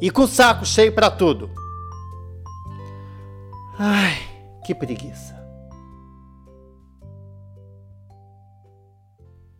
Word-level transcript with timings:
e 0.00 0.10
com 0.10 0.22
o 0.22 0.28
saco 0.28 0.64
cheio 0.64 0.92
para 0.94 1.10
tudo. 1.10 1.50
Ai, 3.78 4.16
que 4.64 4.74
preguiça. 4.74 5.36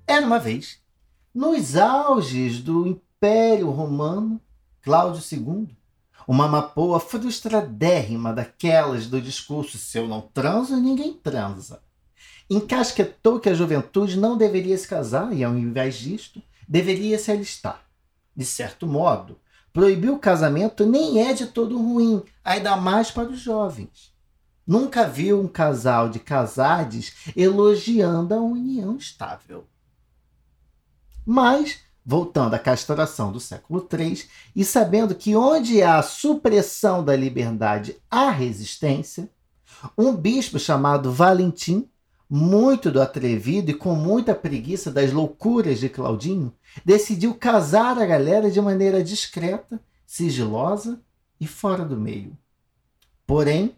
Era 0.07 0.25
uma 0.25 0.39
vez, 0.39 0.81
nos 1.35 1.77
auges 1.77 2.61
do 2.61 2.87
Império 2.87 3.71
Romano, 3.71 4.41
Cláudio 4.83 5.23
II, 5.31 5.69
uma 6.29 6.49
mapoa 6.49 6.99
frustradérrima 6.99 8.33
daquelas 8.33 9.07
do 9.07 9.21
discurso 9.21 9.79
se 9.79 9.99
eu 9.99 10.09
não 10.09 10.21
transo, 10.21 10.77
ninguém 10.77 11.13
transa. 11.13 11.83
Encasquetou 12.49 13.41
que 13.41 13.49
a 13.49 13.55
juventude 13.55 14.19
não 14.19 14.37
deveria 14.37 14.79
se 14.79 14.87
casar 14.87 15.33
e, 15.33 15.43
ao 15.43 15.57
invés 15.57 15.97
disto, 15.97 16.41
deveria 16.69 17.19
se 17.19 17.31
alistar. 17.31 17.83
De 18.35 18.45
certo 18.45 18.87
modo, 18.87 19.39
Proibir 19.77 20.11
o 20.11 20.19
casamento 20.19 20.87
nem 20.87 21.21
é 21.21 21.35
de 21.35 21.49
todo 21.49 21.77
ruim, 21.77 22.23
ainda 22.43 22.77
mais 22.77 23.11
para 23.11 23.29
os 23.29 23.39
jovens. 23.39 24.11
Nunca 24.67 25.07
viu 25.07 25.39
um 25.39 25.47
casal 25.47 26.09
de 26.09 26.19
casades 26.19 27.13
elogiando 27.37 28.33
a 28.33 28.41
união 28.41 28.97
estável. 28.97 29.67
Mas, 31.27 31.81
voltando 32.03 32.55
à 32.55 32.59
castração 32.59 33.31
do 33.31 33.39
século 33.39 33.87
III, 33.93 34.25
e 34.57 34.65
sabendo 34.65 35.15
que 35.15 35.37
onde 35.37 35.83
há 35.83 36.01
supressão 36.01 37.05
da 37.05 37.15
liberdade 37.15 37.99
há 38.11 38.31
resistência, 38.31 39.29
um 39.99 40.17
bispo 40.17 40.59
chamado 40.59 41.13
Valentim 41.13 41.87
muito 42.29 42.91
do 42.91 43.01
atrevido 43.01 43.71
e 43.71 43.75
com 43.75 43.95
muita 43.95 44.35
preguiça 44.35 44.91
das 44.91 45.13
loucuras 45.13 45.79
de 45.79 45.91
Claudinho, 45.91 46.53
decidiu 46.85 47.35
casar 47.35 47.99
a 47.99 48.07
galera 48.07 48.51
de 48.51 48.61
maneira 48.61 49.03
discreta, 49.03 49.81
sigilosa 50.07 51.01
e 51.41 51.47
fora 51.47 51.85
do 51.85 51.97
meio. 51.97 52.37
Porém, 53.27 53.77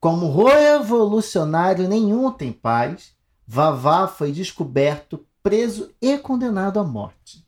como 0.00 0.32
revolucionário 0.34 1.88
nenhum 1.88 2.30
tem 2.30 2.52
paz, 2.52 3.12
Vavá 3.46 4.06
foi 4.06 4.30
descoberto, 4.30 5.26
preso 5.42 5.90
e 6.00 6.18
condenado 6.18 6.78
à 6.78 6.84
morte. 6.84 7.46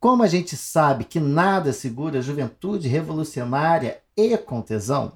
Como 0.00 0.22
a 0.22 0.26
gente 0.26 0.56
sabe 0.56 1.04
que 1.04 1.20
nada 1.20 1.72
segura 1.72 2.18
a 2.18 2.22
juventude 2.22 2.88
revolucionária 2.88 4.02
e 4.16 4.36
com 4.36 4.60
tesão, 4.60 5.12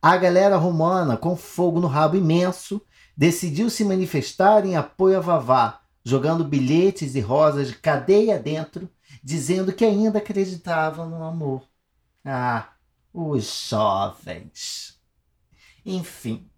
a 0.00 0.16
galera 0.16 0.56
romana, 0.56 1.16
com 1.16 1.36
fogo 1.36 1.80
no 1.80 1.86
rabo 1.86 2.16
imenso, 2.16 2.80
decidiu 3.16 3.70
se 3.70 3.84
manifestar 3.84 4.64
em 4.64 4.76
apoio 4.76 5.16
a 5.18 5.20
Vavá, 5.20 5.80
jogando 6.06 6.44
bilhetes 6.44 7.16
e 7.16 7.20
rosas 7.20 7.66
de 7.66 7.78
cadeia 7.78 8.38
dentro, 8.38 8.88
dizendo 9.24 9.72
que 9.72 9.84
ainda 9.84 10.18
acreditava 10.18 11.04
no 11.04 11.24
amor. 11.24 11.64
Ah, 12.24 12.68
os 13.12 13.68
jovens. 13.68 15.00
Enfim. 15.84 16.48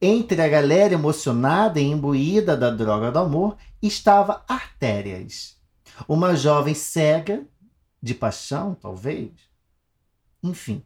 Entre 0.00 0.42
a 0.42 0.48
galera 0.48 0.92
emocionada 0.92 1.78
e 1.78 1.84
imbuída 1.84 2.56
da 2.56 2.68
droga 2.68 3.12
do 3.12 3.20
amor 3.20 3.56
estava 3.80 4.44
Artérias, 4.48 5.56
uma 6.08 6.34
jovem 6.34 6.74
cega, 6.74 7.46
de 8.02 8.12
paixão, 8.12 8.74
talvez. 8.74 9.30
Enfim, 10.42 10.84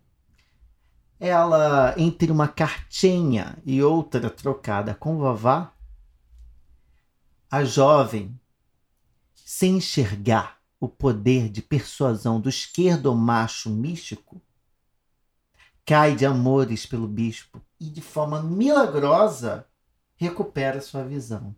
ela, 1.19 1.95
entre 1.97 2.31
uma 2.31 2.49
cartinha 2.49 3.57
e 3.65 3.83
outra 3.83 4.29
trocada 4.29 4.95
com 4.95 5.17
Vavá, 5.17 5.73
a 7.57 7.65
jovem, 7.65 8.39
sem 9.35 9.79
enxergar 9.79 10.61
o 10.79 10.87
poder 10.87 11.49
de 11.49 11.63
persuasão 11.63 12.39
do 12.39 12.51
esquerdo 12.51 13.15
macho 13.15 13.71
místico, 13.71 14.43
cai 15.87 16.15
de 16.15 16.27
amores 16.27 16.85
pelo 16.85 17.09
bispo 17.09 17.63
e, 17.81 17.89
de 17.89 18.03
forma 18.03 18.43
milagrosa, 18.43 19.67
recupera 20.17 20.83
sua 20.83 21.03
visão. 21.03 21.57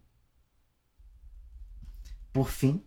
Por 2.32 2.48
fim, 2.48 2.80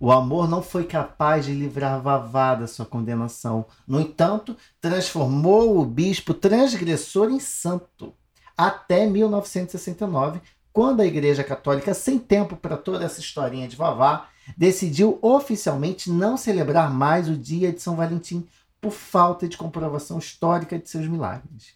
o 0.00 0.10
amor 0.10 0.48
não 0.48 0.62
foi 0.62 0.86
capaz 0.86 1.44
de 1.44 1.52
livrar 1.52 2.02
Vavá 2.02 2.56
da 2.56 2.66
sua 2.66 2.84
condenação. 2.84 3.64
No 3.86 4.00
entanto, 4.00 4.56
transformou 4.80 5.78
o 5.78 5.86
bispo 5.86 6.34
transgressor 6.34 7.30
em 7.30 7.38
santo. 7.38 8.12
Até 8.56 9.06
1969, 9.06 10.40
quando 10.76 11.00
a 11.00 11.06
Igreja 11.06 11.42
Católica, 11.42 11.94
sem 11.94 12.18
tempo 12.18 12.54
para 12.54 12.76
toda 12.76 13.02
essa 13.02 13.18
historinha 13.18 13.66
de 13.66 13.74
Vavá, 13.74 14.28
decidiu 14.58 15.18
oficialmente 15.22 16.10
não 16.10 16.36
celebrar 16.36 16.92
mais 16.92 17.30
o 17.30 17.34
dia 17.34 17.72
de 17.72 17.80
São 17.80 17.96
Valentim 17.96 18.46
por 18.78 18.92
falta 18.92 19.48
de 19.48 19.56
comprovação 19.56 20.18
histórica 20.18 20.78
de 20.78 20.86
seus 20.86 21.08
milagres. 21.08 21.68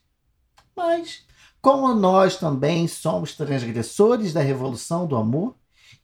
Mas, 0.76 1.24
como 1.62 1.94
nós 1.94 2.36
também 2.36 2.86
somos 2.86 3.34
transgressores 3.34 4.34
da 4.34 4.42
revolução 4.42 5.06
do 5.06 5.16
amor, 5.16 5.54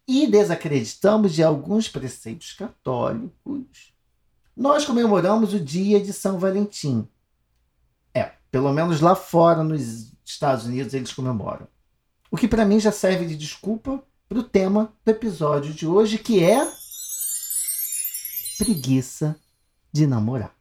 e 0.09 0.27
desacreditamos 0.27 1.35
de 1.35 1.43
alguns 1.43 1.91
preceitos 1.91 2.55
católicos, 2.55 3.93
nós 4.57 4.87
comemoramos 4.87 5.53
o 5.53 5.61
dia 5.61 6.01
de 6.01 6.15
São 6.15 6.39
Valentim. 6.39 7.07
É, 8.15 8.33
pelo 8.51 8.73
menos 8.73 9.03
lá 9.03 9.15
fora, 9.15 9.63
nos 9.63 10.15
Estados 10.25 10.65
Unidos, 10.65 10.95
eles 10.95 11.13
comemoram. 11.13 11.69
O 12.37 12.39
que 12.39 12.47
para 12.47 12.67
mim 12.67 12.79
já 12.79 12.93
serve 12.93 13.25
de 13.25 13.35
desculpa 13.35 13.99
para 14.29 14.39
o 14.39 14.43
tema 14.43 14.93
do 15.03 15.11
episódio 15.11 15.73
de 15.73 15.87
hoje, 15.87 16.19
que 16.19 16.45
é 16.45 16.71
preguiça 18.59 19.35
de 19.91 20.07
namorar. 20.07 20.53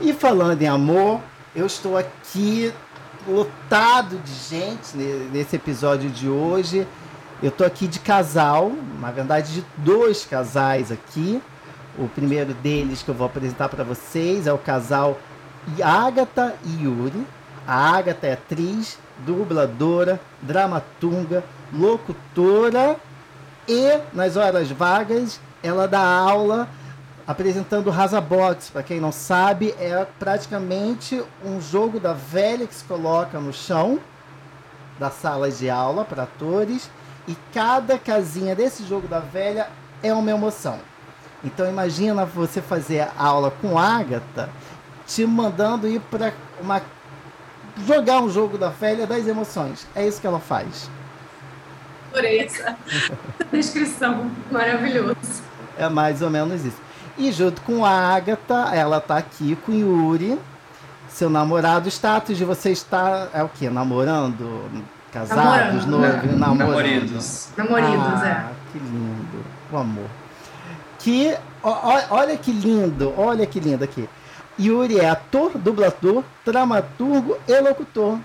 E 0.00 0.14
falando 0.14 0.62
em 0.62 0.66
amor, 0.66 1.20
eu 1.54 1.66
estou 1.66 1.98
aqui 1.98 2.72
lotado 3.28 4.16
de 4.20 4.32
gente 4.32 4.96
nesse 5.30 5.56
episódio 5.56 6.08
de 6.08 6.30
hoje. 6.30 6.88
Eu 7.42 7.50
tô 7.50 7.62
aqui 7.62 7.86
de 7.86 8.00
casal, 8.00 8.72
na 9.00 9.10
verdade 9.10 9.52
de 9.52 9.66
dois 9.76 10.24
casais 10.24 10.90
aqui. 10.90 11.42
O 11.98 12.08
primeiro 12.08 12.54
deles 12.54 13.02
que 13.02 13.10
eu 13.10 13.14
vou 13.14 13.26
apresentar 13.26 13.68
para 13.68 13.84
vocês 13.84 14.46
é 14.46 14.52
o 14.52 14.56
casal 14.56 15.20
Agatha 15.84 16.56
e 16.64 16.84
Yuri. 16.84 17.26
A 17.66 17.98
Agatha 17.98 18.26
é 18.28 18.32
atriz, 18.32 18.98
dubladora, 19.24 20.20
dramaturga, 20.40 21.44
locutora 21.72 22.96
e 23.68 24.00
nas 24.12 24.36
horas 24.36 24.70
vagas 24.70 25.40
ela 25.62 25.86
dá 25.86 26.00
aula 26.00 26.68
apresentando 27.26 27.90
Rasa 27.90 28.20
Box. 28.20 28.70
Para 28.70 28.82
quem 28.82 29.00
não 29.00 29.12
sabe, 29.12 29.74
é 29.78 30.06
praticamente 30.18 31.22
um 31.44 31.60
jogo 31.60 32.00
da 32.00 32.12
velha 32.12 32.66
que 32.66 32.74
se 32.74 32.84
coloca 32.84 33.38
no 33.38 33.52
chão 33.52 34.00
da 34.98 35.10
sala 35.10 35.50
de 35.50 35.70
aula 35.70 36.04
para 36.04 36.24
atores 36.24 36.90
e 37.26 37.36
cada 37.52 37.98
casinha 37.98 38.54
desse 38.54 38.84
jogo 38.84 39.06
da 39.08 39.20
velha 39.20 39.68
é 40.02 40.12
uma 40.12 40.30
emoção. 40.30 40.78
Então 41.44 41.68
imagina 41.68 42.24
você 42.24 42.60
fazer 42.60 43.00
a 43.00 43.24
aula 43.24 43.50
com 43.50 43.78
Agatha 43.78 44.48
te 45.06 45.26
mandando 45.26 45.88
ir 45.88 46.00
para 46.00 46.32
uma 46.60 46.80
jogar 47.86 48.20
um 48.20 48.30
jogo 48.30 48.58
da 48.58 48.68
velha 48.68 49.06
das 49.06 49.26
emoções. 49.26 49.86
É 49.94 50.06
isso 50.06 50.20
que 50.20 50.26
ela 50.26 50.40
faz. 50.40 50.90
Adorei 52.10 52.40
essa 52.40 52.76
descrição. 53.52 54.30
Maravilhoso. 54.50 55.42
É 55.78 55.88
mais 55.88 56.20
ou 56.22 56.30
menos 56.30 56.64
isso. 56.64 56.80
E 57.16 57.30
junto 57.32 57.60
com 57.62 57.84
a 57.84 57.90
Agatha, 57.90 58.70
ela 58.74 59.00
tá 59.00 59.18
aqui 59.18 59.56
com 59.56 59.72
Yuri, 59.72 60.38
seu 61.08 61.28
namorado. 61.28 61.86
O 61.86 61.88
status 61.88 62.36
de 62.36 62.44
você 62.44 62.70
está 62.70 63.28
é 63.32 63.42
o 63.42 63.48
que? 63.48 63.68
Namorando? 63.68 64.70
Casados, 65.12 65.84
noivos, 65.84 66.38
namorando. 66.38 66.58
Namoridos. 66.58 67.48
Namoridos, 67.56 68.22
ah, 68.22 68.48
é. 68.48 68.72
Que 68.72 68.78
lindo. 68.78 69.44
O 69.70 69.76
amor. 69.76 70.06
Que, 70.98 71.36
ó, 71.62 72.00
olha 72.10 72.36
que 72.36 72.50
lindo, 72.50 73.12
olha 73.18 73.46
que 73.46 73.60
lindo 73.60 73.84
aqui. 73.84 74.08
Yuri 74.58 74.98
é 74.98 75.08
ator, 75.08 75.56
dublador, 75.56 76.22
dramaturgo 76.44 77.36
e 77.48 77.60
locutor. 77.60 78.18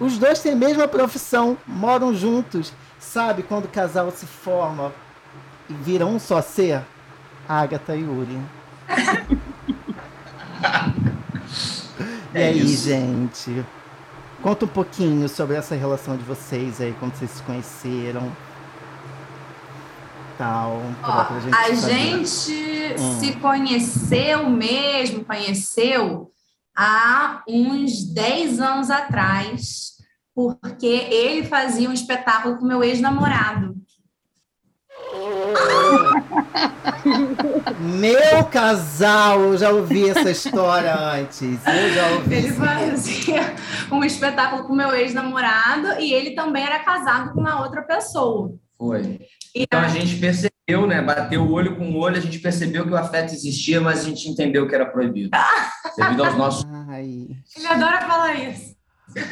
Os 0.00 0.18
dois 0.18 0.40
têm 0.40 0.52
a 0.52 0.56
mesma 0.56 0.86
profissão, 0.86 1.56
moram 1.66 2.14
juntos. 2.14 2.72
Sabe 2.98 3.42
quando 3.42 3.66
o 3.66 3.68
casal 3.68 4.10
se 4.10 4.26
forma 4.26 4.92
e 5.68 5.74
vira 5.74 6.06
um 6.06 6.18
só 6.18 6.40
ser? 6.42 6.82
Agatha 7.48 7.96
e 7.96 8.00
Yuri. 8.00 8.40
é 12.34 12.40
e 12.40 12.42
aí, 12.42 12.58
isso. 12.60 12.88
gente? 12.88 13.64
Conta 14.42 14.64
um 14.66 14.68
pouquinho 14.68 15.28
sobre 15.28 15.56
essa 15.56 15.74
relação 15.74 16.16
de 16.16 16.22
vocês 16.22 16.80
aí, 16.80 16.94
quando 17.00 17.14
vocês 17.14 17.30
se 17.30 17.42
conheceram 17.42 18.30
Tal, 20.38 20.80
Ó, 21.02 21.24
pra 21.24 21.40
gente 21.40 21.54
a 21.54 21.76
saber. 21.76 21.76
gente 21.76 22.94
Hum. 22.98 23.20
se 23.20 23.32
conheceu 23.36 24.48
mesmo, 24.48 25.24
conheceu 25.24 26.30
há 26.76 27.42
uns 27.48 28.04
10 28.14 28.60
anos 28.60 28.88
atrás, 28.88 29.94
porque 30.34 30.86
ele 30.86 31.44
fazia 31.44 31.90
um 31.90 31.92
espetáculo 31.92 32.56
com 32.56 32.64
meu 32.64 32.82
ex-namorado. 32.84 33.74
Meu 37.80 38.44
casal, 38.44 39.40
eu 39.40 39.56
já 39.56 39.70
ouvi 39.70 40.10
essa 40.10 40.30
história 40.30 40.94
antes. 40.94 41.58
Eu 41.66 41.90
já 41.94 42.08
ouvi. 42.10 42.34
Ele 42.34 42.52
fazia 42.52 43.54
um 43.90 44.04
espetáculo 44.04 44.64
com 44.64 44.74
meu 44.74 44.94
ex-namorado 44.94 45.98
e 46.00 46.12
ele 46.12 46.32
também 46.32 46.64
era 46.64 46.80
casado 46.80 47.32
com 47.32 47.40
uma 47.40 47.62
outra 47.62 47.82
pessoa. 47.82 48.52
Foi. 48.78 49.20
E 49.54 49.62
Então 49.64 49.80
a 49.80 49.88
gente 49.88 50.16
percebeu, 50.16 50.86
né? 50.86 51.02
Bateu 51.02 51.42
o 51.42 51.50
olho 51.52 51.76
com 51.76 51.90
o 51.90 51.96
olho, 51.98 52.16
a 52.16 52.20
gente 52.20 52.38
percebeu 52.38 52.84
que 52.84 52.92
o 52.92 52.96
afeto 52.96 53.34
existia, 53.34 53.80
mas 53.80 54.00
a 54.00 54.04
gente 54.04 54.28
entendeu 54.28 54.68
que 54.68 54.74
era 54.74 54.86
proibido. 54.86 55.30
Devido 55.98 56.24
aos 56.24 56.36
nossos. 56.36 56.64
Ai, 56.88 57.26
ele 57.56 57.66
adora 57.66 58.00
falar 58.02 58.34
isso. 58.34 58.76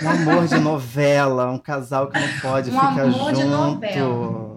um 0.03 0.09
amor 0.09 0.49
de 0.49 0.59
novela, 0.59 1.51
um 1.51 1.59
casal 1.59 2.09
que 2.09 2.19
não 2.19 2.41
pode 2.41 2.71
Um 2.71 2.75
ficar 2.75 3.03
amor 3.03 3.33
de 3.33 3.43
junto. 3.43 3.51
novela. 3.51 4.57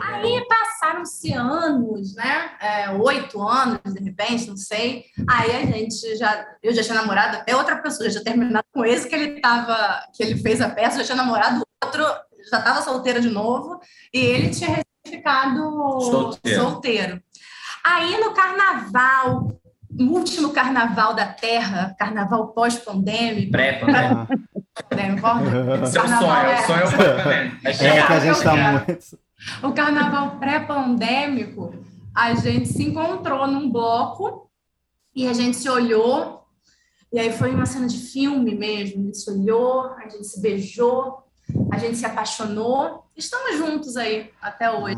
Aí 0.00 0.46
passaram-se 0.48 1.32
anos, 1.32 2.14
né? 2.14 2.50
É, 2.60 2.90
Oito 2.90 3.42
anos, 3.46 3.80
de 3.84 4.02
repente, 4.02 4.48
não 4.48 4.56
sei. 4.56 5.04
Aí 5.28 5.56
a 5.56 5.66
gente 5.66 6.16
já. 6.16 6.46
Eu 6.62 6.72
já 6.72 6.82
tinha 6.82 6.94
namorado 6.94 7.36
até 7.38 7.54
outra 7.56 7.76
pessoa, 7.78 8.08
já 8.08 8.20
tinha 8.20 8.34
terminado 8.34 8.64
com 8.72 8.84
esse 8.84 9.08
que 9.08 9.14
ele 9.14 9.40
tava. 9.40 10.00
que 10.14 10.22
ele 10.22 10.36
fez 10.36 10.60
a 10.60 10.68
peça, 10.68 10.98
já 10.98 11.04
tinha 11.04 11.16
namorado 11.16 11.62
outro, 11.84 12.04
já 12.50 12.58
estava 12.58 12.82
solteira 12.82 13.20
de 13.20 13.30
novo, 13.30 13.80
e 14.12 14.18
ele 14.18 14.50
tinha 14.50 14.68
recém 14.70 14.84
ficado 15.06 16.00
Solteiro. 16.00 16.60
solteiro. 16.62 17.22
Aí 17.84 18.18
no 18.20 18.32
carnaval, 18.32 19.58
no 19.90 20.12
último 20.12 20.50
carnaval 20.50 21.14
da 21.14 21.26
Terra, 21.26 21.94
carnaval 21.98 22.48
pós-pandêmico, 22.48 23.52
Pré, 23.52 23.84
né? 23.86 24.26
É 24.78 24.82
o 24.82 24.88
Carnaval 24.88 25.38
sonho, 25.38 25.56
é- 25.56 26.60
o 26.60 26.66
sonho 26.66 27.02
é 27.02 27.44
né? 27.44 27.60
é 27.64 27.72
que 28.06 28.12
a 28.12 28.20
gente 28.20 28.42
tá 28.42 28.56
muito. 28.56 29.18
O 29.62 29.72
carnaval 29.72 30.36
pré-pandêmico, 30.38 31.74
a 32.14 32.34
gente 32.34 32.68
se 32.68 32.82
encontrou 32.84 33.46
num 33.46 33.70
bloco 33.70 34.50
e 35.14 35.26
a 35.28 35.32
gente 35.32 35.56
se 35.56 35.68
olhou. 35.68 36.42
E 37.12 37.18
aí 37.18 37.32
foi 37.32 37.52
uma 37.54 37.64
cena 37.64 37.86
de 37.86 37.98
filme 37.98 38.54
mesmo. 38.54 39.00
A 39.00 39.04
gente 39.06 39.18
se 39.18 39.30
olhou, 39.30 39.94
a 39.94 40.08
gente 40.08 40.24
se 40.24 40.40
beijou, 40.42 41.24
a 41.70 41.78
gente 41.78 41.96
se 41.96 42.06
apaixonou. 42.06 43.06
Estamos 43.16 43.56
juntos 43.56 43.96
aí 43.96 44.30
até 44.40 44.70
hoje. 44.70 44.96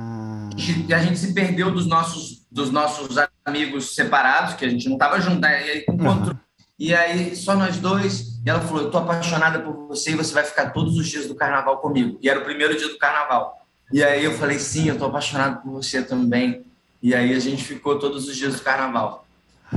E 0.88 0.93
a 0.93 0.99
gente 0.99 1.19
se 1.19 1.32
perdeu 1.32 1.70
dos 1.70 1.87
nossos, 1.87 2.47
dos 2.50 2.70
nossos 2.70 3.17
amigos 3.44 3.94
separados, 3.94 4.55
que 4.55 4.64
a 4.64 4.69
gente 4.69 4.87
não 4.88 4.94
estava 4.94 5.20
junto, 5.20 5.41
né? 5.41 5.67
E 5.67 5.70
aí, 5.70 5.85
encontrou. 5.88 6.37
E 6.79 6.94
aí, 6.94 7.37
só 7.37 7.55
nós 7.55 7.79
dois. 7.79 8.41
E 8.44 8.50
ela 8.50 8.61
falou: 8.61 8.85
Eu 8.85 8.91
tô 8.91 8.99
apaixonada 8.99 9.61
por 9.61 9.87
você 9.87 10.12
e 10.12 10.17
você 10.17 10.32
vai 10.32 10.44
ficar 10.44 10.70
todos 10.70 10.97
os 10.97 11.06
dias 11.08 11.26
do 11.26 11.35
carnaval 11.35 11.79
comigo. 11.79 12.19
E 12.23 12.29
era 12.29 12.41
o 12.41 12.44
primeiro 12.44 12.76
dia 12.76 12.88
do 12.88 12.99
carnaval. 12.99 13.64
E 13.93 14.02
aí 14.02 14.25
eu 14.25 14.32
falei: 14.32 14.58
Sim, 14.58 14.88
eu 14.88 14.99
tô 14.99 15.06
apaixonado 15.06 15.62
por 15.62 15.73
você 15.73 16.02
também. 16.02 16.64
E 17.02 17.14
aí 17.14 17.35
a 17.35 17.38
gente 17.38 17.64
ficou 17.64 17.99
todos 17.99 18.29
os 18.29 18.37
dias 18.37 18.55
do 18.56 18.62
carnaval. 18.62 19.26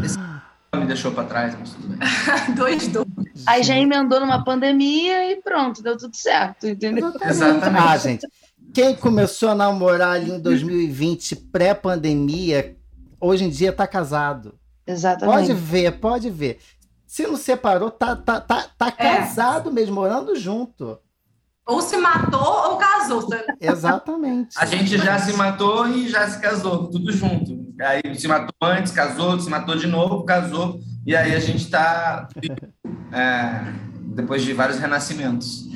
Esse 0.04 0.18
me 0.78 0.86
deixou 0.86 1.12
para 1.12 1.24
trás, 1.24 1.56
mas 1.58 1.72
tudo 1.72 1.88
bem. 1.88 2.00
Dois, 2.56 2.88
dois. 2.88 3.08
Aí 3.46 3.64
já 3.64 3.76
emendou 3.76 4.20
numa 4.20 4.44
pandemia 4.44 5.32
e 5.32 5.42
pronto, 5.42 5.82
deu 5.82 5.98
tudo 5.98 6.16
certo, 6.16 6.68
entendeu? 6.68 7.12
Exatamente. 7.22 7.88
Ah, 7.88 7.98
gente, 7.98 8.28
quem 8.74 8.96
começou 8.96 9.50
a 9.50 9.56
namorar 9.56 10.16
ali 10.16 10.32
em 10.32 10.40
2020, 10.40 11.36
pré-pandemia, 11.36 12.76
hoje 13.20 13.46
em 13.46 13.50
dia 13.50 13.72
tá 13.72 13.86
casado. 13.86 14.56
Exatamente. 14.86 15.36
Pode 15.36 15.54
ver, 15.54 15.92
pode 16.00 16.30
ver. 16.30 16.60
Se 17.06 17.28
não 17.28 17.38
separou, 17.38 17.92
tá, 17.92 18.16
tá, 18.16 18.42
tá, 18.42 18.68
tá 18.76 18.92
casado 18.92 19.72
mesmo, 19.72 19.96
morando 19.96 20.36
junto. 20.36 20.98
Ou 21.66 21.82
se 21.82 21.96
matou 21.98 22.72
ou 22.72 22.78
casou. 22.78 23.28
Exatamente. 23.60 24.56
A 24.58 24.66
gente 24.66 24.98
já 24.98 25.18
se 25.18 25.34
matou 25.34 25.88
e 25.88 26.10
já 26.10 26.30
se 26.30 26.40
casou, 26.40 26.88
tudo 26.88 27.12
junto. 27.12 27.64
Aí 27.82 28.16
se 28.16 28.28
matou 28.28 28.54
antes, 28.62 28.92
casou, 28.92 29.40
se 29.40 29.50
matou 29.50 29.76
de 29.76 29.88
novo, 29.88 30.24
casou. 30.24 30.80
E 31.06 31.16
aí 31.16 31.34
a 31.34 31.40
gente 31.40 31.64
está 31.64 32.28
depois 34.02 34.44
de 34.44 34.54
vários 34.54 34.78
renascimentos. 34.78 35.68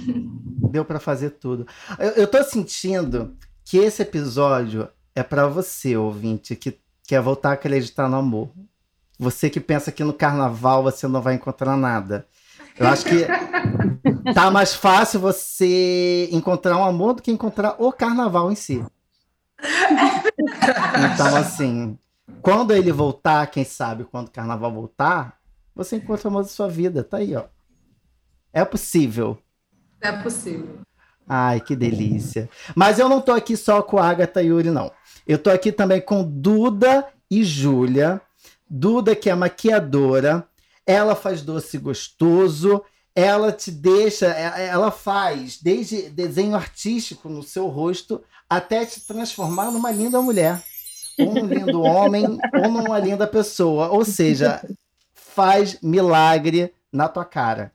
Deu 0.71 0.83
pra 0.83 0.99
fazer 0.99 1.31
tudo. 1.31 1.65
Eu, 1.97 2.09
eu 2.11 2.27
tô 2.27 2.43
sentindo 2.43 3.35
que 3.63 3.77
esse 3.77 4.01
episódio 4.01 4.89
é 5.15 5.23
pra 5.23 5.47
você, 5.47 5.97
ouvinte, 5.97 6.55
que 6.55 6.77
quer 7.07 7.21
voltar 7.21 7.51
a 7.51 7.53
acreditar 7.53 8.09
no 8.09 8.17
amor. 8.17 8.49
Você 9.17 9.49
que 9.49 9.59
pensa 9.59 9.91
que 9.91 10.03
no 10.03 10.13
carnaval 10.13 10.83
você 10.83 11.07
não 11.07 11.21
vai 11.21 11.35
encontrar 11.35 11.75
nada. 11.75 12.27
Eu 12.77 12.87
acho 12.87 13.05
que 13.05 13.25
tá 14.33 14.51
mais 14.51 14.73
fácil 14.73 15.19
você 15.19 16.29
encontrar 16.31 16.77
um 16.77 16.83
amor 16.83 17.13
do 17.13 17.21
que 17.21 17.31
encontrar 17.31 17.75
o 17.79 17.91
carnaval 17.91 18.51
em 18.51 18.55
si. 18.55 18.83
Então, 21.13 21.35
assim, 21.35 21.97
quando 22.41 22.73
ele 22.73 22.91
voltar, 22.91 23.47
quem 23.47 23.63
sabe 23.63 24.03
quando 24.05 24.27
o 24.27 24.31
carnaval 24.31 24.71
voltar, 24.71 25.37
você 25.75 25.95
encontra 25.95 26.27
o 26.27 26.31
amor 26.31 26.43
da 26.43 26.49
sua 26.49 26.67
vida. 26.67 27.03
Tá 27.03 27.17
aí, 27.17 27.35
ó. 27.35 27.45
É 28.53 28.63
possível. 28.63 29.37
É 30.01 30.11
possível. 30.11 30.79
Ai, 31.27 31.59
que 31.59 31.75
delícia. 31.75 32.49
Mas 32.75 32.99
eu 32.99 33.09
não 33.09 33.19
tô 33.19 33.33
aqui 33.33 33.57
só 33.57 33.81
com 33.81 33.97
a 33.97 34.07
Agatha 34.07 34.41
e 34.41 34.47
Yuri, 34.47 34.71
não. 34.71 34.91
Eu 35.27 35.37
tô 35.37 35.49
aqui 35.49 35.71
também 35.71 35.99
com 35.99 36.23
Duda 36.23 37.07
e 37.29 37.43
Júlia. 37.43 38.21
Duda, 38.69 39.15
que 39.15 39.29
é 39.29 39.35
maquiadora, 39.35 40.47
ela 40.85 41.15
faz 41.15 41.41
doce 41.41 41.77
gostoso, 41.77 42.83
ela 43.19 43.51
te 43.51 43.71
deixa, 43.71 44.27
é- 44.27 44.67
ela 44.67 44.91
faz 44.91 45.59
desde 45.59 46.03
desenho 46.09 46.55
artístico 46.55 47.27
no 47.27 47.41
seu 47.41 47.65
rosto 47.67 48.23
até 48.47 48.85
te 48.85 49.01
transformar 49.01 49.71
numa 49.71 49.89
linda 49.91 50.21
mulher, 50.21 50.61
ou 51.19 51.33
num 51.33 51.47
lindo 51.47 51.81
homem, 51.81 52.25
ou 52.53 52.71
numa 52.71 52.99
linda 52.99 53.25
pessoa. 53.25 53.89
Ou 53.89 54.05
seja, 54.05 54.61
faz 55.15 55.79
milagre 55.81 56.71
na 56.93 57.07
tua 57.09 57.25
cara. 57.25 57.71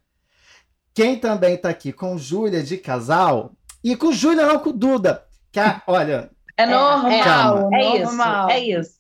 Quem 0.95 1.19
também 1.19 1.57
tá 1.57 1.71
aqui 1.71 1.93
com 1.93 2.17
Júlia 2.17 2.63
de 2.63 2.77
casal, 2.79 3.53
e 3.83 3.97
com 3.97 4.13
Júlia 4.13 4.47
não 4.47 4.61
com 4.61 4.71
Duda, 4.71 5.25
que 5.51 5.59
a- 5.59 5.83
olha, 5.89 6.31
É 6.57 6.65
normal, 6.67 7.25
calma. 7.25 7.77
é 7.77 7.97
isso, 7.97 8.05
Normal. 8.05 8.49
é 8.51 8.61
isso. 8.61 8.99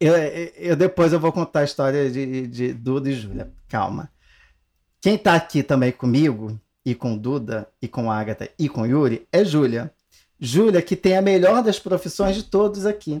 Eu, 0.00 0.16
eu- 0.16 0.52
eu- 0.56 0.76
depois 0.76 1.12
eu 1.14 1.20
vou 1.20 1.32
contar 1.32 1.60
a 1.60 1.64
história 1.64 2.10
de, 2.10 2.46
de 2.46 2.74
Duda 2.74 3.08
e 3.08 3.14
Júlia. 3.14 3.50
Calma. 3.68 4.10
Quem 5.02 5.18
tá 5.18 5.34
aqui 5.34 5.64
também 5.64 5.90
comigo, 5.90 6.56
e 6.86 6.94
com 6.94 7.18
Duda, 7.18 7.68
e 7.82 7.88
com 7.88 8.08
Agatha, 8.08 8.48
e 8.56 8.68
com 8.68 8.86
Yuri, 8.86 9.26
é 9.32 9.44
Júlia. 9.44 9.92
Júlia, 10.38 10.80
que 10.80 10.94
tem 10.94 11.16
a 11.16 11.20
melhor 11.20 11.60
das 11.60 11.80
profissões 11.80 12.36
de 12.36 12.44
todos 12.44 12.86
aqui. 12.86 13.20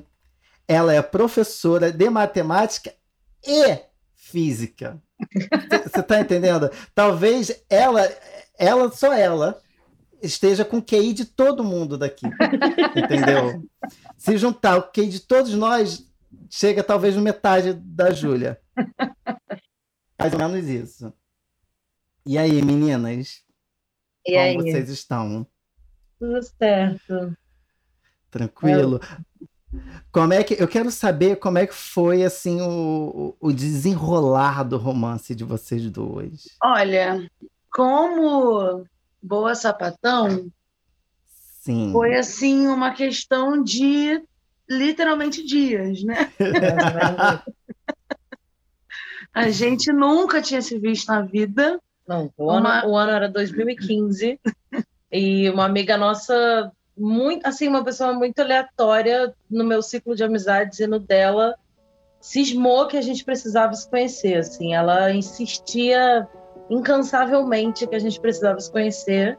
Ela 0.68 0.94
é 0.94 1.02
professora 1.02 1.90
de 1.90 2.08
matemática 2.08 2.94
e 3.44 3.80
física. 4.14 5.02
Você 5.82 6.02
tá 6.04 6.20
entendendo? 6.20 6.70
Talvez 6.94 7.64
ela, 7.68 8.08
ela, 8.56 8.92
só 8.92 9.12
ela, 9.12 9.60
esteja 10.22 10.64
com 10.64 10.78
o 10.78 10.82
QI 10.82 11.12
de 11.12 11.24
todo 11.24 11.64
mundo 11.64 11.98
daqui. 11.98 12.26
Entendeu? 12.96 13.60
Se 14.16 14.38
juntar 14.38 14.76
o 14.76 14.92
QI 14.92 15.08
de 15.08 15.18
todos 15.18 15.52
nós, 15.54 16.06
chega 16.48 16.84
talvez 16.84 17.16
no 17.16 17.22
metade 17.22 17.72
da 17.72 18.12
Júlia. 18.12 18.60
Mais 20.16 20.32
ou 20.32 20.38
menos 20.38 20.68
isso. 20.68 21.12
E 22.24 22.38
aí, 22.38 22.62
meninas? 22.62 23.42
E 24.24 24.32
como 24.32 24.42
aí, 24.42 24.56
vocês 24.56 24.88
estão? 24.88 25.46
tudo 26.22 26.40
certo. 26.40 27.36
Tranquilo? 28.30 29.00
Como 30.12 30.32
é 30.32 30.44
que 30.44 30.54
eu 30.54 30.68
quero 30.68 30.90
saber 30.92 31.36
como 31.36 31.58
é 31.58 31.66
que 31.66 31.74
foi 31.74 32.22
assim 32.22 32.60
o, 32.60 33.34
o 33.40 33.52
desenrolar 33.52 34.62
do 34.62 34.76
romance 34.78 35.34
de 35.34 35.42
vocês 35.42 35.90
dois? 35.90 36.44
Olha, 36.62 37.28
como 37.72 38.86
boa 39.20 39.54
sapatão, 39.56 40.48
Sim. 41.26 41.90
foi 41.90 42.14
assim 42.14 42.68
uma 42.68 42.92
questão 42.92 43.60
de 43.62 44.22
literalmente 44.70 45.44
dias, 45.44 46.04
né? 46.04 46.32
A 49.34 49.50
gente 49.50 49.90
nunca 49.92 50.40
tinha 50.42 50.62
se 50.62 50.78
visto 50.78 51.08
na 51.08 51.22
vida. 51.22 51.80
Não, 52.06 52.30
o 52.36 52.50
ano, 52.50 52.60
Uma- 52.60 52.86
o 52.86 52.96
ano 52.96 53.12
era 53.12 53.28
2015 53.28 54.40
e 55.10 55.48
uma 55.50 55.64
amiga 55.64 55.96
nossa, 55.96 56.70
muito, 56.96 57.46
assim, 57.46 57.68
uma 57.68 57.84
pessoa 57.84 58.12
muito 58.12 58.40
aleatória 58.40 59.32
no 59.50 59.64
meu 59.64 59.82
ciclo 59.82 60.14
de 60.16 60.24
amizades 60.24 60.80
e 60.80 60.86
no 60.86 60.98
dela, 60.98 61.54
cismou 62.20 62.86
que 62.86 62.96
a 62.96 63.02
gente 63.02 63.24
precisava 63.24 63.72
se 63.74 63.88
conhecer, 63.88 64.36
assim. 64.38 64.74
Ela 64.74 65.12
insistia 65.12 66.26
incansavelmente 66.70 67.86
que 67.86 67.94
a 67.94 67.98
gente 67.98 68.20
precisava 68.20 68.58
se 68.60 68.70
conhecer. 68.70 69.38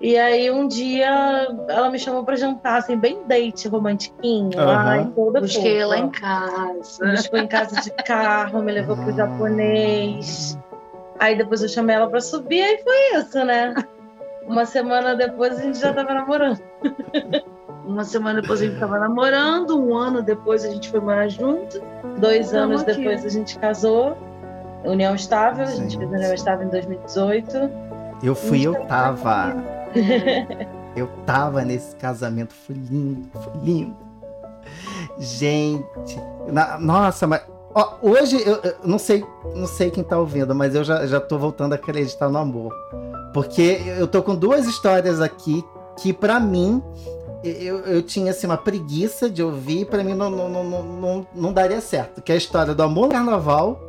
E 0.00 0.18
aí 0.18 0.50
um 0.50 0.66
dia 0.66 1.46
ela 1.68 1.88
me 1.88 1.98
chamou 1.98 2.24
para 2.24 2.34
jantar, 2.34 2.78
assim, 2.78 2.96
bem 2.96 3.24
date 3.26 3.68
romantiquinho. 3.68 4.58
Uhum. 4.58 4.68
Ai, 4.68 5.12
toda 5.14 5.40
Busquei 5.40 5.76
ela 5.78 5.94
fofa. 5.96 6.06
em 6.06 6.10
casa. 6.10 7.04
Me 7.06 7.12
buscou 7.12 7.38
em 7.38 7.46
casa 7.46 7.80
de 7.80 7.90
carro, 8.04 8.62
me 8.62 8.72
levou 8.72 8.96
pro 8.96 9.14
japonês. 9.14 10.58
Aí 11.22 11.36
depois 11.38 11.62
eu 11.62 11.68
chamei 11.68 11.94
ela 11.94 12.08
pra 12.10 12.20
subir, 12.20 12.60
aí 12.60 12.82
foi 12.82 13.20
isso, 13.20 13.44
né? 13.44 13.74
Uma 14.46 14.66
semana 14.66 15.14
depois 15.14 15.56
a 15.56 15.62
gente 15.62 15.78
já 15.78 15.92
tava 15.92 16.12
namorando. 16.12 16.60
Uma 17.86 18.02
semana 18.04 18.40
depois 18.40 18.60
a 18.60 18.66
gente 18.66 18.78
tava 18.78 18.98
namorando, 18.98 19.76
um 19.80 19.94
ano 19.96 20.20
depois 20.22 20.64
a 20.64 20.70
gente 20.70 20.88
foi 20.90 20.98
morar 21.00 21.28
junto. 21.28 21.80
Dois 22.18 22.50
Tamo 22.50 22.62
anos 22.74 22.82
aqui. 22.82 22.96
depois 22.96 23.24
a 23.24 23.28
gente 23.28 23.58
casou. 23.58 24.16
União 24.84 25.14
estável, 25.14 25.62
a 25.64 25.66
gente 25.66 25.92
Gente. 25.92 25.98
fez 25.98 26.12
a 26.12 26.16
união 26.16 26.34
estável 26.34 26.66
em 26.66 26.70
2018. 26.70 27.70
Eu 28.22 28.34
fui, 28.34 28.66
eu 28.66 28.74
tava. 28.86 29.54
Eu 30.94 31.06
tava 31.24 31.62
nesse 31.64 31.96
casamento, 31.96 32.52
foi 32.52 32.74
lindo, 32.76 33.28
foi 33.32 33.52
lindo. 33.62 33.96
Gente, 35.18 36.20
na- 36.48 36.78
nossa, 36.78 37.26
mas 37.26 37.42
ó, 37.74 37.94
hoje 38.02 38.40
eu, 38.40 38.56
eu 38.56 38.74
não 38.84 38.98
sei, 38.98 39.24
não 39.54 39.66
sei 39.66 39.90
quem 39.90 40.04
tá 40.04 40.18
ouvindo, 40.18 40.54
mas 40.54 40.74
eu 40.74 40.84
já, 40.84 41.06
já 41.06 41.20
tô 41.20 41.38
voltando 41.38 41.72
a 41.72 41.76
acreditar 41.76 42.28
no 42.28 42.38
amor. 42.38 42.72
Porque 43.32 43.80
eu 43.98 44.06
tô 44.06 44.22
com 44.22 44.34
duas 44.34 44.66
histórias 44.66 45.20
aqui 45.20 45.64
que 45.98 46.12
pra 46.12 46.38
mim 46.38 46.82
eu, 47.42 47.80
eu 47.80 48.02
tinha 48.02 48.30
assim, 48.30 48.46
uma 48.46 48.56
preguiça 48.56 49.28
de 49.28 49.42
ouvir, 49.42 49.86
pra 49.86 50.04
mim 50.04 50.14
não, 50.14 50.30
não, 50.30 50.48
não, 50.48 50.64
não, 50.64 51.26
não, 51.34 51.52
daria 51.52 51.80
certo. 51.80 52.22
Que 52.22 52.32
é 52.32 52.34
a 52.34 52.38
história 52.38 52.74
do 52.74 52.82
amor 52.82 53.06
no 53.06 53.12
carnaval 53.12 53.80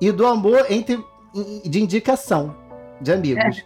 e 0.00 0.12
do 0.12 0.26
amor 0.26 0.66
entre 0.68 1.02
de 1.64 1.82
indicação 1.82 2.54
de 3.00 3.12
amigos. 3.12 3.64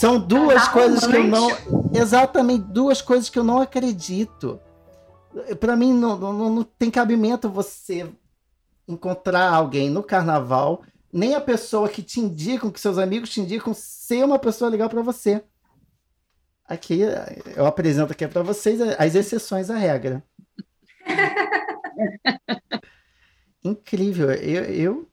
São 0.00 0.18
duas 0.18 0.68
coisas 0.68 1.06
que 1.06 1.16
eu 1.16 1.24
não. 1.24 1.48
Exatamente, 1.92 2.64
duas 2.64 3.02
coisas 3.02 3.28
que 3.28 3.38
eu 3.38 3.44
não 3.44 3.60
acredito. 3.60 4.60
Pra 5.58 5.76
mim, 5.76 5.92
não, 5.92 6.18
não, 6.18 6.50
não 6.50 6.62
tem 6.62 6.90
cabimento 6.90 7.48
você 7.48 8.08
encontrar 8.86 9.52
alguém 9.52 9.88
no 9.88 10.02
carnaval, 10.02 10.82
nem 11.12 11.34
a 11.34 11.40
pessoa 11.40 11.88
que 11.88 12.02
te 12.02 12.20
indicam, 12.20 12.70
que 12.70 12.80
seus 12.80 12.98
amigos 12.98 13.30
te 13.30 13.40
indicam, 13.40 13.72
ser 13.74 14.24
uma 14.24 14.38
pessoa 14.38 14.70
legal 14.70 14.88
pra 14.88 15.02
você. 15.02 15.42
Aqui, 16.64 17.00
eu 17.56 17.66
apresento 17.66 18.12
aqui 18.12 18.26
pra 18.26 18.42
vocês 18.42 18.80
as 18.80 19.14
exceções 19.14 19.70
à 19.70 19.76
regra. 19.76 20.22
Incrível, 23.64 24.32
eu, 24.32 24.64
eu, 24.64 25.08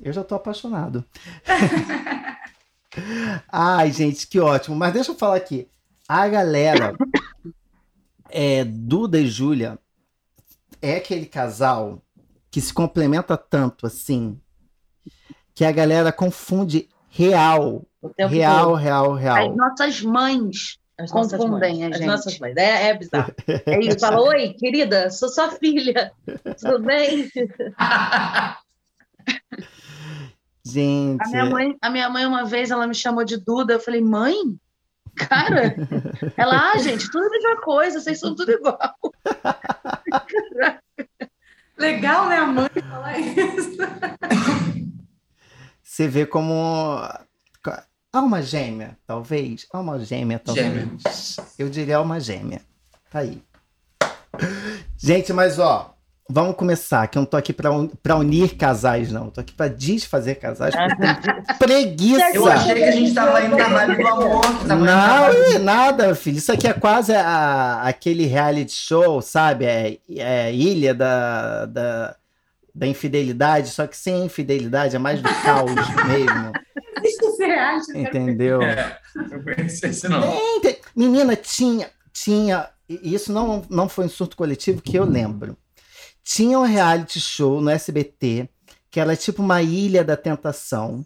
eu 0.00 0.12
já 0.12 0.24
tô 0.24 0.34
apaixonado. 0.34 1.04
Ai, 3.50 3.92
gente, 3.92 4.26
que 4.26 4.40
ótimo. 4.40 4.76
Mas 4.76 4.92
deixa 4.92 5.12
eu 5.12 5.16
falar 5.16 5.36
aqui. 5.36 5.68
A 6.08 6.28
galera, 6.28 6.94
é, 8.30 8.64
Duda 8.64 9.18
e 9.18 9.26
Júlia, 9.26 9.78
é 10.80 10.96
aquele 10.96 11.26
casal 11.26 12.02
que 12.50 12.60
se 12.60 12.72
complementa 12.72 13.36
tanto 13.36 13.86
assim, 13.86 14.40
que 15.54 15.64
a 15.64 15.72
galera 15.72 16.12
confunde 16.12 16.88
real, 17.10 17.84
real, 18.28 18.64
todo. 18.66 18.74
real, 18.76 19.14
As 19.14 19.20
real. 19.20 19.56
nossas 19.56 20.02
mães. 20.02 20.78
As 20.96 21.12
nossas 21.12 21.38
confundem 21.40 21.78
mães. 21.78 21.82
a 21.82 21.88
As 21.90 21.96
gente. 21.98 22.06
nossas 22.06 22.38
mães. 22.40 22.56
É, 22.56 22.88
é 22.88 22.94
bizarro. 22.98 23.32
É 23.66 23.80
isso. 23.80 24.00
Fala, 24.00 24.20
oi, 24.20 24.52
querida, 24.54 25.10
sou 25.10 25.28
sua 25.28 25.50
filha. 25.52 26.10
Tudo 26.60 26.80
bem? 26.80 27.28
Gente, 30.64 31.22
A 31.22 31.28
minha, 31.28 31.46
mãe, 31.46 31.76
a 31.80 31.88
minha 31.90 32.10
mãe, 32.10 32.26
uma 32.26 32.44
vez, 32.44 32.70
ela 32.70 32.86
me 32.86 32.94
chamou 32.94 33.24
de 33.24 33.38
Duda. 33.38 33.74
Eu 33.74 33.80
falei, 33.80 34.00
mãe? 34.02 34.36
Cara, 35.18 35.74
ela, 36.36 36.72
ah, 36.72 36.78
gente, 36.82 37.10
tudo 37.10 37.26
a 37.26 37.30
mesma 37.30 37.60
coisa, 37.60 38.00
vocês 38.00 38.20
são 38.20 38.34
tudo 38.34 38.52
igual. 38.52 38.78
Legal, 41.76 42.28
né, 42.28 42.38
a 42.38 42.46
mãe 42.46 42.70
falar 42.88 43.18
isso. 43.18 43.76
você 45.82 46.08
vê 46.08 46.24
como 46.26 47.02
alma 48.12 48.42
gêmea, 48.42 48.98
talvez. 49.06 49.66
Alma 49.72 49.98
gêmea, 50.00 50.38
talvez. 50.38 50.66
Gêmea. 50.66 50.88
Eu 51.58 51.68
diria 51.68 51.98
alma 51.98 52.18
gêmea. 52.18 52.62
Tá 53.10 53.20
aí. 53.20 53.42
Gente, 54.96 55.32
mas 55.32 55.58
ó, 55.58 55.97
vamos 56.30 56.56
começar, 56.56 57.06
que 57.08 57.16
eu 57.16 57.20
não 57.20 57.26
tô 57.26 57.36
aqui 57.36 57.52
pra, 57.52 57.70
un- 57.72 57.90
unir 58.18 58.56
casais, 58.56 59.10
não. 59.10 59.26
Eu 59.26 59.30
tô 59.30 59.40
aqui 59.40 59.52
pra 59.52 59.68
desfazer 59.68 60.34
casais. 60.36 60.74
eu 60.74 61.54
preguiça. 61.58 62.30
Eu 62.34 62.46
achei 62.46 62.74
que 62.74 62.82
a 62.84 62.90
gente 62.92 63.14
tava 63.14 63.42
indo 63.44 63.56
na 63.56 63.68
vibe 63.68 64.02
do 64.02 64.06
amor. 64.08 64.44
Não, 64.66 65.58
nada, 65.60 66.14
filho. 66.14 66.38
Isso 66.38 66.52
aqui 66.52 66.66
é 66.66 66.72
quase 66.72 67.14
a- 67.14 67.82
aquele 67.82 68.26
reality 68.26 68.72
show, 68.72 69.20
sabe? 69.22 69.64
É, 69.64 69.98
é 70.18 70.52
ilha 70.54 70.94
da, 70.94 71.66
da, 71.66 72.16
da 72.74 72.86
infidelidade, 72.86 73.68
só 73.70 73.86
que 73.86 73.96
sem 73.96 74.24
infidelidade, 74.24 74.96
é 74.96 74.98
mais 74.98 75.20
do 75.22 75.28
caos 75.42 75.72
mesmo. 76.06 76.52
Reality, 77.38 77.92
né? 77.92 78.00
Entendeu? 78.02 78.60
É, 78.62 78.98
não 79.14 79.42
conheci 79.42 79.86
esse 79.86 80.08
não. 80.08 80.20
Menina, 80.94 81.36
tinha, 81.36 81.88
tinha, 82.12 82.68
e 82.88 83.14
isso 83.14 83.32
não, 83.32 83.62
não 83.70 83.88
foi 83.88 84.06
um 84.06 84.08
surto 84.08 84.36
coletivo 84.36 84.82
que 84.82 84.96
eu 84.98 85.04
lembro. 85.04 85.56
Tinha 86.30 86.58
um 86.58 86.62
reality 86.62 87.18
show 87.18 87.58
no 87.58 87.70
SBT 87.70 88.50
que 88.90 89.00
era 89.00 89.16
tipo 89.16 89.42
uma 89.42 89.62
ilha 89.62 90.04
da 90.04 90.14
tentação. 90.14 91.02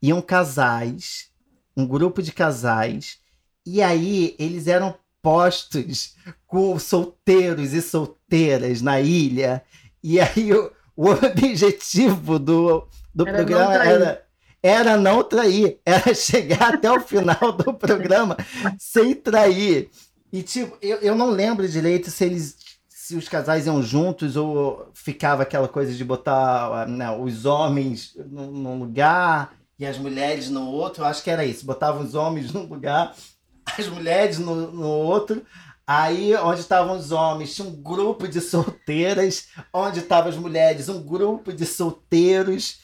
Iam 0.00 0.20
casais, 0.20 1.30
um 1.74 1.86
grupo 1.86 2.22
de 2.22 2.32
casais, 2.32 3.18
e 3.64 3.80
aí 3.80 4.36
eles 4.38 4.66
eram 4.66 4.94
postos 5.22 6.16
com 6.46 6.78
solteiros 6.78 7.72
e 7.72 7.80
solteiras 7.80 8.82
na 8.82 9.00
ilha. 9.00 9.62
E 10.02 10.20
aí 10.20 10.52
o, 10.52 10.70
o 10.94 11.08
objetivo 11.12 12.38
do, 12.38 12.86
do 13.14 13.26
Era 13.26 13.38
não 13.38 13.46
programa 13.46 13.72
trair. 13.72 13.90
era, 13.90 14.26
era 14.62 14.96
não 14.98 15.24
trair, 15.24 15.80
era 15.82 16.12
chegar 16.14 16.74
até 16.74 16.92
o 16.92 17.00
final 17.00 17.52
do 17.52 17.72
programa 17.72 18.36
sem 18.78 19.14
trair. 19.14 19.88
E 20.30 20.42
tipo, 20.42 20.76
eu, 20.82 20.98
eu 20.98 21.14
não 21.14 21.30
lembro 21.30 21.66
direito 21.66 22.10
se 22.10 22.22
eles 22.26 22.67
se 23.08 23.16
os 23.16 23.26
casais 23.26 23.64
iam 23.64 23.82
juntos 23.82 24.36
ou 24.36 24.90
ficava 24.92 25.42
aquela 25.42 25.66
coisa 25.66 25.94
de 25.94 26.04
botar 26.04 26.82
ah, 26.82 26.86
né, 26.86 27.10
os 27.10 27.46
homens 27.46 28.14
num, 28.14 28.78
lugar 28.78 29.54
e 29.78 29.86
as 29.86 29.96
mulheres 29.96 30.50
no 30.50 30.68
outro. 30.68 31.02
Eu 31.02 31.06
acho 31.06 31.22
que 31.22 31.30
era 31.30 31.42
isso. 31.42 31.64
Botavam 31.64 32.02
os 32.02 32.14
homens 32.14 32.52
num 32.52 32.66
lugar, 32.66 33.16
as 33.78 33.88
mulheres 33.88 34.38
no, 34.38 34.70
no 34.70 34.86
outro. 34.86 35.42
Aí, 35.86 36.36
onde 36.36 36.60
estavam 36.60 36.98
os 36.98 37.10
homens, 37.10 37.54
tinha 37.54 37.66
um 37.66 37.82
grupo 37.82 38.28
de 38.28 38.42
solteiras. 38.42 39.48
Onde 39.72 40.00
estavam 40.00 40.28
as 40.28 40.36
mulheres, 40.36 40.90
um 40.90 41.02
grupo 41.02 41.50
de 41.50 41.64
solteiros. 41.64 42.80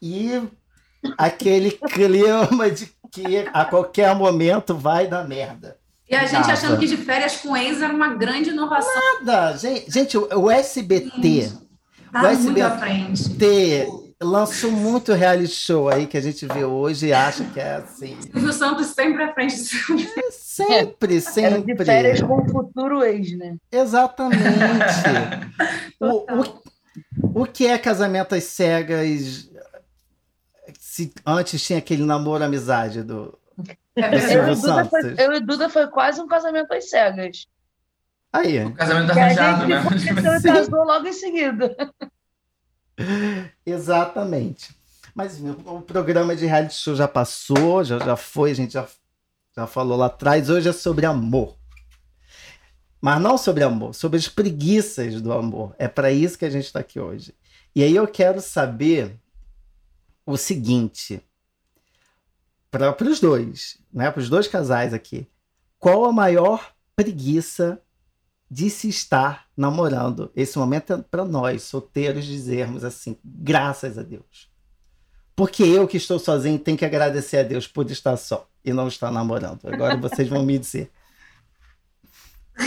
E 0.00 0.40
aquele 1.18 1.72
clima 1.90 2.70
de 2.70 2.94
que 3.10 3.38
a 3.52 3.64
qualquer 3.64 4.14
momento 4.14 4.76
vai 4.76 5.08
dar 5.08 5.26
merda. 5.26 5.76
E 6.08 6.14
a 6.14 6.26
gente 6.26 6.50
achando 6.50 6.78
que 6.78 6.86
de 6.86 6.96
férias 6.96 7.36
com 7.36 7.56
ex 7.56 7.80
era 7.80 7.92
uma 7.92 8.14
grande 8.14 8.50
inovação. 8.50 8.92
Nada, 9.22 9.56
gente, 9.56 9.90
gente, 9.90 10.18
o 10.18 10.28
o 10.42 10.50
SBT, 10.50 11.50
Tá 12.12 12.34
se 12.34 12.42
muito 12.42 12.54
ver- 12.54 12.62
à 12.62 12.78
frente. 12.78 13.24
Lançou 14.22 14.70
muito 14.70 15.12
reality 15.12 15.52
show 15.52 15.88
aí 15.88 16.06
que 16.06 16.16
a 16.16 16.20
gente 16.20 16.46
vê 16.46 16.64
hoje 16.64 17.08
e 17.08 17.12
acha 17.12 17.44
que 17.44 17.58
é 17.58 17.74
assim. 17.74 18.16
Silvio 18.22 18.52
Santos 18.52 18.86
sempre 18.86 19.22
à 19.24 19.34
frente. 19.34 19.54
É 19.54 20.30
sempre, 20.30 21.14
Era 21.16 21.20
sempre. 21.20 21.74
de 21.74 21.84
férias 21.84 22.22
com 22.22 22.40
o 22.40 22.48
futuro 22.48 23.02
ex, 23.02 23.36
né? 23.36 23.56
Exatamente. 23.70 24.38
o, 26.00 26.24
o, 27.32 27.42
o 27.42 27.46
que 27.46 27.66
é 27.66 27.76
casamento 27.76 28.34
às 28.34 28.44
cegas? 28.44 29.50
Se 30.78 31.12
antes 31.26 31.62
tinha 31.62 31.78
aquele 31.80 32.04
namoro 32.04 32.44
amizade 32.44 33.02
do. 33.02 33.36
É 33.96 34.36
Eu 34.36 34.48
e, 34.52 34.54
Duda 34.56 34.84
foi, 34.86 35.14
eu 35.18 35.32
e 35.34 35.40
Duda 35.40 35.68
foi 35.68 35.86
quase 35.88 36.20
um 36.20 36.26
casamento 36.26 36.72
às 36.74 36.90
cegas. 36.90 37.46
Aí, 38.32 38.64
O 38.64 38.74
casamento 38.74 39.12
Que 39.12 39.20
a 39.20 39.24
arranjado, 39.24 39.66
gente 39.66 40.12
né? 40.22 40.38
Sim. 40.40 40.48
casou 40.48 40.84
logo 40.84 41.06
em 41.06 41.12
seguida. 41.12 41.76
exatamente. 43.64 44.74
Mas 45.14 45.40
o 45.64 45.80
programa 45.80 46.34
de 46.34 46.44
reality 46.44 46.74
show 46.74 46.96
já 46.96 47.06
passou, 47.06 47.84
já, 47.84 47.98
já 48.00 48.16
foi, 48.16 48.50
a 48.50 48.54
gente 48.54 48.72
já, 48.72 48.86
já 49.56 49.66
falou 49.66 49.96
lá 49.96 50.06
atrás. 50.06 50.50
Hoje 50.50 50.68
é 50.68 50.72
sobre 50.72 51.06
amor. 51.06 51.56
Mas 53.00 53.20
não 53.20 53.38
sobre 53.38 53.62
amor, 53.62 53.94
sobre 53.94 54.18
as 54.18 54.28
preguiças 54.28 55.20
do 55.20 55.32
amor. 55.32 55.74
É 55.78 55.86
para 55.86 56.10
isso 56.10 56.38
que 56.38 56.44
a 56.44 56.50
gente 56.50 56.64
está 56.64 56.80
aqui 56.80 56.98
hoje. 56.98 57.34
E 57.76 57.82
aí 57.82 57.94
eu 57.94 58.08
quero 58.08 58.40
saber 58.40 59.14
o 60.26 60.36
seguinte, 60.36 61.22
para 62.78 63.08
os 63.08 63.20
dois, 63.20 63.78
né? 63.92 64.10
Para 64.10 64.20
os 64.20 64.28
dois 64.28 64.46
casais 64.48 64.92
aqui, 64.92 65.26
qual 65.78 66.04
a 66.04 66.12
maior 66.12 66.72
preguiça 66.96 67.80
de 68.50 68.70
se 68.70 68.88
estar 68.88 69.46
namorando. 69.56 70.30
Esse 70.36 70.58
momento 70.58 70.92
é 70.92 70.98
para 70.98 71.24
nós, 71.24 71.62
solteiros, 71.62 72.24
dizermos 72.24 72.84
assim, 72.84 73.16
graças 73.24 73.98
a 73.98 74.02
Deus. 74.02 74.48
Porque 75.34 75.64
eu 75.64 75.88
que 75.88 75.96
estou 75.96 76.18
sozinho 76.18 76.58
tenho 76.58 76.78
que 76.78 76.84
agradecer 76.84 77.38
a 77.38 77.42
Deus 77.42 77.66
por 77.66 77.90
estar 77.90 78.16
só 78.16 78.48
e 78.64 78.72
não 78.72 78.86
estar 78.86 79.10
namorando. 79.10 79.66
Agora 79.66 79.96
vocês 79.96 80.28
vão 80.28 80.44
me 80.44 80.56
dizer. 80.56 80.90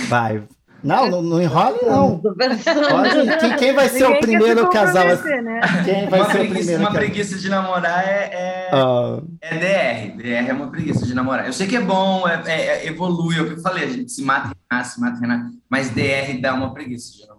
Vai. 0.10 0.46
Não, 0.84 1.10
não, 1.10 1.22
não 1.22 1.42
enrole, 1.42 1.80
não. 1.86 2.20
Pode, 2.20 3.38
quem, 3.40 3.56
quem 3.58 3.74
vai 3.74 3.90
ser 3.90 4.04
Ninguém 4.04 4.18
o 4.18 4.20
primeiro 4.22 4.60
se 4.66 4.70
casal? 4.72 5.06
né? 5.08 5.62
Quem 5.84 6.08
vai 6.10 6.20
Uma 6.20 6.26
ser 6.30 6.36
o 6.36 6.40
preguiça, 6.40 6.58
primeiro 6.60 6.82
uma 6.82 6.88
casal? 6.92 7.02
preguiça 7.02 7.38
de 7.40 7.50
namorar 7.50 8.08
é, 8.08 8.30
é, 8.34 8.70
Ah, 8.72 9.20
é 9.42 9.58
DR. 9.58 10.18
DR 10.18 10.50
é 10.50 10.54
uma 10.54 10.70
preguiça 10.70 11.06
de 11.06 11.14
namorar. 11.16 11.48
Eu 11.48 11.54
sei 11.54 11.68
que 11.68 11.76
é 11.76 11.82
bom, 11.82 12.28
é, 12.28 12.42
é- 12.46 12.66
é- 12.86 12.88
evolui, 12.88 13.38
é 13.38 13.42
o 13.42 13.48
que 13.48 13.54
eu 13.54 13.62
falei, 13.62 13.86
a 13.86 13.90
gente 13.90 14.12
se 14.12 14.22
mata 14.22 14.50
e 14.56 14.74
renasce, 14.74 14.96
se 14.96 15.02
mata 15.02 15.18
e 15.18 15.22
renasce, 15.22 15.58
mas 15.70 15.90
DR 15.90 16.40
dá 16.42 16.54
uma 16.54 16.74
preguiça 16.74 17.12
de 17.14 17.22
namorar. 17.28 17.38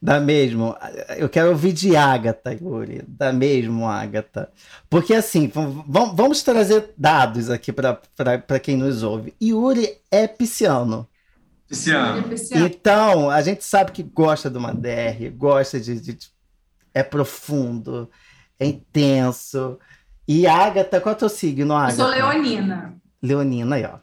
Dá 0.00 0.20
mesmo. 0.20 0.74
Eu 1.18 1.28
quero 1.28 1.50
ouvir 1.50 1.72
de 1.72 1.94
Agatha, 1.96 2.52
Yuri. 2.54 3.04
Dá 3.06 3.32
mesmo, 3.32 3.86
Agatha. 3.86 4.48
Porque 4.88 5.12
assim, 5.12 5.50
vamos 5.86 6.42
trazer 6.42 6.94
dados 6.96 7.50
aqui 7.50 7.72
para 7.72 7.98
quem 8.62 8.76
nos 8.76 9.02
ouve. 9.02 9.34
Yuri 9.42 9.88
é 10.10 10.26
pisciano. 10.26 11.06
Ano. 11.94 12.24
Então, 12.66 13.30
a 13.30 13.40
gente 13.42 13.62
sabe 13.64 13.92
que 13.92 14.02
gosta 14.02 14.50
de 14.50 14.58
uma 14.58 14.72
DR, 14.74 15.30
gosta 15.36 15.78
de. 15.80 16.00
de- 16.00 16.14
de- 16.14 16.28
é 16.92 17.02
profundo, 17.04 18.10
é 18.58 18.66
intenso. 18.66 19.78
E 20.26 20.46
Agatha, 20.46 21.00
qual 21.00 21.12
é 21.12 21.16
o 21.16 21.18
teu 21.18 21.28
signo, 21.28 21.72
Eu 21.72 21.76
Agatha? 21.78 21.96
sou 21.96 22.08
leonina. 22.08 22.94
Leonina 23.22 23.76
aí, 23.76 23.84
ó. 23.84 23.98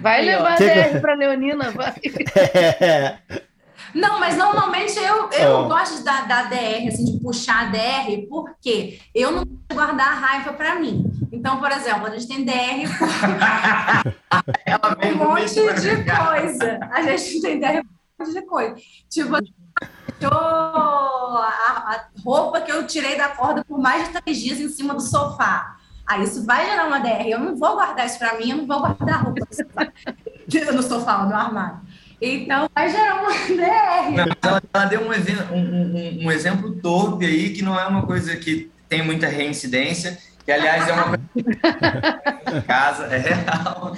Vai 0.00 0.20
Aí, 0.20 0.34
ó. 0.34 0.36
levar 0.38 0.56
Que- 0.56 0.64
DR 0.68 1.00
pra 1.00 1.14
Leonina, 1.14 1.70
vai. 1.72 1.94
É, 2.36 3.18
Não, 3.94 4.18
mas 4.20 4.36
normalmente 4.36 4.96
eu, 4.98 5.30
eu 5.30 5.68
gosto 5.68 6.02
da, 6.04 6.22
da 6.22 6.42
DR, 6.44 6.88
assim, 6.88 7.04
de 7.04 7.20
puxar 7.20 7.66
a 7.68 7.70
DR, 7.70 8.26
porque 8.28 8.98
eu 9.14 9.30
não 9.30 9.38
gosto 9.44 9.58
de 9.68 9.74
guardar 9.74 10.08
a 10.08 10.14
raiva 10.14 10.52
para 10.52 10.74
mim. 10.80 11.04
Então, 11.36 11.58
por 11.60 11.70
exemplo, 11.70 12.06
a 12.06 12.10
gente 12.10 12.26
tem 12.28 12.44
DR 12.44 12.88
por 12.98 13.06
um 15.06 15.14
monte 15.16 15.54
de 15.54 16.04
coisa. 16.04 16.80
A 16.92 17.02
gente 17.02 17.40
tem 17.42 17.60
DR 17.60 17.82
por 17.82 17.84
um 17.84 18.24
monte 18.26 18.32
de 18.40 18.46
coisa. 18.46 18.74
Tipo, 19.10 19.36
a, 20.26 22.06
roupa 22.24 22.60
que 22.62 22.70
eu 22.72 22.86
tirei 22.86 23.16
da 23.16 23.28
corda 23.28 23.62
por 23.64 23.78
mais 23.78 24.08
de 24.08 24.20
três 24.22 24.38
dias 24.38 24.58
em 24.60 24.68
cima 24.68 24.94
do 24.94 25.00
sofá. 25.02 25.76
Aí 26.06 26.22
isso 26.22 26.44
vai 26.46 26.64
gerar 26.66 26.86
uma 26.86 27.00
DR. 27.00 27.26
Eu 27.28 27.40
não 27.40 27.56
vou 27.56 27.74
guardar 27.74 28.06
isso 28.06 28.18
para 28.18 28.38
mim, 28.38 28.50
eu 28.50 28.56
não 28.58 28.66
vou 28.66 28.78
guardar 28.80 29.16
a 29.16 29.18
roupa 29.18 29.40
no 29.40 29.46
sofá, 29.54 29.92
no 30.72 30.82
sofá, 30.82 31.18
no 31.26 31.34
armário. 31.34 31.80
Então, 32.20 32.68
vai 32.74 32.88
gerar 32.88 33.22
uma 33.22 33.30
DR. 33.32 34.10
Não, 34.16 34.24
ela, 34.42 34.62
ela 34.72 34.84
deu 34.86 35.00
um, 35.02 35.10
um- 35.10 36.22
um- 36.22 36.26
um 36.26 36.32
exemplo 36.32 36.74
torpe 36.80 37.26
aí, 37.26 37.50
que 37.52 37.60
não 37.62 37.78
é 37.78 37.86
uma 37.86 38.06
coisa 38.06 38.34
que 38.36 38.70
tem 38.88 39.04
muita 39.04 39.26
reincidência, 39.26 40.16
que 40.46 40.52
aliás 40.52 40.88
é 40.88 40.92
uma 40.92 41.18
casa, 42.62 43.06
é 43.06 43.18
real. 43.18 43.96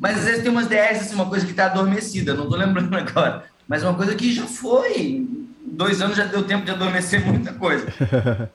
Mas 0.00 0.18
às 0.18 0.24
vezes 0.24 0.42
tem 0.42 0.50
umas 0.50 0.66
DRs, 0.66 1.02
assim, 1.02 1.14
uma 1.14 1.28
coisa 1.28 1.44
que 1.44 1.50
está 1.50 1.66
adormecida, 1.66 2.32
não 2.32 2.44
estou 2.44 2.58
lembrando 2.58 2.96
agora, 2.96 3.44
mas 3.68 3.82
uma 3.82 3.94
coisa 3.94 4.14
que 4.14 4.32
já 4.32 4.46
foi. 4.46 5.28
Dois 5.70 6.00
anos 6.00 6.16
já 6.16 6.24
deu 6.24 6.42
tempo 6.42 6.64
de 6.64 6.70
adormecer 6.70 7.24
muita 7.24 7.52
coisa. 7.52 7.86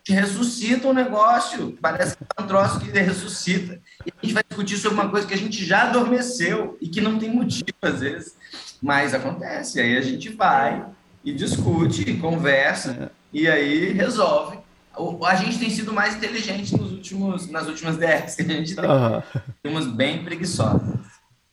Ressuscita 0.05 0.87
um 0.87 0.93
negócio, 0.93 1.77
parece 1.79 2.17
que 2.17 2.23
é 2.35 2.41
um 2.41 2.47
troço 2.47 2.79
que 2.79 2.89
ressuscita. 2.89 3.79
E 4.05 4.11
a 4.11 4.25
gente 4.25 4.33
vai 4.33 4.43
discutir 4.43 4.77
sobre 4.77 4.99
uma 4.99 5.09
coisa 5.09 5.27
que 5.27 5.33
a 5.35 5.37
gente 5.37 5.63
já 5.63 5.83
adormeceu 5.83 6.75
e 6.81 6.87
que 6.89 6.99
não 6.99 7.19
tem 7.19 7.29
motivo, 7.29 7.77
às 7.83 8.01
vezes. 8.01 8.35
Mas 8.81 9.13
acontece, 9.13 9.79
aí 9.79 9.95
a 9.95 10.01
gente 10.01 10.29
vai 10.29 10.83
e 11.23 11.31
discute, 11.31 12.09
e 12.09 12.17
conversa, 12.17 13.11
e 13.31 13.47
aí 13.47 13.93
resolve. 13.93 14.62
O- 14.97 15.25
A 15.25 15.35
gente 15.35 15.57
tem 15.59 15.69
sido 15.69 15.91
mais 15.93 16.15
inteligente 16.15 16.77
nos 16.77 16.91
últimos, 16.91 17.49
nas 17.49 17.67
últimas 17.67 17.97
DRs 17.97 18.35
que 18.35 18.41
a 18.43 18.45
gente 18.45 18.75
tem. 18.75 18.85
Temos 19.63 19.87
bem 19.87 20.23
preguiçosas. 20.23 20.81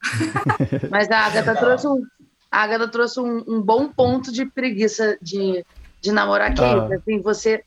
Mas 0.91 1.11
a 1.11 1.19
Agatha 1.27 1.55
trouxe 1.55 1.87
um, 1.87 2.03
a 2.51 2.63
Agatha 2.63 2.89
trouxe 2.89 3.21
um, 3.21 3.45
um 3.47 3.61
bom 3.63 3.89
ponto 3.89 4.33
de 4.33 4.45
preguiça 4.47 5.17
de, 5.21 5.65
de 6.01 6.13
namorar 6.13 6.55
que 6.55 6.61
é 6.63 6.65
Ah. 6.65 6.85
isso, 6.87 6.95
assim, 6.95 7.21
você, 7.21 7.63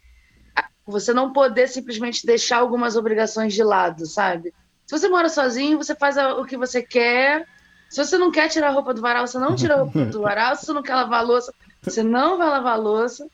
você 0.85 1.13
não 1.13 1.31
poder 1.31 1.67
simplesmente 1.67 2.25
deixar 2.25 2.57
algumas 2.57 2.95
obrigações 2.95 3.53
de 3.53 3.63
lado, 3.63 4.05
sabe? 4.05 4.53
Se 4.85 4.97
você 4.97 5.07
mora 5.07 5.29
sozinho, 5.29 5.77
você 5.77 5.95
faz 5.95 6.17
o 6.17 6.43
que 6.45 6.57
você 6.57 6.81
quer. 6.81 7.47
Se 7.89 8.03
você 8.03 8.17
não 8.17 8.31
quer 8.31 8.49
tirar 8.49 8.67
a 8.69 8.71
roupa 8.71 8.93
do 8.93 9.01
varal, 9.01 9.25
você 9.25 9.37
não 9.39 9.55
tira 9.55 9.75
a 9.75 9.77
roupa 9.83 10.05
do 10.05 10.19
varal. 10.21 10.55
Se 10.55 10.65
você 10.65 10.73
não 10.73 10.83
quer 10.83 10.95
lavar 10.95 11.19
a 11.19 11.23
louça, 11.23 11.53
você 11.81 12.03
não 12.03 12.37
vai 12.37 12.49
lavar 12.49 12.73
a 12.73 12.77
louça. 12.77 13.25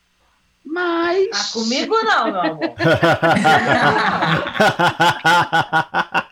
Mas. 0.65 1.29
Ah, 1.33 1.53
comigo 1.53 1.95
não, 2.03 2.31
meu 2.31 2.41
amor. 2.41 2.59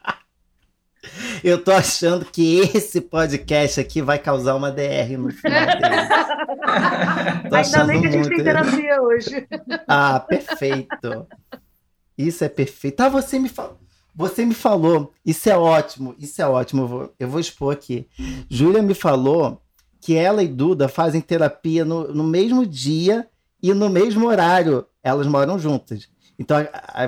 Eu 1.43 1.63
tô 1.63 1.71
achando 1.71 2.25
que 2.25 2.59
esse 2.75 2.99
podcast 3.01 3.79
aqui 3.79 4.01
vai 4.01 4.19
causar 4.19 4.55
uma 4.55 4.71
DR 4.71 5.17
no 5.17 5.31
final 5.31 5.65
dele. 5.65 5.79
Tô 7.49 7.55
Ainda 7.55 7.83
bem 7.85 8.01
que 8.01 8.07
a 8.07 8.11
gente 8.11 8.27
muito. 8.27 8.35
tem 8.35 8.43
terapia 8.43 9.01
hoje. 9.01 9.47
Ah, 9.87 10.19
perfeito. 10.19 11.27
Isso 12.17 12.43
é 12.43 12.49
perfeito. 12.49 12.99
Ah, 13.01 13.09
você 13.09 13.39
me 13.39 13.49
falou. 13.49 13.79
Você 14.15 14.43
me 14.43 14.55
falou, 14.55 15.13
isso 15.23 15.47
é 15.47 15.55
ótimo, 15.55 16.15
isso 16.17 16.41
é 16.41 16.47
ótimo. 16.47 16.81
Eu 16.81 16.87
vou, 16.87 17.13
eu 17.19 17.29
vou 17.29 17.39
expor 17.39 17.71
aqui. 17.71 18.07
Júlia 18.49 18.81
me 18.81 18.95
falou 18.95 19.61
que 20.01 20.15
ela 20.15 20.41
e 20.41 20.47
Duda 20.47 20.87
fazem 20.87 21.21
terapia 21.21 21.85
no, 21.85 22.11
no 22.11 22.23
mesmo 22.23 22.65
dia 22.65 23.27
e 23.61 23.73
no 23.73 23.89
mesmo 23.89 24.27
horário. 24.27 24.85
Elas 25.03 25.27
moram 25.27 25.57
juntas. 25.57 26.09
Então, 26.37 26.57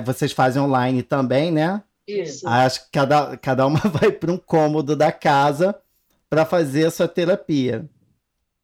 vocês 0.04 0.32
fazem 0.32 0.60
online 0.60 1.02
também, 1.02 1.50
né? 1.52 1.82
Isso. 2.08 2.48
Acho 2.48 2.84
que 2.84 2.90
cada, 2.92 3.36
cada 3.36 3.66
uma 3.66 3.78
vai 3.88 4.10
para 4.10 4.32
um 4.32 4.38
cômodo 4.38 4.96
da 4.96 5.12
casa 5.12 5.74
para 6.28 6.44
fazer 6.44 6.86
a 6.86 6.90
sua 6.90 7.06
terapia. 7.08 7.88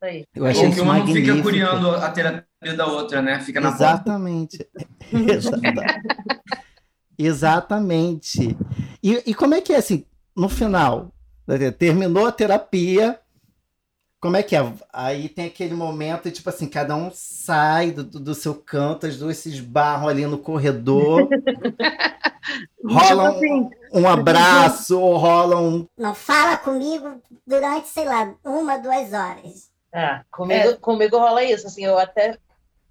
Aí. 0.03 0.25
Eu 0.35 0.46
achei 0.46 0.62
Porque 0.62 0.75
isso 0.75 0.83
uma 0.85 0.99
não 0.99 1.07
fica 1.07 1.42
curiando 1.42 1.90
a 1.90 2.11
terapia 2.11 2.77
da 2.77 2.87
outra, 2.87 3.22
né? 3.22 3.40
Fica 3.40 3.61
na. 3.61 3.68
Exatamente. 3.68 4.66
Exata- 5.12 6.01
Exatamente. 7.18 8.57
E, 9.03 9.22
e 9.27 9.35
como 9.35 9.55
é 9.55 9.61
que 9.61 9.72
é 9.72 9.77
assim, 9.77 10.05
no 10.35 10.49
final? 10.49 11.12
Terminou 11.79 12.27
a 12.27 12.33
terapia, 12.33 13.18
como 14.27 14.37
é 14.37 14.43
que 14.43 14.57
é? 14.57 14.73
Aí 14.93 15.29
tem 15.29 15.47
aquele 15.47 15.73
momento, 15.73 16.29
tipo 16.33 16.49
assim, 16.49 16.67
cada 16.67 16.97
um 16.97 17.12
sai 17.12 17.93
do, 17.93 18.03
do 18.03 18.35
seu 18.35 18.57
canto, 18.57 19.07
as 19.07 19.17
duas 19.17 19.37
se 19.37 19.51
esbarram 19.51 20.09
ali 20.09 20.27
no 20.27 20.37
corredor, 20.37 21.29
rola 22.85 23.31
Tipo 23.31 23.37
assim, 23.37 23.71
um, 23.93 24.01
um 24.01 24.09
abraço, 24.09 25.01
ou 25.01 25.17
rola 25.17 25.61
um. 25.61 25.87
Não 25.97 26.12
fala 26.12 26.57
comigo 26.57 27.23
durante, 27.47 27.87
sei 27.87 28.05
lá, 28.05 28.35
uma, 28.45 28.79
duas 28.79 29.12
horas. 29.12 29.71
É, 29.93 30.23
comigo, 30.29 30.77
comigo 30.79 31.17
rola 31.17 31.45
isso. 31.45 31.69
Assim, 31.69 31.85
eu 31.85 31.97
até. 31.97 32.37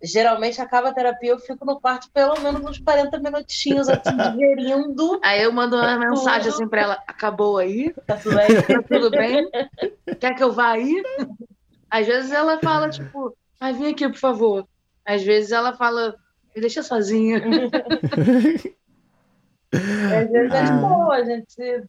Geralmente 0.04 0.62
acaba 0.62 0.90
a 0.90 0.94
terapia, 0.94 1.32
eu 1.32 1.40
fico 1.40 1.66
no 1.66 1.80
quarto 1.80 2.10
pelo 2.14 2.40
menos 2.42 2.62
uns 2.62 2.78
40 2.80 3.18
minutinhos, 3.20 3.88
assim, 3.88 4.16
digerindo. 4.38 5.20
Aí 5.24 5.42
eu 5.42 5.52
mando 5.52 5.76
uma 5.78 5.98
mensagem 5.98 6.50
assim 6.50 6.68
pra 6.68 6.82
ela: 6.82 7.04
acabou 7.08 7.58
aí? 7.58 7.94
Tá 8.06 8.18
tudo 8.18 8.38
aí. 8.38 8.62
Tá 8.62 8.84
tudo 8.84 9.10
bem? 9.10 9.50
Quer 10.20 10.36
que 10.36 10.44
eu 10.44 10.52
vá 10.52 10.72
aí? 10.72 11.02
Às 11.90 12.06
vezes 12.06 12.32
ela 12.32 12.60
fala, 12.60 12.90
tipo, 12.90 13.36
ai, 13.60 13.74
vem 13.74 13.92
aqui, 13.92 14.08
por 14.10 14.18
favor. 14.20 14.68
Às 15.06 15.24
vezes 15.24 15.52
ela 15.52 15.74
fala, 15.74 16.16
me 16.54 16.62
deixa 16.62 16.84
sozinha. 16.84 17.42
Às 19.74 20.32
vezes 20.32 20.54
é 20.54 20.64
de 20.64 20.72
Ah. 20.72 20.78
boa, 20.78 21.16
a 21.16 21.24
gente. 21.24 21.84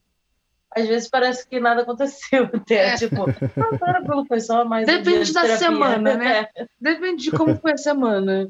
Às 0.77 0.87
vezes 0.87 1.09
parece 1.09 1.49
que 1.49 1.59
nada 1.59 1.83
aconteceu. 1.83 2.45
Até, 2.53 2.89
É. 2.91 2.97
Tipo, 2.97 3.25
não, 3.57 3.79
tranquilo, 3.79 4.25
foi 4.27 4.41
só 4.41 4.65
mais 4.65 4.85
um 4.87 4.93
Depende 4.93 5.11
dia 5.17 5.25
de 5.25 5.33
da 5.33 5.41
terapia. 5.43 5.67
semana, 5.67 6.15
né? 6.17 6.47
Depende 6.81 7.23
de 7.25 7.31
como 7.31 7.57
foi 7.57 7.73
a 7.73 7.77
semana. 7.79 8.49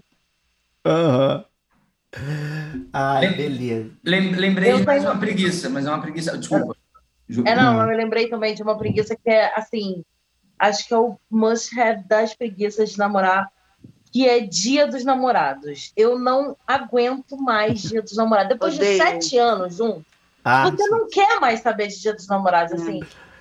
Aham. 0.85 1.45
Ai, 2.93 3.29
Lem- 3.29 3.37
beleza. 3.37 3.91
Lem- 4.05 4.35
Lembrei 4.35 4.73
Eu 4.73 4.79
de 4.79 4.85
mais 4.87 5.03
tenho- 5.03 5.13
uma 5.13 5.21
preguiça, 5.21 5.69
mas 5.69 5.87
é 5.87 5.91
uma 5.91 6.01
preguiça. 6.01 6.37
Desculpa. 6.39 6.75
É, 7.45 7.55
não, 7.55 7.81
eu 7.81 7.89
me 7.89 7.97
lembrei 7.97 8.29
também 8.29 8.55
de 8.55 8.63
uma 8.63 8.79
preguiça 8.79 9.17
que 9.17 9.29
é, 9.29 9.53
assim, 9.59 10.03
acho 10.59 10.87
que 10.87 10.95
é 10.95 10.99
o 10.99 11.19
must 11.31 11.79
have 11.79 12.05
das 12.09 12.35
preguiças 12.35 12.91
de 12.91 12.99
namorar, 12.99 13.49
que 14.13 14.27
é 14.29 14.41
Dia 14.41 14.87
dos 14.87 15.05
Namorados. 15.05 15.93
Eu 15.97 16.19
não 16.19 16.57
aguento 16.67 17.37
mais 17.37 17.83
Dia 17.83 18.01
dos 18.01 18.17
Namorados. 18.17 18.51
Depois 18.53 18.75
de 18.75 18.81
Odeio. 18.81 18.97
sete 19.03 19.37
anos 19.39 19.77
juntos, 19.77 20.05
Ah, 20.49 20.71
você 20.71 20.89
não 20.89 21.09
quer 21.09 21.41
mais 21.41 21.59
saber 21.59 21.89
de 21.89 22.01
Dia 22.01 22.15
dos 22.15 22.29
Namorados, 22.29 22.73
assim. 22.75 23.01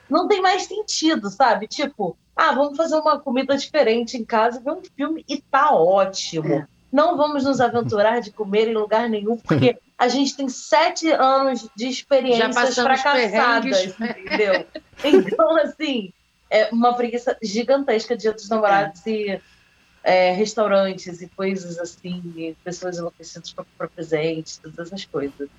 Não 0.10 0.28
tem 0.28 0.42
mais 0.42 0.64
sentido, 0.64 1.30
sabe? 1.30 1.68
Tipo, 1.68 2.18
ah, 2.36 2.52
vamos 2.52 2.76
fazer 2.76 2.96
uma 2.96 3.20
comida 3.20 3.56
diferente 3.56 4.18
em 4.18 4.26
casa, 4.26 4.60
ver 4.60 4.72
um 4.72 4.82
filme 4.98 5.24
e 5.30 5.40
tá 5.40 5.72
ótimo. 5.72 6.68
Não 6.92 7.16
vamos 7.16 7.44
nos 7.44 7.62
aventurar 7.62 8.22
de 8.22 8.32
comer 8.32 8.70
em 8.70 8.74
lugar 8.74 9.08
nenhum, 9.08 9.38
porque 9.38 9.78
a 9.96 10.08
gente 10.08 10.36
tem 10.36 10.50
sete 10.50 11.12
anos 11.12 11.70
de 11.76 11.88
experiências 11.88 12.74
fracassadas, 12.74 13.86
entendeu? 13.86 14.66
Então, 15.04 15.58
assim, 15.58 16.12
é 16.50 16.70
uma 16.72 16.96
preguiça 16.96 17.38
gigantesca 17.44 18.18
dia 18.18 18.32
dos 18.32 18.50
namorados 18.50 19.06
e 19.06 19.40
é, 20.04 20.32
restaurantes 20.32 21.22
e 21.22 21.28
coisas 21.28 21.78
assim, 21.78 22.24
e 22.36 22.56
pessoas 22.64 22.98
enlouquecidas 22.98 23.52
para 23.52 23.66
comprar 23.66 23.90
presentes, 23.90 24.58
todas 24.58 24.88
essas 24.88 25.06
coisas. 25.06 25.50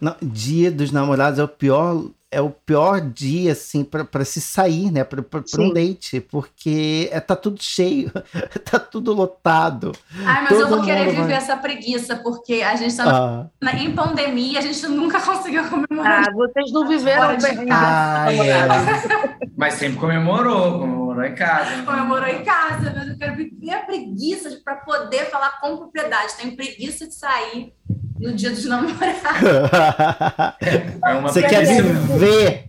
Não, 0.00 0.14
dia 0.22 0.70
dos 0.70 0.92
namorados 0.92 1.38
é 1.38 1.44
o 1.44 1.48
pior 1.48 2.04
é 2.30 2.40
o 2.40 2.50
pior 2.50 3.00
dia 3.00 3.52
assim 3.52 3.84
para 3.84 4.24
se 4.24 4.40
sair, 4.40 4.90
né, 4.90 5.04
para 5.04 5.24
um 5.58 5.72
date, 5.72 6.20
porque 6.20 7.08
é, 7.12 7.20
tá 7.20 7.36
tudo 7.36 7.62
cheio, 7.62 8.10
tá 8.68 8.78
tudo 8.78 9.12
lotado. 9.12 9.92
Ai, 10.24 10.44
mas 10.44 10.58
eu 10.58 10.68
vou 10.68 10.82
querer 10.82 11.10
viver 11.10 11.22
vai... 11.22 11.32
essa 11.34 11.56
preguiça 11.56 12.16
porque 12.16 12.62
a 12.62 12.74
gente 12.74 12.96
tá 12.96 13.48
ah. 13.62 13.76
em 13.76 13.94
pandemia, 13.94 14.58
a 14.58 14.62
gente 14.62 14.86
nunca 14.88 15.20
conseguiu 15.20 15.64
comemorar. 15.68 16.28
Ah, 16.28 16.32
vocês 16.32 16.72
não 16.72 16.88
viveram 16.88 17.38
bem. 17.38 17.68
Ah, 17.70 18.26
é. 18.32 19.46
mas 19.56 19.74
sempre 19.74 19.98
comemorou, 19.98 20.80
comemorou 20.80 21.24
em 21.24 21.34
casa. 21.34 21.82
Comemorou 21.84 22.28
em 22.28 22.42
casa, 22.42 22.92
mas 22.94 23.08
eu 23.08 23.18
quero 23.18 23.36
viver 23.36 23.70
a 23.70 23.80
preguiça 23.80 24.60
para 24.64 24.76
poder 24.76 25.26
falar 25.26 25.60
com 25.60 25.76
propriedade. 25.76 26.34
Tenho 26.36 26.56
preguiça 26.56 27.06
de 27.06 27.14
sair 27.14 27.72
no 28.18 28.34
dia 28.34 28.50
dos 28.50 28.64
namorados. 28.64 28.96
É 30.60 31.20
Você 31.20 31.42
quer 31.42 31.64
viver 31.66 32.15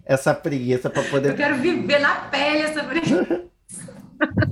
essa 0.05 0.33
preguiça 0.33 0.89
para 0.89 1.03
poder. 1.03 1.31
Eu 1.31 1.35
quero 1.35 1.57
viver 1.57 1.99
na 1.99 2.15
pele 2.15 2.61
essa 2.61 2.83
preguiça. 2.83 3.43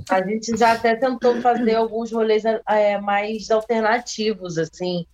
A 0.08 0.22
gente 0.22 0.56
já 0.56 0.72
até 0.72 0.94
tentou 0.94 1.40
fazer 1.40 1.74
alguns 1.74 2.12
rolês 2.12 2.44
é, 2.44 3.00
mais 3.00 3.50
alternativos, 3.50 4.58
assim. 4.58 5.04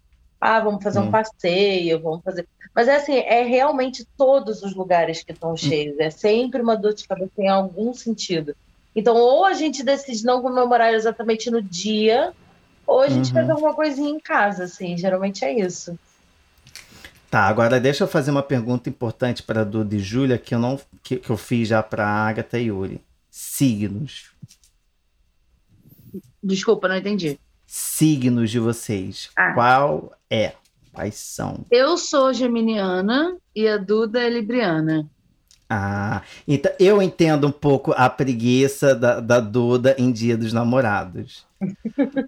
Ah, 0.40 0.60
vamos 0.60 0.82
fazer 0.82 0.98
hum. 0.98 1.04
um 1.04 1.10
passeio, 1.10 2.00
vamos 2.00 2.22
fazer. 2.22 2.46
Mas 2.74 2.88
é 2.88 2.96
assim, 2.96 3.16
é 3.16 3.42
realmente 3.42 4.06
todos 4.16 4.62
os 4.62 4.74
lugares 4.74 5.22
que 5.22 5.32
estão 5.32 5.56
cheios. 5.56 5.98
É 5.98 6.10
sempre 6.10 6.60
uma 6.60 6.76
dor 6.76 6.94
de 6.94 7.06
cabeça 7.06 7.32
em 7.38 7.48
algum 7.48 7.94
sentido. 7.94 8.54
Então, 8.94 9.16
ou 9.16 9.44
a 9.44 9.54
gente 9.54 9.82
decide 9.82 10.24
não 10.24 10.42
comemorar 10.42 10.92
exatamente 10.92 11.50
no 11.50 11.62
dia, 11.62 12.32
ou 12.86 13.00
a 13.00 13.08
gente 13.08 13.28
uhum. 13.28 13.34
faz 13.34 13.50
alguma 13.50 13.74
coisinha 13.74 14.10
em 14.10 14.20
casa, 14.20 14.64
assim. 14.64 14.96
Geralmente 14.96 15.44
é 15.44 15.52
isso. 15.52 15.98
Tá, 17.32 17.44
agora 17.44 17.80
deixa 17.80 18.04
eu 18.04 18.08
fazer 18.08 18.30
uma 18.30 18.42
pergunta 18.42 18.90
importante 18.90 19.42
para 19.42 19.62
a 19.62 19.64
Duda 19.64 19.94
e 19.94 19.98
Júlia 19.98 20.36
que 20.36 20.54
eu 20.54 20.58
não 20.58 20.78
que, 21.02 21.16
que 21.16 21.30
eu 21.30 21.36
fiz 21.38 21.66
já 21.66 21.82
para 21.82 22.06
Agatha 22.06 22.58
e 22.58 22.66
Yuri. 22.66 23.00
Signos. 23.30 24.32
Desculpa, 26.44 26.88
não 26.88 26.96
entendi. 26.98 27.40
Signos 27.66 28.50
de 28.50 28.58
vocês. 28.58 29.30
Ah. 29.34 29.54
Qual 29.54 30.12
é? 30.28 30.52
Quais 30.92 31.14
são? 31.14 31.64
Eu 31.70 31.96
sou 31.96 32.34
geminiana 32.34 33.34
e 33.56 33.66
a 33.66 33.78
Duda 33.78 34.20
é 34.20 34.28
libriana. 34.28 35.08
Ah, 35.68 36.22
então 36.46 36.70
eu 36.78 37.00
entendo 37.00 37.46
um 37.46 37.52
pouco 37.52 37.92
a 37.96 38.08
preguiça 38.10 38.94
da, 38.94 39.20
da 39.20 39.40
Duda 39.40 39.94
em 39.98 40.12
Dia 40.12 40.36
dos 40.36 40.52
Namorados. 40.52 41.46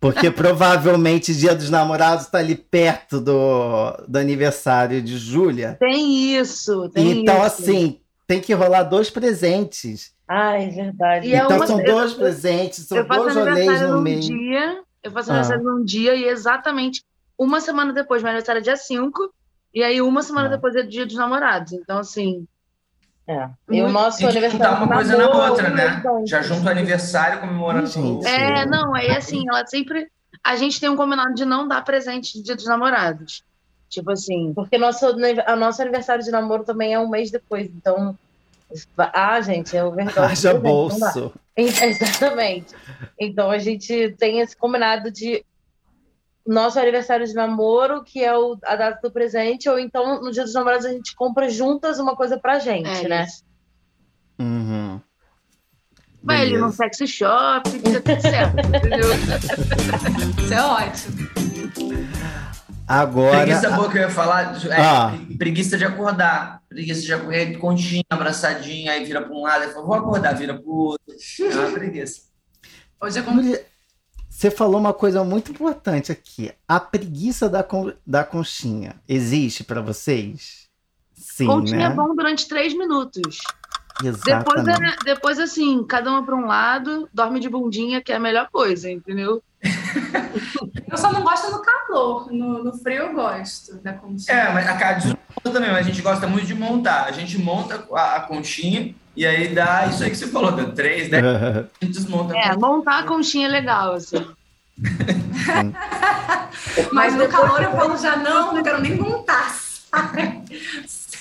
Porque 0.01 0.31
provavelmente 0.31 1.35
Dia 1.35 1.55
dos 1.55 1.69
Namorados 1.69 2.25
está 2.25 2.39
ali 2.39 2.55
perto 2.55 3.21
do, 3.21 3.93
do 4.09 4.19
aniversário 4.19 5.03
de 5.03 5.19
Júlia. 5.19 5.77
Tem 5.79 6.37
isso, 6.37 6.89
tem 6.89 7.21
Então, 7.21 7.37
isso. 7.37 7.45
assim, 7.45 8.01
tem 8.27 8.41
que 8.41 8.55
rolar 8.55 8.85
dois 8.85 9.11
presentes. 9.11 10.15
Ah, 10.27 10.59
é 10.59 10.69
verdade. 10.69 11.29
E 11.29 11.35
é 11.35 11.39
então 11.39 11.53
é 11.53 11.57
uma, 11.57 11.67
são 11.67 11.83
dois 11.83 12.13
eu, 12.13 12.19
presentes, 12.19 12.87
são 12.87 13.05
dois 13.05 13.35
rolês 13.35 13.81
no 13.83 14.01
meio. 14.01 14.21
Dia, 14.21 14.81
eu 15.03 15.11
faço 15.11 15.31
ah. 15.31 15.35
aniversário 15.35 15.65
num 15.65 15.85
dia 15.85 16.15
e 16.15 16.25
exatamente 16.25 17.03
uma 17.39 17.61
semana 17.61 17.93
depois, 17.93 18.23
meu 18.23 18.31
aniversário 18.31 18.61
é 18.61 18.63
dia 18.63 18.77
5, 18.77 19.33
e 19.75 19.83
aí 19.83 20.01
uma 20.01 20.23
semana 20.23 20.47
ah. 20.47 20.51
depois 20.51 20.75
é 20.77 20.83
dia 20.83 21.05
dos 21.05 21.17
namorados. 21.17 21.73
Então, 21.73 21.99
assim, 21.99 22.47
é. 23.27 23.49
E 23.71 23.81
o 23.81 23.89
nosso 23.89 24.27
aniversário. 24.27 24.85
uma 24.85 24.97
coisa 24.97 25.17
na 25.17 25.29
outra, 25.29 25.71
né? 25.71 26.03
Já 26.27 26.43
junto 26.43 26.67
o 26.67 26.69
aniversário 26.69 27.41
comemorando. 27.41 28.27
É, 28.27 28.67
não, 28.67 28.95
aí 28.95 29.11
assim, 29.11 29.45
ela 29.49 29.67
sempre. 29.67 30.09
A 30.43 30.57
gente 30.57 30.79
tem 30.79 30.91
um 30.91 30.97
combinado 30.97 31.33
de 31.35 31.45
não 31.45 31.67
dar 31.67 31.83
presente 31.83 32.35
de 32.35 32.43
dia 32.43 32.55
dos 32.55 32.67
namorados. 32.67 33.43
Tipo 33.89 34.11
assim. 34.11 34.53
Porque 34.55 34.77
nosso, 34.77 35.07
o 35.07 35.57
nosso 35.57 35.81
aniversário 35.81 36.23
de 36.23 36.31
namoro 36.31 36.65
também 36.65 36.93
é 36.93 36.99
um 36.99 37.09
mês 37.09 37.31
depois. 37.31 37.67
Então. 37.67 38.17
Ah, 38.99 39.41
gente, 39.41 39.77
é 39.77 39.85
o 39.85 39.93
verdade. 39.93 40.33
Haja 40.33 40.55
bolso. 40.55 41.33
Exatamente. 41.57 42.75
Então 43.19 43.51
a 43.51 43.59
gente 43.59 44.15
tem 44.19 44.41
esse 44.41 44.57
combinado 44.57 45.11
de 45.11 45.45
nosso 46.47 46.79
aniversário 46.79 47.27
de 47.27 47.35
namoro, 47.35 48.03
que 48.05 48.23
é 48.23 48.37
o, 48.37 48.59
a 48.65 48.77
data 48.77 49.01
do 49.03 49.13
presente, 49.13 49.69
ou 49.69 49.79
então 49.79 50.21
no 50.21 50.31
dia 50.31 50.45
dos 50.45 50.55
namorados 50.55 50.87
a 50.87 50.93
gente 50.93 51.15
compra 51.15 51.49
juntas 51.49 51.99
uma 51.99 52.15
coisa 52.15 52.39
pra 52.39 52.59
gente, 52.59 52.89
é 52.89 53.09
né? 53.09 53.25
Isso. 53.25 53.45
Uhum. 54.39 55.01
Vai 56.23 56.41
ali 56.41 56.57
no 56.57 56.73
sexy 56.73 57.07
shop, 57.07 57.69
fica 57.69 58.01
tudo 58.01 58.21
certo, 58.21 58.59
entendeu? 58.59 59.11
Isso 60.43 60.55
é 60.55 60.63
ótimo. 60.63 61.35
Agora. 62.87 63.45
Preguiça 63.45 63.71
boa 63.71 63.91
que 63.91 63.99
eu 63.99 64.03
ia 64.03 64.11
falar, 64.11 64.57
é, 64.71 64.81
ah. 64.81 65.13
preguiça 65.39 65.79
de 65.79 65.85
acordar. 65.85 66.63
Preguiça 66.69 67.03
de 67.03 67.13
acordar, 67.13 67.59
continha, 67.59 68.05
abraçadinha, 68.11 68.93
aí 68.93 69.05
vira 69.05 69.23
para 69.23 69.35
um 69.35 69.43
lado, 69.43 69.65
e 69.65 69.69
fala, 69.69 69.87
vou 69.87 69.95
acordar, 69.95 70.35
vira 70.35 70.55
para 70.55 70.67
o 70.67 70.77
outro. 70.77 71.15
É 71.41 71.55
uma 71.55 71.73
preguiça. 71.73 72.23
Hoje 73.01 73.19
é 73.19 73.23
como. 73.23 73.43
Você 74.35 74.51
falou 74.51 74.81
uma 74.81 74.93
coisa 74.93 75.23
muito 75.23 75.53
importante 75.53 76.11
aqui. 76.11 76.51
A 76.67 76.81
preguiça 76.81 77.49
da, 77.49 77.65
da 78.05 78.25
conchinha 78.25 78.97
existe 79.09 79.63
para 79.63 79.81
vocês? 79.81 80.67
Sim, 81.15 81.47
conchinha 81.47 81.87
é 81.87 81.89
né? 81.89 81.95
é 81.95 81.97
bom 81.97 82.13
durante 82.17 82.49
três 82.49 82.77
minutos. 82.77 83.39
Exatamente. 84.03 84.65
Depois, 84.65 84.81
é, 84.81 84.97
depois, 85.05 85.39
assim, 85.39 85.85
cada 85.85 86.11
uma 86.11 86.25
para 86.25 86.35
um 86.35 86.47
lado, 86.47 87.09
dorme 87.15 87.39
de 87.39 87.49
bundinha, 87.49 88.03
que 88.03 88.11
é 88.11 88.17
a 88.17 88.21
melhor 88.21 88.49
coisa, 88.51 88.91
entendeu? 88.91 89.41
eu 90.91 90.99
só 90.99 91.13
não 91.13 91.23
gosto 91.23 91.53
no 91.53 91.63
calor. 91.63 92.33
No, 92.33 92.65
no 92.65 92.73
frio 92.79 93.05
eu 93.05 93.15
gosto 93.15 93.77
da 93.77 93.93
conchinha. 93.93 94.37
É, 94.37 94.53
mas 94.53 94.67
a 94.67 94.77
cara 94.77 94.99
também, 95.45 95.71
mas 95.71 95.87
a 95.87 95.91
gente 95.91 96.03
gosta 96.03 96.27
muito 96.27 96.47
de 96.47 96.57
montar. 96.57 97.05
A 97.05 97.13
gente 97.13 97.39
monta 97.39 97.87
a, 97.93 98.17
a 98.17 98.21
conchinha 98.23 98.97
e 99.17 99.27
aí 99.27 99.55
dá 99.55 99.87
isso 99.87 100.03
aí 100.03 100.11
que 100.11 100.17
você 100.17 100.27
falou, 100.27 100.53
deu 100.53 100.73
três, 100.73 101.09
né? 101.09 101.21
A 101.81 101.85
gente 101.85 101.95
desmonta. 101.95 102.37
É, 102.37 102.57
montar 102.57 103.01
a 103.01 103.03
conchinha 103.05 103.47
é 103.47 103.51
legal, 103.51 103.95
assim. 103.95 104.25
Mas 106.93 107.15
no 107.15 107.29
calor 107.29 107.63
eu 107.63 107.71
falo 107.71 107.97
já 107.97 108.17
não, 108.17 108.55
não 108.55 108.63
quero 108.63 108.81
nem 108.81 108.97
montar. 108.97 109.55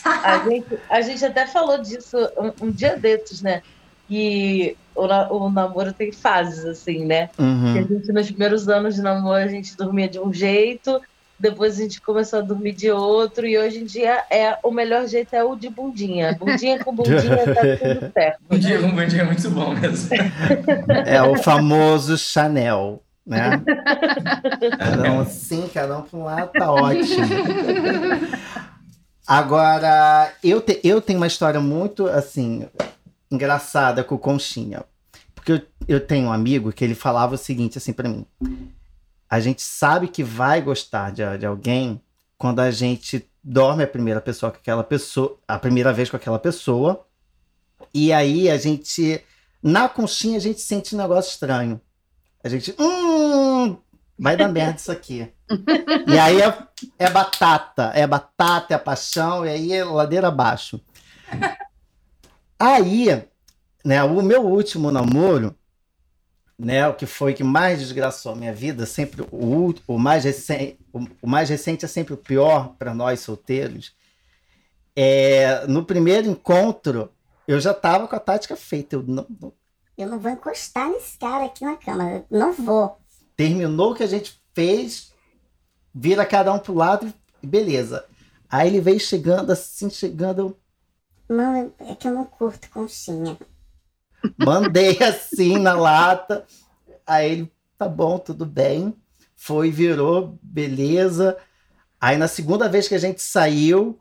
A 0.03 0.49
gente, 0.49 0.79
a 0.89 1.01
gente 1.01 1.23
até 1.23 1.45
falou 1.45 1.77
disso 1.77 2.17
um, 2.37 2.65
um 2.65 2.71
dia 2.71 2.97
desses, 2.97 3.41
né? 3.41 3.61
Que 4.07 4.75
o, 4.95 5.05
o 5.05 5.49
namoro 5.49 5.93
tem 5.93 6.11
fases, 6.11 6.65
assim, 6.65 7.05
né? 7.05 7.29
Uhum. 7.37 7.73
Que 7.73 7.79
a 7.79 7.81
gente, 7.83 8.11
nos 8.11 8.27
primeiros 8.27 8.67
anos 8.67 8.95
de 8.95 9.01
namoro, 9.01 9.43
a 9.43 9.47
gente 9.47 9.77
dormia 9.77 10.09
de 10.09 10.19
um 10.19 10.33
jeito, 10.33 10.99
depois 11.43 11.77
a 11.77 11.83
gente 11.83 11.99
começou 11.99 12.39
a 12.39 12.41
dormir 12.41 12.71
de 12.71 12.89
outro, 12.89 13.45
e 13.45 13.57
hoje 13.57 13.79
em 13.79 13.85
dia 13.85 14.23
é 14.31 14.57
o 14.63 14.71
melhor 14.71 15.05
jeito 15.07 15.35
é 15.35 15.43
o 15.43 15.57
de 15.57 15.69
bundinha. 15.69 16.37
Bundinha 16.39 16.81
com 16.81 16.95
bundinha 16.95 17.19
tá 17.21 17.61
tudo 17.77 18.11
certo. 18.15 18.39
Bundinha 18.49 18.81
com 18.81 18.91
bundinha 18.91 19.23
é 19.23 19.25
muito 19.25 19.49
bom 19.49 19.75
mesmo. 19.75 20.09
É 21.05 21.21
o 21.21 21.35
famoso 21.35 22.17
Chanel. 22.17 23.03
Né? 23.25 23.61
Cada 24.79 25.11
um 25.11 25.19
assim, 25.19 25.69
cada 25.73 25.97
um 25.97 26.01
para 26.01 26.19
um 26.19 26.23
lado, 26.23 26.51
tá 26.51 26.71
ótimo. 26.71 27.25
Agora, 29.25 30.33
eu, 30.43 30.61
te, 30.61 30.79
eu 30.83 31.01
tenho 31.01 31.19
uma 31.19 31.27
história 31.27 31.59
muito 31.59 32.07
assim 32.07 32.67
engraçada 33.29 34.03
com 34.03 34.15
o 34.15 34.19
Conchinha. 34.19 34.83
Porque 35.35 35.51
eu, 35.53 35.61
eu 35.87 35.99
tenho 35.99 36.27
um 36.27 36.33
amigo 36.33 36.71
que 36.71 36.83
ele 36.83 36.95
falava 36.95 37.35
o 37.35 37.37
seguinte 37.37 37.77
assim 37.77 37.91
para 37.91 38.07
mim 38.07 38.25
a 39.33 39.39
gente 39.39 39.63
sabe 39.63 40.09
que 40.09 40.23
vai 40.23 40.61
gostar 40.61 41.11
de, 41.11 41.23
de 41.39 41.43
alguém 41.43 41.99
quando 42.37 42.59
a 42.59 42.69
gente 42.69 43.27
dorme 43.43 43.83
a 43.83 43.87
primeira 43.87 44.21
pessoa 44.21 44.51
com 44.51 44.59
aquela 44.59 44.83
pessoa, 44.83 45.39
a 45.47 45.57
primeira 45.57 45.91
vez 45.91 46.07
com 46.07 46.15
aquela 46.15 46.37
pessoa, 46.37 47.03
e 47.91 48.13
aí 48.13 48.47
a 48.47 48.59
gente, 48.59 49.25
na 49.59 49.89
conchinha, 49.89 50.37
a 50.37 50.39
gente 50.39 50.61
sente 50.61 50.93
um 50.93 50.99
negócio 50.99 51.31
estranho. 51.31 51.81
A 52.43 52.47
gente, 52.47 52.75
hum, 52.77 53.75
vai 54.19 54.37
dar 54.37 54.49
merda 54.49 54.75
isso 54.75 54.91
aqui. 54.91 55.27
e 56.07 56.19
aí 56.19 56.39
é, 56.39 56.67
é, 56.99 57.09
batata, 57.09 57.91
é 57.95 58.05
batata, 58.05 58.75
é 58.75 58.77
paixão, 58.77 59.47
e 59.47 59.49
aí 59.49 59.73
é 59.73 59.83
ladeira 59.83 60.27
abaixo. 60.27 60.79
Aí, 62.59 63.25
né, 63.83 64.03
o 64.03 64.21
meu 64.21 64.45
último 64.45 64.91
namoro, 64.91 65.53
né? 66.57 66.87
O 66.87 66.93
que 66.93 67.05
foi 67.05 67.33
que 67.33 67.43
mais 67.43 67.79
desgraçou 67.79 68.31
a 68.31 68.35
minha 68.35 68.53
vida, 68.53 68.85
sempre 68.85 69.25
o, 69.31 69.73
o, 69.87 69.97
mais, 69.97 70.23
recente, 70.23 70.77
o, 70.91 70.99
o 71.21 71.27
mais 71.27 71.49
recente 71.49 71.85
é 71.85 71.87
sempre 71.87 72.13
o 72.13 72.17
pior 72.17 72.75
para 72.77 72.93
nós 72.93 73.19
solteiros. 73.21 73.95
É, 74.95 75.65
no 75.67 75.83
primeiro 75.83 76.29
encontro, 76.29 77.11
eu 77.47 77.59
já 77.59 77.71
estava 77.71 78.07
com 78.07 78.15
a 78.15 78.19
tática 78.19 78.55
feita. 78.55 78.95
Eu 78.95 79.03
não, 79.03 79.25
não, 79.41 79.53
eu 79.97 80.07
não 80.07 80.19
vou 80.19 80.31
encostar 80.31 80.89
nesse 80.89 81.17
cara 81.17 81.45
aqui 81.45 81.63
na 81.63 81.75
cama, 81.75 82.09
eu 82.11 82.25
não 82.29 82.53
vou. 82.53 82.97
Terminou 83.35 83.91
o 83.91 83.95
que 83.95 84.03
a 84.03 84.07
gente 84.07 84.39
fez, 84.53 85.11
vira 85.93 86.25
cada 86.25 86.53
um 86.53 86.59
pro 86.59 86.73
lado 86.73 87.11
e 87.41 87.47
beleza. 87.47 88.05
Aí 88.49 88.67
ele 88.67 88.79
veio 88.79 88.99
chegando 88.99 89.51
assim, 89.51 89.89
chegando. 89.89 90.55
Não, 91.27 91.73
é 91.79 91.95
que 91.95 92.07
eu 92.07 92.13
não 92.13 92.25
curto 92.25 92.69
conchinha. 92.69 93.37
Mandei 94.37 94.97
assim 95.03 95.57
na 95.57 95.73
lata. 95.73 96.45
Aí 97.05 97.31
ele, 97.31 97.51
tá 97.77 97.87
bom, 97.87 98.17
tudo 98.17 98.45
bem. 98.45 98.93
Foi, 99.35 99.71
virou, 99.71 100.37
beleza. 100.41 101.37
Aí 101.99 102.17
na 102.17 102.27
segunda 102.27 102.69
vez 102.69 102.87
que 102.87 102.95
a 102.95 102.99
gente 102.99 103.21
saiu, 103.21 103.99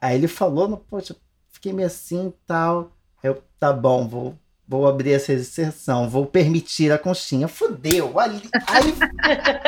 aí 0.00 0.16
ele 0.16 0.28
falou, 0.28 0.76
poxa, 0.88 1.16
fiquei 1.50 1.72
meio 1.72 1.86
assim 1.86 2.28
e 2.28 2.46
tal. 2.46 2.92
Eu, 3.22 3.42
tá 3.58 3.72
bom, 3.72 4.08
vou, 4.08 4.38
vou 4.66 4.88
abrir 4.88 5.12
essa 5.12 5.32
exceção, 5.32 6.08
vou 6.08 6.26
permitir 6.26 6.90
a 6.92 6.98
conchinha. 6.98 7.48
Fudeu! 7.48 8.18
Ali, 8.18 8.42
aí, 8.66 8.94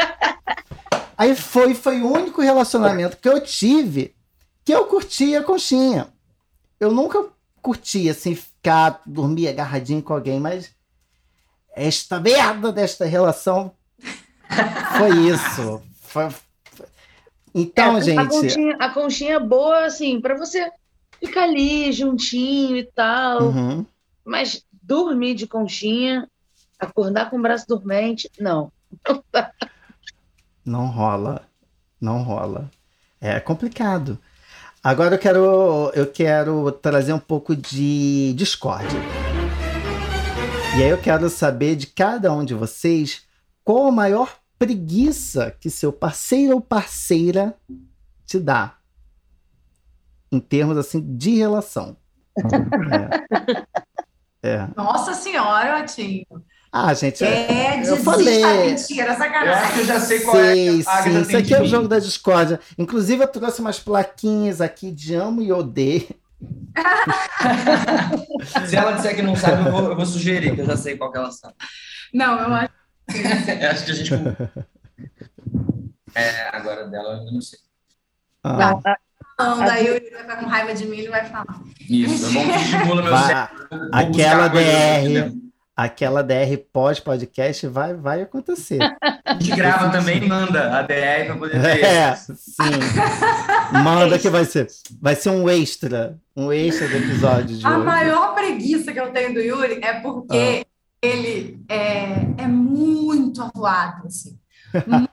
aí 1.19 1.37
foi, 1.37 1.75
foi 1.75 2.01
o 2.01 2.11
único 2.11 2.41
relacionamento 2.41 3.17
que 3.17 3.29
eu 3.29 3.41
tive 3.41 4.15
que 4.65 4.73
eu 4.73 4.87
curti 4.87 5.35
a 5.35 5.43
conchinha. 5.43 6.09
Eu 6.79 6.93
nunca 6.93 7.29
curti, 7.63 8.11
assim, 8.11 8.35
ficar, 8.35 9.01
dormir 9.07 9.49
agarradinho 9.49 10.03
com 10.03 10.13
alguém, 10.13 10.41
mas 10.41 10.75
esta 11.75 12.21
merda 12.21 12.73
desta 12.73 13.05
relação 13.05 13.73
foi 14.99 15.17
isso. 15.29 15.83
Foi... 16.03 16.29
Então, 17.55 17.97
É, 17.97 18.01
gente. 18.03 18.19
A 18.19 18.27
conchinha, 18.27 18.77
a 18.79 18.89
conchinha 18.91 19.35
é 19.37 19.41
boa, 19.41 19.85
assim, 19.85 20.21
pra 20.21 20.37
você 20.37 20.71
ficar 21.21 21.45
ali 21.45 21.93
juntinho 21.93 22.77
e 22.77 22.85
tal. 22.85 23.45
Uhum. 23.45 23.87
Mas 24.25 24.65
dormir 24.83 25.35
de 25.35 25.47
conchinha, 25.47 26.29
acordar 26.79 27.31
com 27.31 27.39
o 27.39 27.43
braço 27.43 27.67
dormente, 27.69 28.31
não. 28.39 28.73
Não 30.65 30.87
rola. 30.87 31.47
Não 32.01 32.23
rola. 32.23 32.71
É 33.21 33.39
complicado. 33.39 34.19
Agora 34.85 35.15
eu 35.15 35.19
quero, 35.19 35.93
eu 35.95 36.11
quero 36.11 36.73
trazer 36.73 37.13
um 37.13 37.19
pouco 37.19 37.55
de 37.55 38.33
discórdia. 38.33 38.99
E 40.77 40.83
aí 40.83 40.89
eu 40.89 41.01
quero 41.01 41.31
saber 41.31 41.77
de 41.77 41.87
cada 41.87 42.33
um 42.33 42.45
de 42.45 42.53
vocês 42.53 43.25
qual 43.63 43.87
a 43.87 43.93
maior 43.93 44.37
preguiça 44.59 45.57
que 45.61 45.71
seu 45.71 45.93
parceiro 45.93 46.55
ou 46.55 46.61
parceira 46.61 47.55
te 48.27 48.41
dá. 48.41 48.77
Em 50.33 50.41
termos 50.41 50.77
assim 50.77 51.01
de 51.17 51.37
relação. 51.37 51.97
É. 54.43 54.55
É. 54.55 54.69
Nossa 54.77 55.15
senhora, 55.15 55.85
Tim. 55.85 56.25
Ah, 56.75 56.95
gente, 56.95 57.23
É, 57.23 57.75
eu 57.75 57.81
desista, 57.81 58.03
falei. 58.03 58.43
mentira, 58.71 59.07
Eu 59.07 59.11
acho 59.11 59.19
sacanagem. 59.19 59.73
que 59.75 59.81
eu 59.81 59.85
já 59.85 60.01
sei 60.01 60.21
qual 60.21 60.37
é. 60.39 60.53
A 60.69 60.73
Agatha 60.73 61.03
sim. 61.03 61.21
Isso 61.21 61.37
aqui 61.37 61.55
é 61.55 61.61
o 61.61 61.67
jogo 61.67 61.87
da 61.87 61.99
discórdia. 61.99 62.59
Inclusive, 62.79 63.23
eu 63.23 63.29
trouxe 63.29 63.61
umas 63.61 63.79
plaquinhas 63.79 64.61
aqui 64.63 64.91
de 64.91 65.15
amo 65.15 65.43
e 65.43 65.53
odeio. 65.53 66.09
Se 68.67 68.75
ela 68.77 68.93
disser 68.93 69.15
que 69.15 69.23
não 69.23 69.37
sabe, 69.37 69.67
eu 69.67 69.73
vou, 69.73 69.91
eu 69.91 69.97
vou 69.97 70.07
sugerir, 70.07 70.55
que 70.55 70.63
eu 70.63 70.67
já 70.67 70.77
sei 70.77 70.97
qual 70.97 71.13
que 71.13 71.19
ela 71.19 71.31
sabe. 71.31 71.55
Não, 72.13 72.39
eu 72.41 72.55
acho 72.55 72.71
Eu 73.61 73.71
acho 73.71 73.85
que 73.85 73.91
a 73.91 73.95
gente. 73.95 74.15
É, 76.15 76.49
agora 76.57 76.87
dela, 76.89 77.23
eu 77.27 77.33
não 77.33 77.41
sei. 77.41 77.59
Ah, 78.45 78.75
que 78.83 79.43
não, 79.43 79.59
daí 79.59 79.85
o 79.91 79.95
Yuri 79.95 80.11
vai 80.11 80.23
ficar 80.23 80.37
com 80.37 80.47
raiva 80.47 80.75
de 80.75 80.87
mim 80.87 80.99
e 81.01 81.09
vai 81.09 81.25
falar. 81.27 81.61
Isso, 81.89 82.27
é 82.27 82.33
bom 82.33 82.49
que 82.53 82.57
estimula 82.59 83.03
meu 83.03 83.17
cérebro. 83.17 83.69
Aquela 83.93 84.49
DR, 84.49 84.59
aqui, 85.27 85.42
aquela 85.77 86.23
DR 86.23 86.57
pós-podcast 86.73 87.67
vai, 87.67 87.95
vai 87.95 88.23
acontecer. 88.23 88.79
A 89.25 89.35
gente 89.35 89.57
grava 89.57 89.91
também 89.91 90.23
e 90.23 90.29
manda 90.29 90.79
a 90.79 90.83
DR 90.83 91.27
para 91.27 91.37
poder 91.37 91.59
ver. 91.61 91.85
É, 91.85 92.15
sim. 92.15 92.33
Manda 93.83 94.19
que 94.19 94.29
vai 94.29 94.45
ser. 94.45 94.67
Vai 95.01 95.15
ser 95.15 95.31
um 95.31 95.49
extra. 95.49 96.19
Um 96.37 96.53
extra 96.53 96.89
do 96.89 96.97
episódio 96.97 97.57
de 97.57 97.67
A 97.67 97.71
hoje. 97.77 97.85
maior 97.85 98.35
preguiça 98.35 98.93
que 98.93 99.01
eu 99.01 99.11
tenho 99.13 99.35
do 99.35 99.41
Yuri 99.41 99.81
é 99.83 100.01
porque 100.01 100.67
ele 101.03 101.63
é, 101.69 102.13
é 102.39 102.47
muito 102.47 103.43
avoado, 103.43 104.07
assim. 104.07 104.39
Muito, 104.87 105.11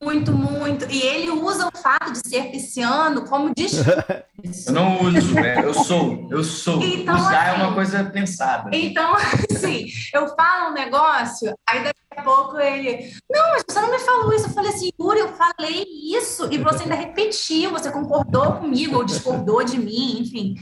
muito, 0.00 0.32
muito. 0.32 0.86
E 0.90 1.02
ele 1.02 1.30
usa 1.30 1.68
o 1.68 1.78
fato 1.78 2.12
de 2.12 2.28
ser 2.28 2.50
pisciano 2.50 3.24
como 3.26 3.54
desculpa. 3.54 4.24
Eu 4.66 4.72
não 4.72 5.02
uso, 5.02 5.38
é, 5.38 5.64
eu 5.64 5.72
sou, 5.72 6.26
eu 6.30 6.42
sou. 6.42 6.82
Então, 6.82 7.14
Usar 7.14 7.46
é 7.46 7.50
assim, 7.50 7.60
uma 7.62 7.74
coisa 7.74 8.04
pensada. 8.04 8.70
Então, 8.72 9.14
assim, 9.14 9.86
eu 10.12 10.26
falo 10.34 10.70
um 10.70 10.74
negócio, 10.74 11.54
aí 11.68 11.84
daqui 11.84 12.00
a 12.16 12.22
pouco 12.22 12.58
ele. 12.58 13.14
Não, 13.30 13.50
mas 13.50 13.62
você 13.68 13.80
não 13.80 13.90
me 13.90 13.98
falou 14.00 14.34
isso. 14.34 14.46
Eu 14.46 14.50
falei 14.50 14.70
assim, 14.70 14.90
Yuri, 15.00 15.20
eu 15.20 15.28
falei 15.28 15.86
isso, 16.12 16.48
e 16.50 16.58
você 16.58 16.82
ainda 16.82 16.94
repetiu, 16.96 17.70
você 17.70 17.90
concordou 17.90 18.54
comigo, 18.54 18.96
ou 18.96 19.04
discordou 19.04 19.62
de 19.62 19.78
mim, 19.78 20.20
enfim. 20.20 20.56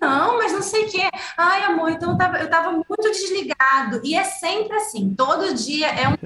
Não, 0.00 0.38
mas 0.38 0.52
não 0.52 0.62
sei 0.62 0.84
o 0.86 0.90
quê. 0.90 1.10
Ai, 1.36 1.64
amor, 1.64 1.90
então 1.90 2.12
eu 2.12 2.18
tava, 2.18 2.38
eu 2.38 2.48
tava 2.48 2.72
muito 2.72 3.10
desligado. 3.10 4.00
E 4.04 4.14
é 4.14 4.24
sempre 4.24 4.76
assim, 4.76 5.14
todo 5.14 5.54
dia 5.54 5.88
é 5.88 6.08
um 6.08 6.16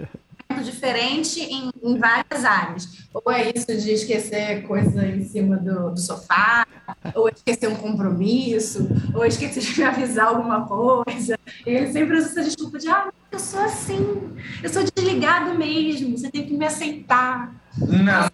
diferente 0.63 1.41
em, 1.41 1.71
em 1.83 1.99
várias 1.99 2.45
áreas. 2.45 2.89
Ou 3.13 3.33
é 3.33 3.51
isso 3.55 3.67
de 3.67 3.93
esquecer 3.93 4.67
coisa 4.67 5.07
em 5.07 5.25
cima 5.25 5.57
do, 5.57 5.91
do 5.91 6.01
sofá, 6.01 6.67
ou 7.15 7.29
esquecer 7.29 7.69
um 7.69 7.77
compromisso, 7.77 8.89
ou 9.15 9.25
esquecer 9.25 9.61
de 9.61 9.79
me 9.79 9.85
avisar 9.85 10.29
alguma 10.29 10.67
coisa. 10.67 11.39
E 11.67 11.71
ele 11.71 11.93
sempre 11.93 12.17
usa 12.17 12.29
essa 12.29 12.43
desculpa 12.43 12.79
de, 12.79 12.89
ah, 12.89 13.09
eu 13.31 13.39
sou 13.39 13.61
assim, 13.61 14.33
eu 14.63 14.69
sou 14.69 14.83
desligado 14.83 15.55
mesmo, 15.57 16.17
você 16.17 16.31
tem 16.31 16.47
que 16.47 16.55
me 16.55 16.67
aceitar. 16.67 17.55
Não, 17.79 18.29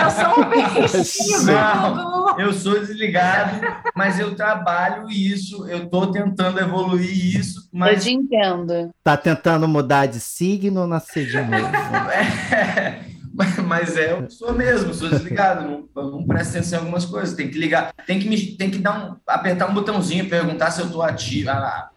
Eu 0.00 0.10
sou 0.10 0.44
um 0.44 0.48
peixinho, 0.48 1.36
eu 1.36 1.42
um. 1.42 1.46
Não. 1.52 2.38
eu 2.38 2.52
sou 2.52 2.78
desligado, 2.78 3.60
mas 3.94 4.20
eu 4.20 4.34
trabalho 4.36 5.10
isso, 5.10 5.66
eu 5.68 5.88
tô 5.88 6.06
tentando 6.12 6.60
evoluir 6.60 7.36
isso, 7.36 7.68
Eu 7.72 7.78
mas 7.78 8.04
te 8.04 8.12
entendo. 8.12 8.90
Tá 9.02 9.16
tentando 9.16 9.66
mudar 9.66 10.06
de 10.06 10.20
signo 10.20 10.82
ou 10.82 10.86
nascer 10.86 11.26
de 11.26 11.38
novo? 11.38 11.66
É, 12.12 13.00
mas 13.66 13.96
é, 13.96 14.12
eu 14.12 14.28
sou 14.30 14.52
mesmo, 14.52 14.92
sou 14.92 15.08
desligado, 15.08 15.88
não, 15.94 16.10
não 16.10 16.26
presto 16.26 16.50
atenção 16.50 16.78
em 16.78 16.82
algumas 16.82 17.04
coisas. 17.04 17.36
Tem 17.36 17.48
que 17.48 17.58
ligar, 17.58 17.92
tem 18.06 18.18
que, 18.18 18.28
me, 18.28 18.56
tem 18.56 18.70
que 18.70 18.78
dar 18.78 18.98
um, 18.98 19.16
apertar 19.26 19.70
um 19.70 19.74
botãozinho, 19.74 20.28
perguntar 20.28 20.70
se 20.70 20.80
eu 20.80 20.86
estou 20.86 21.02
ativo, 21.02 21.50
ah, 21.50 21.90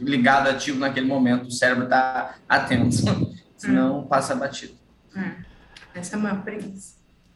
ligado, 0.00 0.48
ativo 0.48 0.78
naquele 0.78 1.06
momento. 1.06 1.48
O 1.48 1.50
cérebro 1.50 1.84
está 1.84 2.34
atento, 2.48 2.94
senão 3.56 4.06
passa 4.06 4.34
batido. 4.34 4.74
Essa 5.94 6.16
é 6.16 6.18
a 6.18 6.22
maior 6.22 6.42
preguiça. 6.42 6.94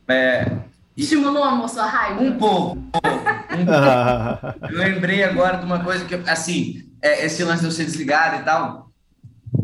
É, 0.08 0.58
Estimulou, 0.96 1.44
amor, 1.44 1.68
sua 1.68 1.86
raiva? 1.86 2.20
um 2.20 2.36
pouco, 2.36 2.76
um 2.76 2.90
pouco. 2.90 3.00
Eu 4.68 4.78
lembrei 4.78 5.22
agora 5.22 5.58
de 5.58 5.64
uma 5.64 5.82
coisa 5.84 6.04
que, 6.04 6.14
assim, 6.28 6.90
é, 7.00 7.24
esse 7.24 7.44
lance 7.44 7.60
de 7.60 7.68
eu 7.68 7.70
ser 7.70 7.84
desligado 7.84 8.42
e 8.42 8.44
tal, 8.44 8.90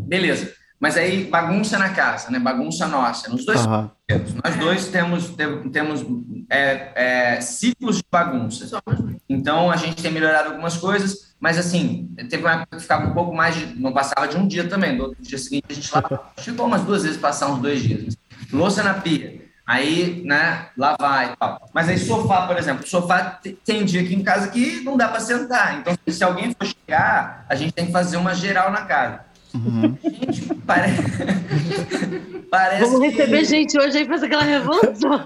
beleza. 0.07 0.53
Mas 0.85 0.97
aí, 0.97 1.23
bagunça 1.25 1.79
na 1.79 1.89
casa, 1.89 2.29
né? 2.29 2.37
Bagunça 2.37 2.85
nossa, 2.85 3.27
nos 3.27 3.43
dois 3.43 3.59
temos. 4.05 4.33
Nós 4.43 4.55
dois 4.57 4.87
temos, 4.89 5.29
tem- 5.29 5.69
temos 5.71 6.05
é, 6.47 6.91
é, 7.37 7.41
ciclos 7.41 7.97
de 7.97 8.03
bagunça. 8.11 8.67
Somos 8.67 9.15
Então, 9.27 9.71
a 9.71 9.77
gente 9.77 9.99
tem 9.99 10.11
melhorado 10.11 10.49
algumas 10.49 10.77
coisas, 10.77 11.33
mas 11.39 11.57
assim, 11.57 12.13
teve 12.29 12.43
uma 12.43 12.51
época 12.53 12.77
que 12.77 12.83
ficava 12.83 13.07
um 13.07 13.13
pouco 13.15 13.33
mais 13.35 13.55
de. 13.55 13.65
Não 13.81 13.91
passava 13.91 14.27
de 14.27 14.37
um 14.37 14.47
dia 14.47 14.67
também. 14.69 14.95
No 14.95 15.05
outro 15.05 15.23
dia 15.23 15.39
seguinte, 15.39 15.65
a 15.71 15.73
gente 15.73 15.91
lavava. 15.91 16.21
Chegou 16.39 16.67
umas 16.67 16.83
duas 16.83 17.01
vezes 17.01 17.17
passar 17.17 17.47
uns 17.47 17.57
dois 17.63 17.81
dias. 17.81 18.15
Louça 18.53 18.83
na 18.83 18.93
pia. 18.93 19.43
Aí, 19.65 20.21
né, 20.23 20.67
lavar 20.77 21.33
e 21.33 21.35
tal. 21.35 21.67
Mas 21.73 21.89
aí, 21.89 21.97
sofá, 21.97 22.45
por 22.45 22.59
exemplo. 22.59 22.85
Sofá 22.87 23.39
te- 23.41 23.57
tem 23.65 23.83
dia 23.83 24.01
aqui 24.01 24.13
em 24.13 24.21
casa 24.21 24.49
que 24.49 24.81
não 24.83 24.95
dá 24.95 25.07
para 25.07 25.19
sentar. 25.19 25.79
Então, 25.79 25.97
se 26.07 26.23
alguém 26.23 26.53
for 26.53 26.67
chegar, 26.67 27.43
a 27.49 27.55
gente 27.55 27.73
tem 27.73 27.87
que 27.87 27.91
fazer 27.91 28.17
uma 28.17 28.35
geral 28.35 28.71
na 28.71 28.83
casa. 28.83 29.21
Uhum. 29.55 29.97
Gente, 30.03 30.53
parece. 30.65 31.01
parece 32.51 32.81
Vamos 32.83 32.99
que- 32.99 33.07
receber 33.09 33.45
gente 33.45 33.79
hoje 33.79 33.97
aí, 33.99 34.05
faz 34.05 34.23
aquela 34.23 34.43
revolução. 34.43 35.25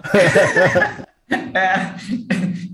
É, 1.54 1.94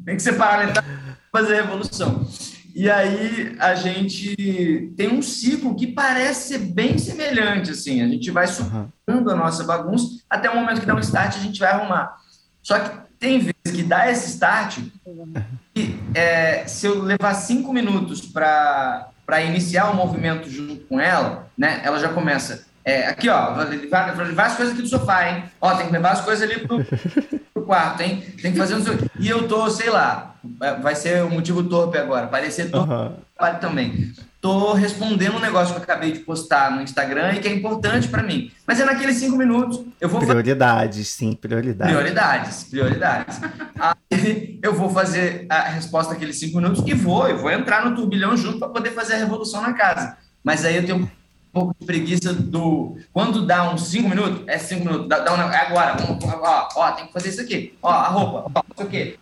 tem 0.06 0.16
que 0.16 0.22
separar 0.22 0.66
metade 0.68 0.88
para 1.32 1.42
fazer 1.42 1.60
a 1.60 1.62
revolução. 1.64 2.28
E 2.74 2.90
aí 2.90 3.56
a 3.60 3.74
gente 3.76 4.94
tem 4.98 5.10
um 5.10 5.22
ciclo 5.22 5.76
que 5.76 5.88
parece 5.88 6.50
ser 6.50 6.58
bem 6.60 6.98
semelhante, 6.98 7.72
assim. 7.72 8.02
A 8.02 8.08
gente 8.08 8.30
vai 8.32 8.46
Aham. 8.46 8.90
superando 9.00 9.32
a 9.32 9.36
nossa 9.36 9.64
bagunça 9.64 10.22
até 10.30 10.50
o 10.50 10.56
momento 10.56 10.82
que 10.82 10.86
dá 10.86 10.94
um 10.96 11.00
start 11.00 11.36
a 11.38 11.40
gente 11.40 11.60
vai 11.60 11.72
arrumar. 11.72 12.16
Só 12.62 12.78
que 12.80 12.98
tem 13.18 13.40
vezes 13.40 13.54
que 13.74 13.84
dá 13.84 14.12
esse 14.12 14.30
start 14.32 14.80
e 15.76 15.96
é, 16.14 16.68
se 16.68 16.86
eu 16.86 17.02
levar 17.02 17.34
cinco 17.36 17.72
minutos 17.72 18.22
para 18.22 19.10
para 19.26 19.42
iniciar 19.42 19.90
o 19.90 19.96
movimento 19.96 20.50
junto 20.50 20.76
com 20.86 21.00
ela, 21.00 21.48
né? 21.58 21.82
Ela 21.84 22.00
já 22.00 22.10
começa. 22.10 22.66
é, 22.84 23.08
aqui, 23.08 23.28
ó, 23.30 23.54
vou 23.54 23.64
levar, 23.64 24.46
as 24.46 24.56
coisas 24.56 24.74
aqui 24.74 24.84
do 24.84 24.88
sofá, 24.88 25.30
hein? 25.30 25.44
Ó, 25.60 25.76
tem 25.76 25.88
que 25.88 25.94
levar 25.94 26.12
as 26.12 26.22
coisas 26.22 26.50
ali 26.50 26.66
pro, 26.68 26.86
pro 27.54 27.64
quarto, 27.64 28.02
hein? 28.02 28.24
Tem 28.42 28.52
que 28.52 28.58
fazer 28.58 28.76
um. 28.76 28.84
E 29.20 29.28
eu 29.28 29.48
tô, 29.48 29.70
sei 29.70 29.90
lá, 29.90 30.36
vai 30.82 30.96
ser 30.96 31.24
um 31.24 31.32
motivo 31.32 31.64
torpe 31.64 31.98
agora, 31.98 32.28
parecer 32.28 32.70
torpe 32.70 33.26
trabalho 33.36 33.60
também. 33.60 34.14
Tô 34.46 34.74
respondendo 34.74 35.38
um 35.38 35.40
negócio 35.40 35.74
que 35.74 35.80
eu 35.80 35.84
acabei 35.84 36.12
de 36.12 36.20
postar 36.20 36.70
no 36.70 36.84
Instagram 36.84 37.34
e 37.34 37.40
que 37.40 37.48
é 37.48 37.52
importante 37.52 38.08
para 38.08 38.22
mim. 38.22 38.52
Mas 38.68 38.80
é 38.80 38.86
naqueles 38.86 39.18
cinco 39.18 39.36
minutos. 39.36 39.84
Eu 40.00 40.08
vou 40.08 40.22
Prioridades, 40.22 41.08
sim, 41.08 41.34
prioridades. 41.34 41.92
Prioridades, 41.92 42.64
prioridades. 42.66 43.42
Aí 43.80 44.60
eu 44.62 44.72
vou 44.72 44.92
fazer 44.92 45.48
a 45.50 45.70
resposta 45.70 46.14
naqueles 46.14 46.38
cinco 46.40 46.58
minutos 46.58 46.84
e 46.86 46.94
vou, 46.94 47.28
eu 47.28 47.40
vou 47.40 47.50
entrar 47.50 47.84
no 47.84 47.96
turbilhão 47.96 48.38
junto 48.38 48.60
para 48.60 48.70
poder 48.70 48.92
fazer 48.92 49.16
a 49.16 49.18
revolução 49.18 49.64
na 49.64 49.74
casa. 49.74 50.16
Mas 50.44 50.64
aí 50.64 50.76
eu 50.76 50.86
tenho 50.86 51.10
pouco 51.56 51.76
de 51.80 51.86
preguiça 51.86 52.34
do. 52.34 52.98
Quando 53.14 53.46
dá 53.46 53.72
uns 53.72 53.88
cinco 53.88 54.10
minutos, 54.10 54.44
é 54.46 54.58
cinco 54.58 54.86
minutos, 54.86 55.08
dá, 55.08 55.20
dá 55.20 55.34
um, 55.34 55.42
é 55.50 55.58
agora, 55.58 55.96
vamos, 55.96 56.22
ó, 56.22 56.68
ó, 56.76 56.92
tem 56.92 57.08
que 57.08 57.14
fazer 57.14 57.30
isso 57.30 57.40
aqui, 57.40 57.74
ó, 57.82 57.90
a 57.90 58.08
roupa, 58.10 58.52
ó, 58.54 58.62
não 58.68 58.76
sei 58.76 58.86
o 58.86 58.90
quê. 58.90 59.20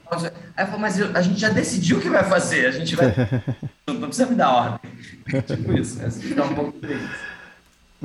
Aí 0.57 0.65
eu 0.65 0.67
falo, 0.67 0.79
mas 0.79 0.97
eu, 0.97 1.15
a 1.15 1.21
gente 1.21 1.39
já 1.39 1.49
decidiu 1.49 1.99
o 1.99 2.01
que 2.01 2.09
vai 2.09 2.23
fazer, 2.23 2.65
a 2.65 2.71
gente 2.71 2.95
vai. 2.95 3.13
não 3.87 4.07
precisa 4.07 4.25
me 4.25 4.35
dar 4.35 4.51
ordem. 4.51 4.79
tipo 5.45 5.73
isso, 5.73 6.01
é, 6.01 6.33
dá 6.33 6.45
um 6.45 6.55
pouco 6.55 6.71
de 6.71 6.79
preguiça. 6.79 7.32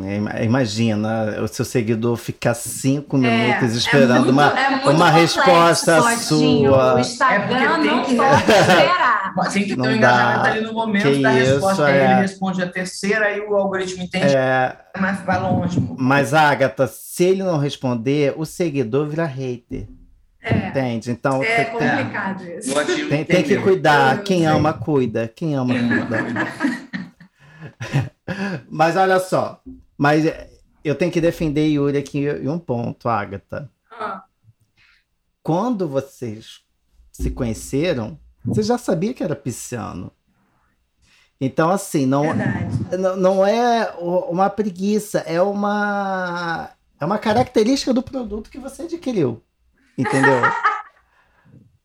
É, 0.00 0.44
Imagina 0.44 1.40
o 1.42 1.48
seu 1.48 1.64
seguidor 1.64 2.16
ficar 2.16 2.54
cinco 2.54 3.16
minutos 3.18 3.74
é 3.74 3.78
esperando 3.78 4.16
muito- 4.26 4.30
uma, 4.30 4.60
é 4.60 4.70
muito 4.70 4.90
uma 4.90 5.06
complexo, 5.10 5.40
resposta 5.40 6.02
Sotinho. 6.02 6.70
O 6.70 6.74
sua. 6.74 7.00
Instagram 7.00 7.56
É 7.56 7.80
tem 7.80 7.86
não 7.90 8.04
que- 8.04 8.14
pode 8.14 8.34
esperar. 8.60 9.18
Tem 9.52 9.62
que 9.64 9.68
ter 9.70 9.76
Não 9.76 9.84
um 9.86 9.92
engajamento 9.92 10.42
dá. 10.42 10.50
ali 10.50 10.60
no 10.62 10.72
momento 10.72 11.02
Que 11.02 11.20
da 11.22 11.32
isso, 11.38 11.50
resposta. 11.52 11.86
Aí 11.86 11.96
é. 11.98 12.04
ele 12.04 12.14
responde 12.20 12.62
a 12.62 12.66
terceira, 12.68 13.26
aí 13.26 13.40
o 13.40 13.54
algoritmo 13.56 14.02
entende, 14.04 14.34
É, 14.36 14.76
mas 14.98 15.20
vai 15.24 15.40
longe. 15.40 15.80
mas, 15.98 16.32
Agatha, 16.34 16.86
se 16.86 17.24
ele 17.24 17.42
não 17.42 17.58
responder, 17.58 18.34
o 18.36 18.44
seguidor 18.44 19.08
vira 19.08 19.24
hater. 19.26 19.86
É, 20.40 20.68
Entende? 20.68 21.10
Então 21.10 21.42
é 21.42 21.46
tem, 21.46 21.64
tem- 21.78 21.88
complicado 21.96 22.44
isso. 22.44 22.74
Tem- 23.08 23.24
tem 23.24 23.42
que 23.42 23.56
cuidar. 23.58 24.22
Quem 24.22 24.38
sei. 24.38 24.46
ama, 24.46 24.72
cuida. 24.72 25.26
Quem 25.34 25.54
ama, 25.56 25.74
cuida. 25.74 26.08
Mas 28.70 28.96
olha 28.96 29.18
só. 29.18 29.60
Mas 29.98 30.24
eu 30.84 30.94
tenho 30.94 31.10
que 31.10 31.20
defender 31.20 31.66
Yuri 31.66 31.98
aqui 31.98 32.20
em 32.20 32.48
um 32.48 32.58
ponto, 32.58 33.08
Agatha. 33.08 33.68
Ah, 33.90 34.24
Quando 35.42 35.88
vocês 35.88 36.60
se 37.10 37.30
conheceram, 37.32 38.18
você 38.44 38.62
já 38.62 38.78
sabia 38.78 39.12
que 39.12 39.24
era 39.24 39.34
pisciano. 39.34 40.12
Então, 41.40 41.70
assim, 41.70 42.06
não, 42.06 42.22
verdade. 42.22 42.96
não, 42.98 43.16
não 43.16 43.46
é 43.46 43.92
uma 43.98 44.48
preguiça, 44.48 45.18
é 45.20 45.40
uma, 45.42 46.70
é 47.00 47.04
uma 47.04 47.18
característica 47.18 47.92
do 47.92 48.02
produto 48.02 48.50
que 48.50 48.58
você 48.58 48.82
adquiriu. 48.82 49.42
Entendeu? 49.96 50.40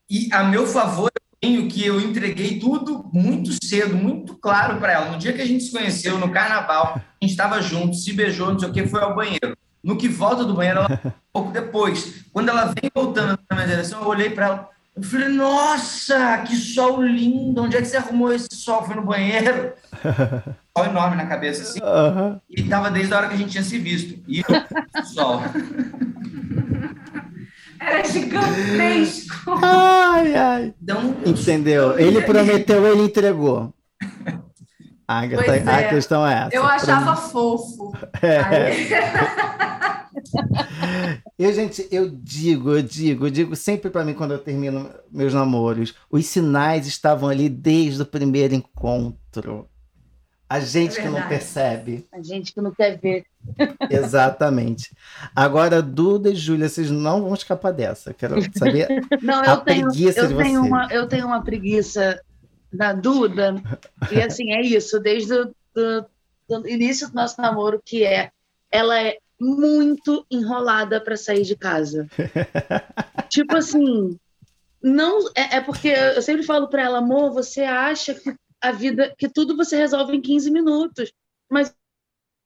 E 0.10 0.32
a 0.32 0.43
meu 0.43 0.67
favor, 0.67 1.10
tenho 1.44 1.68
que 1.68 1.86
eu 1.86 2.00
entreguei 2.00 2.58
tudo 2.58 3.10
muito 3.12 3.52
cedo, 3.62 3.98
muito 3.98 4.34
claro 4.36 4.78
para 4.78 4.94
ela. 4.94 5.12
No 5.12 5.18
dia 5.18 5.34
que 5.34 5.42
a 5.42 5.46
gente 5.46 5.66
se 5.66 5.72
conheceu, 5.74 6.18
no 6.18 6.32
carnaval, 6.32 6.96
a 6.96 7.02
gente 7.22 7.32
estava 7.32 7.62
junto, 7.62 7.98
se 7.98 8.14
beijou, 8.14 8.54
não 8.54 8.58
sei 8.58 8.70
o 8.70 8.72
que, 8.72 8.88
foi 8.88 9.02
ao 9.02 9.14
banheiro. 9.14 9.58
No 9.84 9.98
que 9.98 10.08
volta 10.08 10.46
do 10.46 10.54
banheiro, 10.54 10.80
ela, 10.80 11.02
um 11.06 11.12
pouco 11.34 11.52
depois, 11.52 12.24
quando 12.32 12.48
ela 12.48 12.68
vem 12.68 12.90
voltando 12.96 13.38
na 13.50 13.56
minha 13.58 13.68
direção, 13.68 14.02
eu 14.02 14.08
olhei 14.08 14.30
para 14.30 14.46
ela. 14.46 14.70
Eu 14.96 15.04
falei, 15.04 15.28
nossa, 15.28 16.38
que 16.48 16.56
sol 16.56 17.02
lindo! 17.02 17.62
Onde 17.62 17.76
é 17.76 17.82
que 17.82 17.88
você 17.88 17.98
arrumou 17.98 18.32
esse 18.32 18.48
sol? 18.56 18.84
Foi 18.84 18.96
no 18.96 19.04
banheiro? 19.04 19.74
Sol 20.76 20.86
enorme 20.88 21.16
na 21.16 21.28
cabeça, 21.28 21.62
assim. 21.62 21.80
Aham. 21.84 22.42
E 22.50 22.64
tava 22.64 22.90
desde 22.90 23.14
a 23.14 23.18
hora 23.18 23.28
que 23.28 23.36
a 23.36 23.38
gente 23.38 23.52
tinha 23.52 23.64
se 23.64 23.78
visto. 23.78 24.20
E 24.28 24.40
eu, 24.40 25.04
sol. 25.04 25.40
Era 27.86 28.04
gigantesco. 28.06 29.52
Ai, 29.62 30.36
ai. 30.36 30.74
Então, 30.82 31.15
Entendeu? 31.26 31.98
Ele 32.00 32.22
prometeu, 32.22 32.86
ele 32.88 33.04
entregou. 33.04 33.74
Agatha, 35.08 35.43
Pois 35.46 35.67
a 35.67 35.82
é. 35.82 35.89
questão 35.89 36.26
é 36.28 36.34
essa. 36.46 36.56
Eu 36.56 36.63
achava 36.65 37.15
fofo. 37.15 37.91
Aí- 38.22 38.89
Eu, 41.38 41.52
gente, 41.54 41.88
eu 41.91 42.10
digo, 42.10 42.72
eu 42.72 42.82
digo, 42.82 43.26
eu 43.28 43.30
digo 43.32 43.56
sempre 43.56 43.89
pra 43.89 44.06
mim 44.06 44.13
quando 44.13 44.32
eu 44.32 44.39
termino 44.39 44.89
meus 45.12 45.34
namoros, 45.34 45.93
os 46.10 46.26
sinais 46.26 46.86
estavam 46.88 47.28
ali 47.28 47.50
desde 47.50 48.02
o 48.02 48.06
primeiro 48.06 48.54
encontro. 48.54 49.67
A 50.50 50.60
gente 50.60 51.00
É 51.00 51.02
que 51.04 51.10
não 51.10 51.28
percebe. 51.28 52.08
A 52.13 52.22
gente 52.22 52.54
que 52.54 52.62
não 52.62 52.72
quer 52.72 52.98
ver. 53.00 53.26
Exatamente. 53.90 54.96
Agora, 55.36 55.82
Duda 55.82 56.30
e 56.30 56.36
Júlia, 56.36 56.70
vocês 56.70 56.90
não 56.90 57.22
vão 57.24 57.34
escapar 57.34 57.72
dessa. 57.72 58.14
Quero 58.14 58.36
saber. 58.58 58.88
Não, 59.22 59.42
A 59.42 59.46
eu 59.46 59.58
tenho, 59.58 59.88
preguiça 59.88 60.20
eu 60.22 60.28
de 60.28 60.36
tenho 60.36 60.62
vocês. 60.62 60.72
uma, 60.72 60.88
eu 60.92 61.08
tenho 61.08 61.26
uma 61.28 61.44
preguiça 61.44 62.22
da 62.72 62.94
Duda. 62.94 63.56
E 64.12 64.22
assim, 64.22 64.52
é 64.54 64.62
isso, 64.62 65.00
desde 65.00 65.34
o 65.34 65.54
do, 65.74 66.06
do 66.48 66.68
início 66.68 67.10
do 67.10 67.16
nosso 67.16 67.42
namoro, 67.42 67.82
que 67.84 68.04
é 68.04 68.32
ela 68.72 69.00
é 69.00 69.18
muito 69.40 70.26
enrolada 70.32 71.02
para 71.02 71.18
sair 71.18 71.44
de 71.44 71.56
casa. 71.56 72.08
tipo 73.30 73.56
assim, 73.56 74.18
não 74.82 75.28
é, 75.36 75.58
é 75.58 75.62
porque 75.62 75.90
eu 75.90 76.22
sempre 76.22 76.44
falo 76.44 76.68
para 76.68 76.84
ela, 76.84 77.00
amor, 77.00 77.32
você 77.32 77.62
acha 77.62 78.14
que 78.14 78.34
a 78.62 78.72
vida, 78.72 79.14
que 79.18 79.28
tudo 79.28 79.58
você 79.58 79.76
resolve 79.76 80.16
em 80.16 80.22
15 80.22 80.50
minutos, 80.50 81.12
mas 81.50 81.74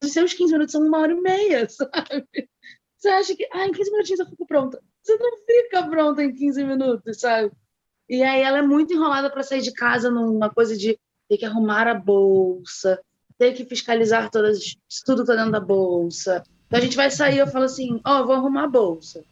os 0.03 0.11
seus 0.11 0.33
15 0.33 0.53
minutos 0.53 0.71
são 0.71 0.81
uma 0.81 0.99
hora 0.99 1.13
e 1.13 1.21
meia, 1.21 1.67
sabe? 1.69 2.49
Você 2.97 3.09
acha 3.09 3.35
que, 3.35 3.47
ah, 3.53 3.67
em 3.67 3.71
15 3.71 3.91
minutinhos 3.91 4.19
eu 4.19 4.25
fico 4.27 4.45
pronta. 4.45 4.81
Você 5.01 5.15
não 5.17 5.37
fica 5.45 5.87
pronta 5.87 6.23
em 6.23 6.33
15 6.33 6.63
minutos, 6.63 7.19
sabe? 7.19 7.51
E 8.09 8.23
aí 8.23 8.41
ela 8.41 8.59
é 8.59 8.61
muito 8.61 8.93
enrolada 8.93 9.29
para 9.29 9.43
sair 9.43 9.61
de 9.61 9.73
casa 9.73 10.09
numa 10.09 10.49
coisa 10.49 10.75
de 10.77 10.97
ter 11.29 11.37
que 11.37 11.45
arrumar 11.45 11.87
a 11.87 11.93
bolsa, 11.93 12.99
ter 13.37 13.53
que 13.53 13.65
fiscalizar 13.65 14.29
todas, 14.31 14.75
tudo 15.05 15.25
tá 15.25 15.35
dentro 15.35 15.51
da 15.51 15.59
bolsa. 15.59 16.43
Então 16.65 16.79
a 16.79 16.81
gente 16.81 16.95
vai 16.95 17.11
sair, 17.11 17.37
eu 17.37 17.47
falo 17.47 17.65
assim, 17.65 17.99
ó, 18.05 18.23
vou 18.23 18.35
arrumar 18.35 18.63
a 18.63 18.69
bolsa. 18.69 19.23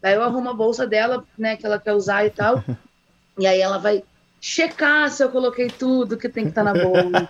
Daí 0.00 0.14
eu 0.14 0.22
arrumo 0.22 0.50
a 0.50 0.54
bolsa 0.54 0.86
dela, 0.86 1.26
né, 1.38 1.56
que 1.56 1.64
ela 1.64 1.78
quer 1.78 1.94
usar 1.94 2.26
e 2.26 2.30
tal. 2.30 2.62
E 3.38 3.46
aí 3.46 3.62
ela 3.62 3.78
vai 3.78 4.04
checar 4.44 5.08
se 5.08 5.22
eu 5.22 5.28
coloquei 5.28 5.68
tudo 5.68 6.16
que 6.16 6.28
tem 6.28 6.42
que 6.42 6.50
estar 6.50 6.64
na 6.64 6.72
bolsa. 6.72 7.28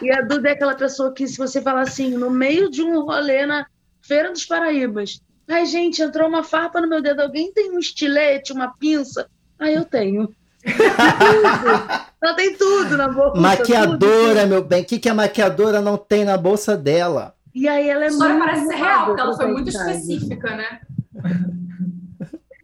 E 0.00 0.12
a 0.12 0.22
Duda 0.22 0.50
é 0.50 0.52
aquela 0.52 0.76
pessoa 0.76 1.12
que, 1.12 1.26
se 1.26 1.36
você 1.36 1.60
falar 1.60 1.80
assim, 1.80 2.10
no 2.10 2.30
meio 2.30 2.70
de 2.70 2.82
um 2.82 3.00
rolê 3.00 3.44
na 3.44 3.66
Feira 4.00 4.30
dos 4.30 4.44
Paraíbas, 4.44 5.20
ai, 5.48 5.66
gente, 5.66 6.00
entrou 6.00 6.28
uma 6.28 6.44
farpa 6.44 6.80
no 6.80 6.88
meu 6.88 7.02
dedo, 7.02 7.20
alguém 7.20 7.52
tem 7.52 7.72
um 7.72 7.80
estilete, 7.80 8.52
uma 8.52 8.72
pinça? 8.78 9.26
Ah, 9.58 9.72
eu 9.72 9.84
tenho. 9.84 10.28
tudo. 10.62 12.06
Ela 12.22 12.34
tem 12.34 12.56
tudo 12.56 12.96
na 12.96 13.08
bolsa. 13.08 13.32
tudo. 13.32 13.42
Maquiadora, 13.42 14.46
meu 14.46 14.62
bem. 14.62 14.82
O 14.82 14.84
que, 14.84 15.00
que 15.00 15.08
a 15.08 15.14
maquiadora 15.14 15.80
não 15.80 15.96
tem 15.96 16.24
na 16.24 16.36
bolsa 16.36 16.76
dela? 16.76 17.34
E 17.52 17.66
aí 17.66 17.88
ela 17.88 18.04
é 18.04 18.06
A 18.06 18.10
história 18.10 18.34
muito 18.34 18.46
parece 18.46 18.66
ser 18.68 18.76
real, 18.76 19.06
porque 19.06 19.20
ela 19.20 19.36
foi 19.36 19.46
muito 19.48 19.68
específica, 19.68 20.56
né? 20.56 20.80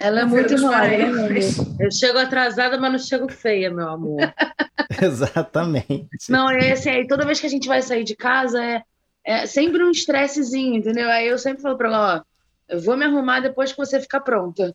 Ela 0.02 0.22
é 0.22 0.24
muito 0.24 0.48
Feira 0.48 0.54
dos 0.54 0.62
enrolada. 0.62 1.28
Né, 1.28 1.40
Eu 1.78 1.92
chego 1.92 2.18
atrasada, 2.18 2.76
mas 2.76 2.92
não 2.92 2.98
chego 2.98 3.28
feia, 3.30 3.70
meu 3.70 3.88
amor. 3.88 4.18
Exatamente. 5.00 6.08
Não, 6.28 6.50
é 6.50 6.72
assim, 6.72 6.90
aí 6.90 7.06
toda 7.06 7.24
vez 7.24 7.38
que 7.38 7.46
a 7.46 7.50
gente 7.50 7.68
vai 7.68 7.80
sair 7.82 8.02
de 8.02 8.16
casa 8.16 8.62
é, 8.62 8.82
é 9.24 9.46
sempre 9.46 9.82
um 9.82 9.90
estressezinho, 9.90 10.74
entendeu? 10.74 11.08
Aí 11.08 11.28
eu 11.28 11.38
sempre 11.38 11.62
falo 11.62 11.76
pra 11.76 11.88
ela, 11.88 12.16
ó, 12.16 12.74
eu 12.74 12.80
vou 12.80 12.96
me 12.96 13.04
arrumar 13.04 13.40
depois 13.40 13.70
que 13.70 13.78
você 13.78 14.00
ficar 14.00 14.20
pronta. 14.20 14.74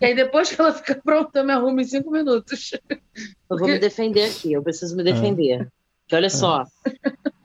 E 0.00 0.06
aí 0.06 0.14
depois 0.14 0.50
que 0.50 0.60
ela 0.60 0.72
fica 0.72 0.94
pronta, 0.94 1.40
eu 1.40 1.44
me 1.44 1.52
arrumo 1.52 1.80
em 1.80 1.84
cinco 1.84 2.10
minutos. 2.10 2.70
Eu 2.88 3.58
vou 3.58 3.66
me 3.66 3.78
defender 3.78 4.24
aqui, 4.24 4.52
eu 4.52 4.62
preciso 4.62 4.96
me 4.96 5.02
defender. 5.02 5.68
Que 6.10 6.16
olha 6.16 6.28
só. 6.28 6.64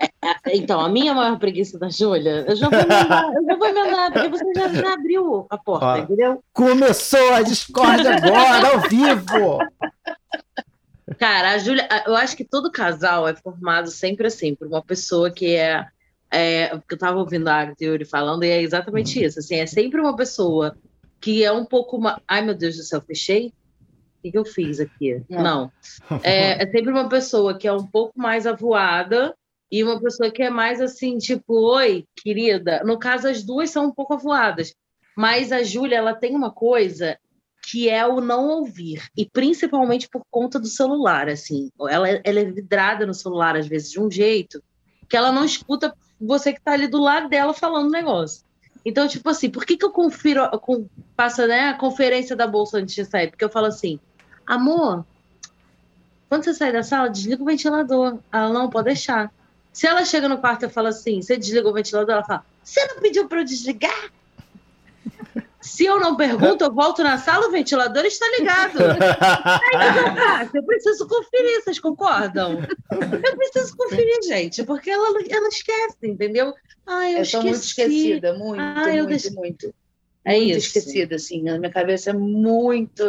é, 0.01 0.05
é, 0.51 0.57
Então, 0.57 0.81
a 0.81 0.89
minha 0.89 1.13
maior 1.13 1.37
preguiça 1.37 1.77
da 1.77 1.87
Júlia, 1.87 2.45
eu 2.47 2.55
já 2.55 2.67
vou 2.67 2.79
emendar, 2.79 3.25
eu 3.31 3.45
já 3.45 3.55
vou 3.55 3.67
emendar, 3.67 4.11
porque 4.11 4.27
você 4.29 4.45
já, 4.55 4.67
já 4.69 4.93
abriu 4.93 5.45
a 5.51 5.57
porta, 5.57 5.85
Ó. 5.85 5.97
entendeu? 5.97 6.43
Começou 6.51 7.33
a 7.35 7.43
discórdia 7.43 8.15
agora, 8.17 8.67
ao 8.73 8.81
vivo. 8.89 9.59
Cara, 11.19 11.51
a 11.51 11.57
Júlia, 11.59 11.87
eu 12.07 12.15
acho 12.15 12.35
que 12.35 12.43
todo 12.43 12.71
casal 12.71 13.27
é 13.27 13.35
formado 13.35 13.89
sempre 13.91 14.25
assim, 14.27 14.55
por 14.55 14.67
uma 14.67 14.83
pessoa 14.83 15.29
que 15.29 15.55
é. 15.55 15.85
é 16.31 16.69
porque 16.69 16.95
eu 16.95 16.99
tava 16.99 17.19
ouvindo 17.19 17.47
a 17.47 17.71
Yuri 17.79 18.03
falando, 18.05 18.43
e 18.43 18.49
é 18.49 18.61
exatamente 18.61 19.23
isso. 19.23 19.37
Assim, 19.39 19.57
é 19.57 19.67
sempre 19.67 20.01
uma 20.01 20.15
pessoa 20.15 20.75
que 21.21 21.43
é 21.43 21.51
um 21.51 21.63
pouco. 21.63 21.97
uma- 21.97 22.19
Ai, 22.27 22.41
meu 22.41 22.55
Deus 22.55 22.75
do 22.77 22.83
céu, 22.83 22.99
fechei? 23.01 23.53
O 24.25 24.27
que, 24.27 24.31
que 24.31 24.37
eu 24.39 24.45
fiz 24.45 24.79
aqui? 24.79 25.21
Não. 25.29 25.43
Não. 25.43 25.71
É, 26.23 26.63
é 26.63 26.67
sempre 26.71 26.91
uma 26.91 27.07
pessoa 27.07 27.55
que 27.55 27.67
é 27.67 27.71
um 27.71 27.85
pouco 27.85 28.13
mais 28.17 28.47
avoada 28.47 29.35
e 29.71 29.83
uma 29.83 30.01
pessoa 30.01 30.31
que 30.31 30.41
é 30.41 30.49
mais 30.49 30.81
assim, 30.81 31.19
tipo, 31.19 31.53
oi, 31.75 32.05
querida. 32.15 32.81
No 32.83 32.97
caso, 32.97 33.27
as 33.27 33.43
duas 33.43 33.69
são 33.69 33.85
um 33.87 33.91
pouco 33.91 34.13
avoadas. 34.15 34.73
Mas 35.15 35.51
a 35.51 35.61
Júlia, 35.61 35.97
ela 35.97 36.15
tem 36.15 36.35
uma 36.35 36.51
coisa 36.51 37.17
que 37.69 37.87
é 37.89 38.05
o 38.05 38.19
não 38.21 38.47
ouvir, 38.47 39.03
e 39.17 39.25
principalmente 39.27 40.07
por 40.07 40.21
conta 40.29 40.59
do 40.59 40.67
celular, 40.67 41.27
assim. 41.29 41.69
Ela, 41.87 42.09
ela 42.23 42.39
é 42.39 42.45
vidrada 42.45 43.05
no 43.05 43.13
celular, 43.13 43.55
às 43.55 43.67
vezes, 43.67 43.91
de 43.91 43.99
um 43.99 44.09
jeito 44.09 44.63
que 45.09 45.15
ela 45.17 45.31
não 45.31 45.45
escuta 45.45 45.93
você 46.19 46.53
que 46.53 46.61
tá 46.61 46.73
ali 46.73 46.87
do 46.87 46.99
lado 46.99 47.29
dela 47.29 47.53
falando 47.53 47.87
o 47.87 47.91
negócio. 47.91 48.43
Então, 48.85 49.07
tipo 49.07 49.27
assim, 49.29 49.49
por 49.49 49.65
que, 49.65 49.77
que 49.77 49.85
eu 49.85 49.91
confiro, 49.91 50.47
com- 50.59 50.87
faço 51.17 51.45
né, 51.47 51.69
a 51.69 51.73
conferência 51.73 52.35
da 52.35 52.45
bolsa 52.45 52.77
antes 52.77 52.93
de 52.93 53.03
sair? 53.03 53.29
Porque 53.31 53.43
eu 53.43 53.49
falo 53.49 53.65
assim, 53.65 53.99
amor, 54.45 55.05
quando 56.29 56.43
você 56.43 56.53
sair 56.53 56.73
da 56.73 56.83
sala, 56.83 57.09
desliga 57.09 57.41
o 57.41 57.45
ventilador. 57.45 58.17
Ela, 58.31 58.49
não, 58.51 58.69
pode 58.69 58.85
deixar. 58.85 59.31
Se 59.71 59.85
ela 59.87 60.05
chega 60.05 60.27
no 60.29 60.37
quarto 60.37 60.65
e 60.65 60.69
fala 60.69 60.89
assim, 60.89 61.21
você 61.21 61.37
desliga 61.37 61.67
o 61.67 61.73
ventilador, 61.73 62.13
ela 62.15 62.23
fala, 62.23 62.45
você 62.63 62.85
não 62.87 62.99
pediu 63.01 63.27
para 63.27 63.41
eu 63.41 63.45
desligar? 63.45 64.11
Se 65.61 65.83
eu 65.83 65.99
não 65.99 66.15
pergunto, 66.15 66.63
eu 66.63 66.71
volto 66.71 67.03
na 67.03 67.17
sala, 67.17 67.47
o 67.47 67.51
ventilador 67.51 68.05
está 68.05 68.25
ligado. 68.37 68.77
Aí 68.81 70.47
eu 70.53 70.63
preciso 70.63 71.07
conferir, 71.07 71.63
vocês 71.63 71.79
concordam? 71.79 72.59
Eu 72.91 73.35
preciso 73.37 73.75
conferir, 73.75 74.19
gente, 74.27 74.63
porque 74.63 74.91
ela, 74.91 75.07
ela 75.27 75.47
esquece, 75.47 75.97
entendeu? 76.03 76.53
Ah, 76.85 77.09
eu, 77.09 77.17
Eu 77.17 77.21
esqueci. 77.23 77.43
muito 77.43 77.63
esquecida, 77.63 78.33
muito, 78.35 78.61
Ah, 78.61 78.89
eu 78.89 79.05
muito, 79.05 79.07
deixei- 79.09 79.31
muito. 79.31 79.73
É 80.23 80.35
muito 80.37 80.49
isso. 80.57 80.67
esquecida, 80.67 81.15
assim. 81.15 81.41
Na 81.41 81.57
minha 81.57 81.71
cabeça 81.71 82.11
é 82.11 82.13
muito. 82.13 83.03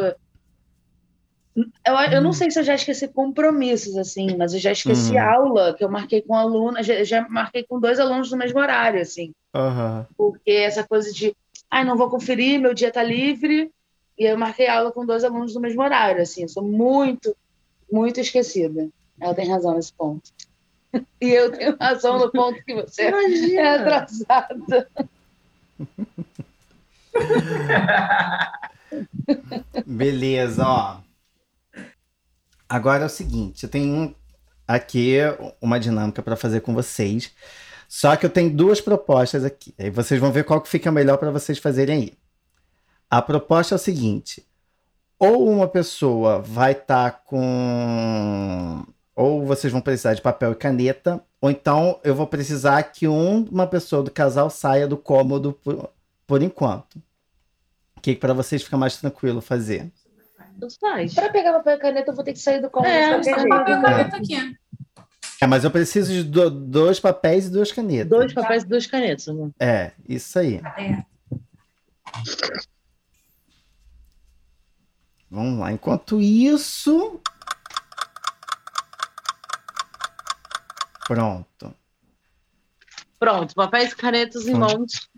Eu, 1.57 1.95
eu 2.13 2.21
não 2.21 2.35
sei 2.35 2.51
se 2.51 2.61
eu 2.61 2.65
já 2.65 2.75
esqueci 2.75 3.09
compromissos, 3.09 3.97
assim, 3.97 4.37
mas 4.37 4.53
eu 4.53 4.61
já 4.61 4.73
esqueci 4.73 5.17
Hum. 5.17 5.23
aula 5.23 5.75
que 5.75 5.83
eu 5.83 5.91
marquei 5.91 6.21
com 6.21 6.35
aluno, 6.35 6.83
já, 6.83 7.03
já 7.03 7.27
marquei 7.29 7.65
com 7.65 7.81
dois 7.81 7.99
alunos 7.99 8.31
no 8.31 8.37
mesmo 8.37 8.61
horário, 8.61 9.01
assim. 9.01 9.33
Aham. 9.55 10.07
Porque 10.19 10.51
essa 10.51 10.87
coisa 10.87 11.11
de, 11.13 11.35
ai, 11.71 11.83
não 11.85 11.97
vou 11.97 12.11
conferir, 12.11 12.61
meu 12.61 12.75
dia 12.75 12.93
tá 12.93 13.03
livre, 13.03 13.71
e 14.19 14.25
eu 14.25 14.37
marquei 14.37 14.69
aula 14.69 14.93
com 14.93 15.07
dois 15.07 15.25
alunos 15.25 15.55
no 15.55 15.61
mesmo 15.61 15.83
horário, 15.83 16.21
assim. 16.21 16.43
Eu 16.43 16.49
sou 16.49 16.63
muito, 16.63 17.35
muito 17.91 18.21
esquecida. 18.21 18.89
Ela 19.19 19.35
tem 19.35 19.49
razão 19.49 19.75
nesse 19.75 19.95
ponto. 19.95 20.31
E 21.21 21.31
eu 21.31 21.51
tenho 21.51 21.75
razão 21.81 22.19
no 22.19 22.31
ponto 22.31 22.63
que 22.63 22.75
você 22.75 23.05
é 23.05 23.09
Imagina. 23.09 23.75
atrasada. 23.77 24.91
Beleza, 29.87 30.67
ó. 30.67 31.06
Agora 32.69 33.05
é 33.05 33.07
o 33.07 33.11
seguinte, 33.11 33.65
eu 33.65 33.71
tenho 33.71 34.15
aqui 34.67 35.19
uma 35.61 35.79
dinâmica 35.79 36.23
para 36.23 36.37
fazer 36.37 36.61
com 36.61 36.75
vocês. 36.75 37.31
Só 37.89 38.17
que 38.17 38.27
eu 38.27 38.31
tenho 38.31 38.51
duas 38.55 38.81
propostas 38.81 39.45
aqui. 39.45 39.73
Aí 39.79 39.91
vocês 39.91 40.21
vão 40.21 40.33
ver 40.33 40.45
qual 40.45 40.61
que 40.61 40.69
fica 40.69 40.91
melhor 40.91 41.19
para 41.19 41.31
vocês 41.31 41.59
fazerem 41.59 41.97
aí. 42.03 42.13
A 43.09 43.23
proposta 43.23 43.75
é 43.75 43.77
o 43.77 43.79
seguinte: 43.79 44.45
ou 45.19 45.49
uma 45.49 45.69
pessoa 45.69 46.41
vai 46.41 46.73
estar 46.73 47.23
com. 47.25 48.85
Ou 49.15 49.47
vocês 49.47 49.73
vão 49.73 49.81
precisar 49.81 50.15
de 50.15 50.21
papel 50.21 50.53
e 50.53 50.57
caneta, 50.57 51.23
ou 51.41 51.51
então 51.51 51.99
eu 52.05 52.15
vou 52.15 52.27
precisar 52.27 52.83
que 52.83 53.09
um- 53.09 53.45
uma 53.51 53.67
pessoa 53.67 54.03
do 54.03 54.11
casal 54.11 54.51
saia 54.51 54.87
do 54.87 54.97
cômodo 54.97 55.53
por, 55.55 55.89
por 56.27 56.43
enquanto. 56.43 56.97
O 57.97 58.01
que 58.03 58.15
para 58.15 58.35
vocês 58.35 58.63
fica 58.63 58.77
mais 58.77 58.97
tranquilo 58.97 59.41
fazer? 59.41 59.91
Tanto 60.59 60.79
faz. 60.81 61.15
Para 61.15 61.29
pegar 61.31 61.53
papel 61.55 61.77
e 61.77 61.79
caneta, 61.81 62.11
eu 62.11 62.15
vou 62.15 62.25
ter 62.25 62.33
que 62.33 62.39
sair 62.39 62.61
do 62.61 62.71
cômodo. 62.71 62.91
É, 62.91 63.11
qualquer 63.15 63.35
Tá 63.35 63.49
papel 63.49 63.79
e 63.79 63.83
caneta 63.83 64.17
aqui. 64.17 64.57
É, 65.41 65.47
mas 65.47 65.65
eu 65.65 65.71
preciso 65.71 66.11
de 66.13 66.23
do- 66.25 66.51
dois 66.51 66.99
papéis 66.99 67.47
e 67.47 67.51
duas 67.51 67.71
canetas. 67.71 68.09
Dois 68.09 68.33
papéis 68.33 68.63
e 68.63 68.67
duas 68.67 68.87
canetas. 68.87 69.27
Né? 69.27 69.51
É, 69.61 69.93
isso 70.09 70.39
aí. 70.39 70.57
É. 70.79 71.05
Vamos 75.31 75.59
lá. 75.61 75.73
Enquanto 75.73 76.21
isso. 76.21 77.21
Pronto. 81.07 81.75
Pronto, 83.19 83.55
papéis 83.55 83.93
e 83.93 83.97
canetas 83.97 84.47
em 84.47 84.55
mãos. 84.55 85.09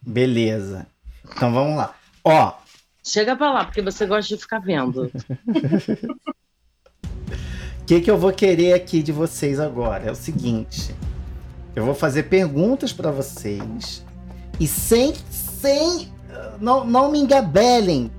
Beleza. 0.00 0.86
Então 1.24 1.52
vamos 1.52 1.76
lá. 1.76 1.94
Ó, 2.24 2.54
Chega 3.02 3.34
pra 3.34 3.52
lá, 3.52 3.64
porque 3.64 3.82
você 3.82 4.06
gosta 4.06 4.34
de 4.34 4.40
ficar 4.40 4.60
vendo. 4.60 5.04
o 5.04 5.10
que, 7.84 8.00
que 8.00 8.10
eu 8.10 8.16
vou 8.16 8.32
querer 8.32 8.74
aqui 8.74 9.02
de 9.02 9.10
vocês 9.10 9.58
agora? 9.58 10.06
É 10.06 10.10
o 10.10 10.14
seguinte. 10.14 10.94
Eu 11.74 11.84
vou 11.84 11.94
fazer 11.94 12.24
perguntas 12.24 12.92
para 12.92 13.10
vocês. 13.10 14.04
E 14.60 14.68
sem. 14.68 15.14
sem. 15.30 16.12
Não, 16.60 16.84
não 16.84 17.10
me 17.10 17.18
engabelem. 17.18 18.10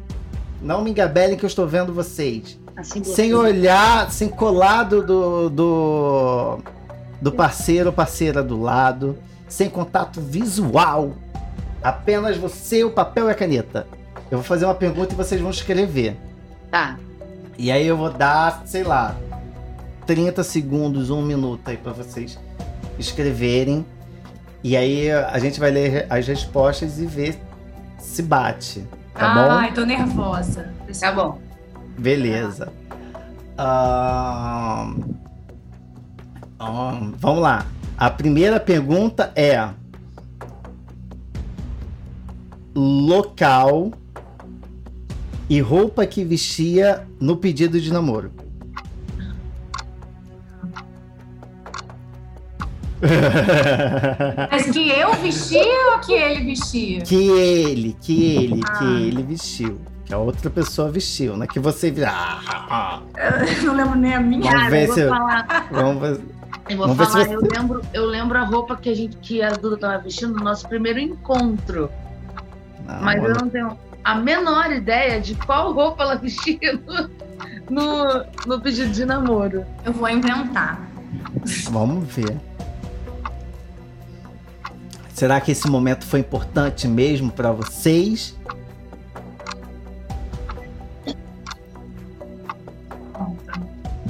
Não 0.61 0.83
me 0.83 0.89
engabelem 0.89 1.37
que 1.37 1.45
eu 1.45 1.47
estou 1.47 1.67
vendo 1.67 1.93
vocês. 1.93 2.59
Assim, 2.75 3.03
sem 3.03 3.33
olhar, 3.33 4.11
sem 4.11 4.27
colar 4.27 4.83
do, 4.83 5.05
do, 5.05 5.49
do, 5.49 6.59
do 7.21 7.31
parceiro 7.31 7.89
ou 7.89 7.93
parceira 7.93 8.41
do 8.41 8.59
lado, 8.59 9.17
sem 9.47 9.69
contato 9.69 10.19
visual. 10.19 11.13
Apenas 11.81 12.35
você, 12.35 12.83
o 12.83 12.91
papel 12.91 13.27
e 13.27 13.31
a 13.31 13.35
caneta. 13.35 13.87
Eu 14.33 14.39
vou 14.39 14.43
fazer 14.43 14.65
uma 14.65 14.73
pergunta 14.73 15.13
e 15.13 15.15
vocês 15.15 15.39
vão 15.39 15.51
escrever. 15.51 16.17
Tá. 16.71 16.97
E 17.55 17.71
aí 17.71 17.85
eu 17.85 17.95
vou 17.95 18.11
dar, 18.11 18.63
sei 18.65 18.83
lá, 18.83 19.15
30 20.07 20.43
segundos, 20.43 21.11
um 21.11 21.21
minuto 21.21 21.69
aí 21.69 21.77
para 21.77 21.91
vocês 21.93 22.39
escreverem. 22.97 23.85
E 24.63 24.75
aí 24.75 25.11
a 25.11 25.37
gente 25.37 25.59
vai 25.59 25.69
ler 25.69 26.07
as 26.09 26.27
respostas 26.27 26.97
e 26.97 27.05
ver 27.05 27.39
se 27.99 28.23
bate. 28.23 28.83
Tá 29.13 29.35
bom? 29.35 29.51
Ai, 29.51 29.71
tô 29.71 29.85
nervosa. 29.85 30.73
Tá 30.99 31.11
bom. 31.11 31.39
Beleza. 31.95 32.73
Ahn, 33.55 35.13
vamos 37.19 37.43
lá. 37.43 37.67
A 37.95 38.09
primeira 38.09 38.59
pergunta 38.59 39.31
é: 39.35 39.69
local 42.73 43.91
e 45.49 45.59
roupa 45.61 46.05
que 46.05 46.23
vestia 46.23 47.05
no 47.19 47.37
pedido 47.37 47.79
de 47.79 47.91
namoro. 47.91 48.31
Mas 54.51 54.69
que 54.71 54.89
eu 54.89 55.13
vestia 55.15 55.91
ou 55.93 55.99
que 55.99 56.13
ele 56.13 56.43
vestia? 56.45 57.01
que 57.01 57.15
ele, 57.15 57.95
que 58.01 58.35
ele, 58.35 58.61
Ah. 58.65 58.77
que 58.77 58.85
ele 58.85 59.23
vestiu. 59.23 59.79
Que 60.05 60.13
a 60.13 60.17
outra 60.17 60.49
pessoa 60.49 60.91
vestiu, 60.91 61.37
né? 61.37 61.47
Que 61.47 61.59
você. 61.59 61.93
Ah, 62.05 62.39
ah, 62.47 62.65
ah. 62.69 63.01
Eu 63.45 63.63
não 63.63 63.75
lembro 63.75 63.95
nem 63.99 64.13
a 64.13 64.19
minha. 64.19 64.51
Vamos 64.51 64.69
ver 64.69 64.83
eu 64.83 64.87
vou 64.87 64.95
se. 64.95 65.07
falar, 65.09 65.67
Vamos 65.71 66.01
ver. 66.01 66.21
eu 66.69 66.77
vou 66.77 66.87
Vamos 66.87 67.07
falar 67.11 67.25
você- 67.25 67.35
eu, 67.35 67.41
lembro, 67.41 67.81
eu 67.93 68.05
lembro 68.05 68.37
a 68.37 68.43
roupa 68.43 68.75
que 68.75 68.89
a 68.89 68.93
gente 68.95 69.15
que 69.17 69.41
a 69.41 69.51
Duda 69.51 69.77
tava 69.77 69.97
vestindo 69.99 70.33
no 70.35 70.43
nosso 70.43 70.67
primeiro 70.67 70.99
encontro. 70.99 71.89
Não, 72.85 73.01
Mas 73.01 73.23
eu 73.23 73.33
não 73.33 73.49
tenho 73.49 73.77
a 74.03 74.15
menor 74.15 74.71
ideia 74.71 75.19
de 75.21 75.35
qual 75.35 75.73
roupa 75.73 76.03
ela 76.03 76.15
vestia 76.15 76.73
no, 76.73 77.09
no, 77.69 78.25
no 78.45 78.61
pedido 78.61 78.91
de 78.91 79.05
namoro. 79.05 79.65
Eu 79.85 79.93
vou 79.93 80.09
inventar. 80.09 80.79
Vamos 81.71 82.07
ver. 82.13 82.37
Será 85.13 85.39
que 85.39 85.51
esse 85.51 85.69
momento 85.69 86.05
foi 86.05 86.19
importante 86.19 86.87
mesmo 86.87 87.31
para 87.31 87.51
vocês? 87.51 88.37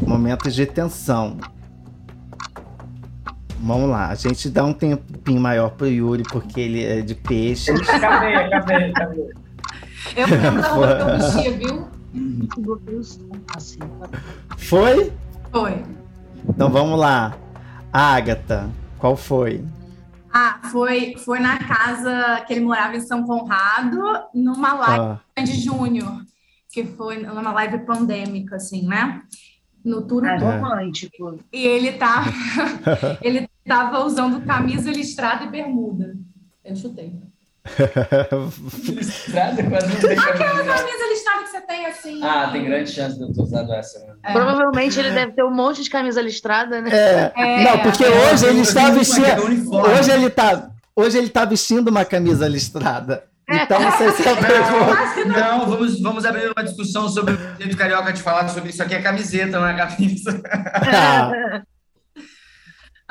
Momentos 0.02 0.56
de 0.56 0.66
tensão. 0.66 1.38
Vamos 3.60 3.90
lá, 3.90 4.10
a 4.10 4.16
gente 4.16 4.50
dá 4.50 4.66
um 4.66 4.74
tempinho 4.74 5.40
maior 5.40 5.70
pro 5.70 5.88
Yuri 5.88 6.24
porque 6.24 6.60
ele 6.60 6.84
é 6.84 7.02
de 7.02 7.16
peixes. 7.16 7.80
Acabei, 7.90 8.36
acabei, 8.36 8.90
acabei. 8.90 9.43
Eu 10.16 10.28
lembro 10.28 10.62
da 10.62 10.68
roupa 10.70 11.42
que 11.42 11.48
eu 11.48 11.58
viu? 11.58 11.88
Foi? 14.58 15.12
Foi. 15.52 15.84
Então 16.48 16.70
vamos 16.70 17.00
lá. 17.00 17.36
Agatha, 17.92 18.70
qual 18.98 19.16
foi? 19.16 19.64
Ah, 20.32 20.60
foi, 20.72 21.16
foi 21.18 21.40
na 21.40 21.60
casa 21.60 22.44
que 22.48 22.54
ele 22.54 22.62
morava 22.66 22.96
em 22.96 23.02
São 23.02 23.24
Conrado, 23.24 24.02
numa 24.34 24.74
live 24.74 25.20
Ah, 25.36 25.42
de 25.44 25.54
Júnior, 25.60 26.22
que 26.72 26.84
foi 26.84 27.18
numa 27.18 27.52
live 27.54 27.80
pandêmica, 27.86 28.56
assim, 28.56 28.88
né? 28.88 29.22
No 29.86 30.02
tour 30.08 30.26
É 30.26 30.36
É. 30.36 30.38
romântico. 30.40 31.40
E 31.52 31.66
ele 31.68 31.94
tá, 31.94 32.24
ele 33.22 33.48
tava 33.66 34.04
usando 34.06 34.42
camisa 34.46 34.90
listrada 34.92 35.44
e 35.46 35.50
bermuda. 35.50 36.16
Eu 36.66 36.76
chutei. 36.76 37.20
Listrada? 38.90 39.64
Quase 39.64 39.88
não 39.88 39.96
tem 39.96 40.18
Aquela 40.18 40.64
camisa. 40.64 41.08
listrada 41.10 41.44
que 41.44 41.50
você 41.50 41.62
tem 41.62 41.86
assim. 41.86 42.20
Ah, 42.24 42.50
tem 42.52 42.66
grande 42.66 42.92
chance 42.92 43.18
de 43.18 43.24
eu 43.24 43.34
ter 43.34 43.42
usado 43.42 43.74
essa. 43.74 44.00
né? 44.00 44.14
É. 44.24 44.32
Provavelmente 44.34 45.00
ele 45.00 45.12
deve 45.12 45.32
ter 45.32 45.44
um 45.44 45.54
monte 45.54 45.82
de 45.84 45.90
camisa 45.90 46.22
listrada, 46.22 46.82
né? 46.82 46.90
é, 46.92 47.32
É, 47.36 47.64
não, 47.64 47.80
porque 47.80 48.04
é. 48.04 48.10
hoje 48.10 48.46
ele 48.46 48.60
está 48.62 48.90
vestindo. 48.90 49.26
É. 49.26 49.40
Hoje 49.40 50.12
ele 50.12 50.30
tá, 50.30 50.70
hoje 50.96 51.18
ele 51.18 51.30
tá 51.30 51.46
vestindo 51.46 51.88
uma 51.88 52.04
camisa 52.06 52.48
listrada. 52.48 53.24
Então 53.50 53.80
não 53.80 53.92
sei 53.98 54.10
se 54.12 54.28
é 54.28 54.36
pergunta. 54.36 55.26
Não, 55.26 55.58
não, 55.60 55.66
vamos, 55.70 56.02
vamos 56.02 56.26
abrir 56.26 56.52
uma 56.56 56.64
discussão 56.64 57.10
sobre 57.10 57.34
o 57.34 57.38
jeito 57.60 57.76
carioca 57.78 58.12
de 58.14 58.22
falar 58.22 58.48
sobre 58.48 58.70
isso 58.70 58.82
aqui 58.82 58.96
é 58.96 59.02
camiseta, 59.02 59.60
não 59.60 59.68
é 59.68 59.74
camisa. 59.76 60.42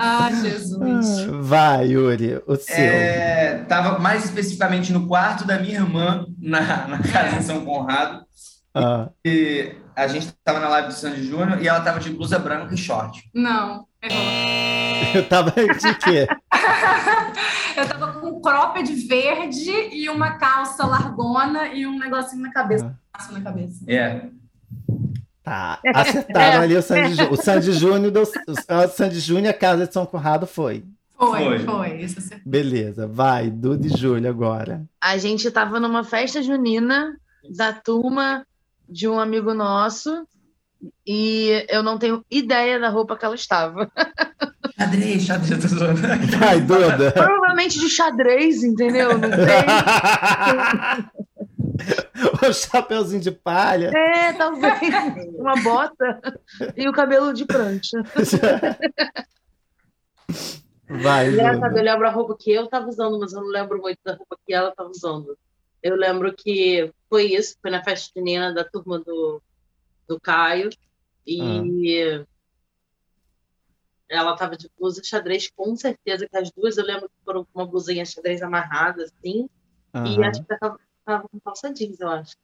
Ah, 0.05 0.33
Jesus. 0.33 1.23
Vai, 1.43 1.87
Yuri, 1.93 2.43
o 2.45 2.57
seu. 2.57 2.75
É, 2.75 3.65
tava 3.69 4.01
mais 4.01 4.25
especificamente 4.25 4.93
no 4.93 5.07
quarto 5.07 5.47
da 5.47 5.61
minha 5.61 5.77
irmã, 5.77 6.27
na, 6.41 6.89
na 6.89 6.99
casa 6.99 7.37
em 7.37 7.43
São 7.43 7.65
Conrado. 7.65 8.25
Ah, 8.75 9.11
E 9.25 9.77
a 9.95 10.09
gente 10.09 10.33
tava 10.45 10.59
na 10.59 10.69
live 10.69 10.89
do 10.89 10.95
Sandy 10.95 11.23
Júnior 11.23 11.63
e 11.63 11.69
ela 11.69 11.81
tava 11.83 12.01
de 12.01 12.11
blusa 12.11 12.37
branca 12.37 12.75
e 12.75 12.77
short. 12.77 13.23
Não. 13.33 13.87
Errou. 14.03 14.23
Eu 15.15 15.29
tava 15.29 15.51
de 15.53 15.95
quê? 15.99 16.27
eu 17.77 17.89
tava 17.89 18.13
com 18.15 18.29
um 18.29 18.41
cropped 18.41 18.93
verde 19.07 19.71
e 19.93 20.09
uma 20.09 20.33
calça 20.39 20.87
largona 20.87 21.69
e 21.69 21.87
um 21.87 21.99
negocinho 21.99 22.43
na 22.43 22.53
cabeça. 22.53 22.97
Ah. 23.13 23.33
Na 23.33 23.41
cabeça. 23.41 23.85
É. 23.87 24.23
Tá, 25.43 25.81
acertaram 25.95 26.63
ali 26.63 26.77
o 26.77 26.83
Sandy 26.83 27.15
Júnior. 27.15 27.33
O 27.33 27.37
Sandy 27.37 27.73
Júnior, 27.73 28.11
deu, 28.11 28.23
o 28.23 28.89
Sandy 28.89 29.21
Júnior, 29.21 29.51
a 29.51 29.57
casa 29.57 29.87
de 29.87 29.93
São 29.93 30.07
Conrado 30.07 30.47
foi. 30.47 30.85
Foi, 31.19 31.45
Foi. 31.45 31.59
foi. 31.61 32.03
Isso 32.03 32.21
você... 32.21 32.41
Beleza, 32.45 33.07
vai, 33.07 33.49
Duda 33.49 33.87
e 33.87 33.91
Júlio 33.91 34.29
agora. 34.29 34.85
A 35.01 35.17
gente 35.19 35.49
tava 35.53 35.79
numa 35.79 36.03
festa 36.03 36.43
junina 36.43 37.17
da 37.57 37.73
turma 37.73 38.45
de 38.89 39.07
um 39.09 39.21
amigo 39.21 39.55
nosso 39.55 40.27
e 41.07 41.65
eu 41.69 41.81
não 41.83 41.97
tenho 41.97 42.25
ideia 42.29 42.79
da 42.81 42.89
roupa 42.89 43.17
que 43.17 43.25
ela 43.25 43.37
estava. 43.37 43.89
Xadrez, 44.77 45.23
xadrez. 45.23 45.71
Vai, 46.39 46.61
Duda. 46.61 47.13
Provavelmente 47.13 47.79
de 47.79 47.89
xadrez, 47.89 48.65
entendeu? 48.65 49.17
Não 49.17 49.29
sei. 49.29 49.63
o 52.49 52.53
chapeuzinho 52.53 53.21
de 53.21 53.31
palha. 53.31 53.91
É, 53.95 54.33
talvez. 54.33 54.81
Uma 55.39 55.55
bota 55.63 56.21
e 56.77 56.89
o 56.89 56.93
cabelo 56.93 57.33
de 57.33 57.45
prancha. 57.45 58.03
Vai, 60.89 61.29
Engraçado, 61.31 61.77
eu 61.77 61.85
lembro 61.85 62.07
a 62.07 62.11
roupa 62.11 62.37
que 62.39 62.51
eu 62.51 62.67
tava 62.67 62.89
usando, 62.89 63.19
mas 63.19 63.33
eu 63.33 63.41
não 63.41 63.49
lembro 63.49 63.81
muito 63.81 63.99
da 64.05 64.15
roupa 64.15 64.37
que 64.47 64.53
ela 64.53 64.73
tava 64.75 64.91
usando. 64.91 65.37
Eu 65.83 65.97
lembro 65.97 66.33
que 66.35 66.93
foi 67.09 67.25
isso, 67.25 67.57
foi 67.61 67.71
na 67.71 67.83
festa 67.83 68.13
junina 68.15 68.53
da 68.53 68.65
turma 68.65 68.99
do, 69.01 69.43
do 70.07 70.21
Caio. 70.21 70.71
E 71.27 72.25
ela 74.09 74.37
tava 74.37 74.57
de 74.57 74.71
blusa 74.79 75.03
xadrez, 75.03 75.51
com 75.51 75.75
certeza 75.75 76.29
que 76.29 76.37
as 76.37 76.51
duas 76.51 76.77
eu 76.77 76.85
lembro 76.85 77.09
que 77.09 77.25
foram 77.25 77.45
com 77.45 77.61
uma 77.61 77.67
blusinha 77.67 78.05
xadrez 78.05 78.43
amarrada, 78.43 79.05
assim. 79.05 79.49
E 79.95 80.25
acho 80.25 80.45
que 80.45 80.55
ela 80.61 80.79
tava, 81.05 81.19
tava 81.19 81.29
com 81.29 81.41
calça 81.41 81.73
jeans, 81.73 82.01
eu 82.01 82.09
acho. 82.09 82.35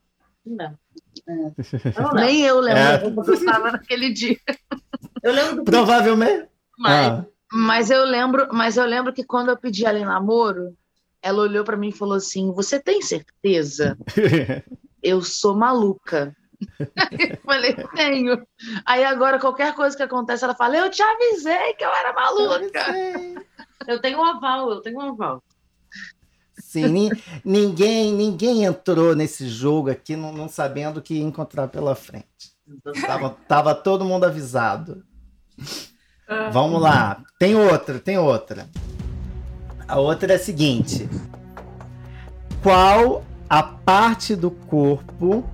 Não. 0.47 0.79
É. 1.29 1.33
Eu 1.99 2.03
não. 2.03 2.13
Nem 2.15 2.43
eu 2.43 2.59
lembro 2.61 2.81
É. 2.81 2.99
que 3.25 3.31
eu 3.31 3.35
estava 3.35 3.73
naquele 3.73 4.13
dia. 4.13 4.39
Eu 5.23 5.33
lembro 5.33 5.57
do 5.57 5.65
Provavelmente. 5.65 6.49
mais. 6.79 7.09
Ah, 7.09 7.27
Mas 7.53 7.91
eu 7.91 8.05
lembro, 8.05 8.49
mas 8.53 8.77
eu 8.77 8.85
lembro 8.87 9.13
que 9.13 9.25
quando 9.25 9.51
eu 9.51 9.57
pedi 9.57 9.85
ela 9.85 9.99
em 9.99 10.05
namoro, 10.05 10.75
ela 11.21 11.43
olhou 11.43 11.65
pra 11.65 11.77
mim 11.77 11.89
e 11.89 11.93
falou 11.93 12.15
assim: 12.15 12.53
"Você 12.53 12.79
tem 12.81 13.03
certeza? 13.03 13.97
Eu 15.03 15.21
sou 15.23 15.55
maluca." 15.55 16.35
eu 16.79 17.39
falei: 17.45 17.75
"Tenho." 17.95 18.47
Aí 18.87 19.05
agora 19.05 19.39
qualquer 19.39 19.75
coisa 19.75 19.97
que 19.97 20.03
acontece, 20.03 20.45
ela 20.45 20.55
fala: 20.55 20.77
"Eu 20.79 20.91
te 20.91 21.03
avisei 21.03 21.75
que 21.75 21.85
eu 21.85 21.91
era 21.91 22.13
maluca." 22.13 22.85
Eu 23.87 24.01
tenho 24.01 24.19
um 24.19 24.25
aval, 24.25 24.71
eu 24.71 24.81
tenho 24.81 24.97
um 24.99 25.01
aval. 25.13 25.43
Sim, 26.59 26.89
ni- 26.89 27.11
ninguém, 27.45 28.13
ninguém 28.13 28.65
entrou 28.65 29.15
nesse 29.15 29.49
jogo 29.49 29.91
aqui 29.91 30.17
não, 30.17 30.33
não 30.33 30.49
sabendo 30.49 30.99
o 30.99 31.03
que 31.03 31.19
encontrar 31.21 31.69
pela 31.69 31.95
frente. 31.95 32.27
Tava, 33.07 33.31
tava 33.49 33.75
todo 33.75 34.05
mundo 34.05 34.25
avisado. 34.25 35.03
Vamos 36.53 36.81
lá. 36.83 37.23
Tem 37.39 37.55
outra, 37.55 37.99
tem 37.99 38.19
outra. 38.19 38.69
A 39.87 39.99
outra 39.99 40.33
é 40.35 40.37
a 40.37 40.39
seguinte: 40.39 41.09
Qual 42.63 43.25
a 43.49 43.63
parte 43.63 44.37
do 44.37 44.51
corpo 44.51 45.45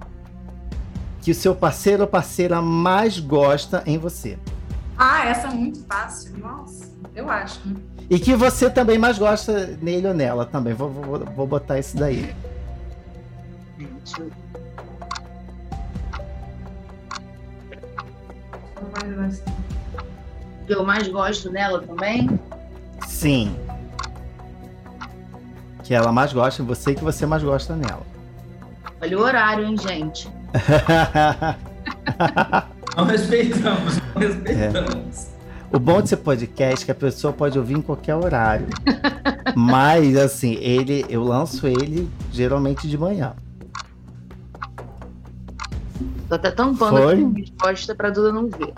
que 1.23 1.31
o 1.31 1.35
seu 1.35 1.55
parceiro 1.55 2.03
ou 2.03 2.09
parceira 2.09 2.61
mais 2.61 3.19
gosta 3.21 3.83
em 3.87 3.97
você? 3.99 4.39
Ah, 4.99 5.25
essa 5.27 5.49
é 5.49 5.51
muito 5.51 5.85
fácil. 5.87 6.37
Nossa, 6.39 6.91
eu 7.15 7.31
acho. 7.31 7.61
E 8.09 8.19
que 8.19 8.35
você 8.35 8.69
também 8.69 8.99
mais 8.99 9.19
gosta 9.19 9.77
nele 9.81 10.09
ou 10.09 10.15
nela 10.15 10.45
também. 10.45 10.75
Vou, 10.75 10.91
vou, 10.91 11.19
vou 11.19 11.47
botar 11.47 11.79
isso 11.79 11.97
daí. 11.97 12.35
Que 20.67 20.73
eu 20.73 20.85
mais 20.85 21.09
gosto 21.09 21.51
nela 21.51 21.81
também. 21.83 22.29
Sim. 23.07 23.57
Que 25.83 25.95
ela 25.95 26.13
mais 26.13 26.33
gosta 26.33 26.63
em 26.63 26.67
você 26.67 26.93
e 26.93 26.95
que 26.95 27.05
você 27.05 27.27
mais 27.27 27.43
gosta 27.43 27.75
nela. 27.75 28.03
Olha 29.01 29.19
o 29.19 29.23
horário, 29.23 29.67
hein, 29.67 29.77
gente? 29.77 30.31
Não 32.97 33.05
respeitamos, 33.07 33.99
não 34.15 34.23
respeitamos. 34.23 35.14
O 35.75 35.79
bom 35.79 36.01
de 36.01 36.09
ser 36.09 36.18
podcast 36.18 36.85
é 36.85 36.87
que 36.87 36.93
a 36.93 36.95
pessoa 36.95 37.33
pode 37.33 37.59
ouvir 37.59 37.75
em 37.75 37.83
qualquer 37.83 38.14
horário. 38.14 38.68
Mas, 39.57 40.16
assim, 40.16 40.55
ele, 40.61 41.05
eu 41.09 41.25
lanço 41.25 41.66
ele 41.66 42.09
geralmente 42.31 42.89
de 42.89 42.97
manhã. 42.97 43.35
Tô 46.29 46.37
até 46.37 46.53
tampando 46.53 46.99
Foi? 46.99 47.14
aqui 47.14 47.41
resposta 47.41 47.93
pra 47.93 48.11
Duda 48.11 48.33
não 48.33 48.49
ver. 48.49 48.72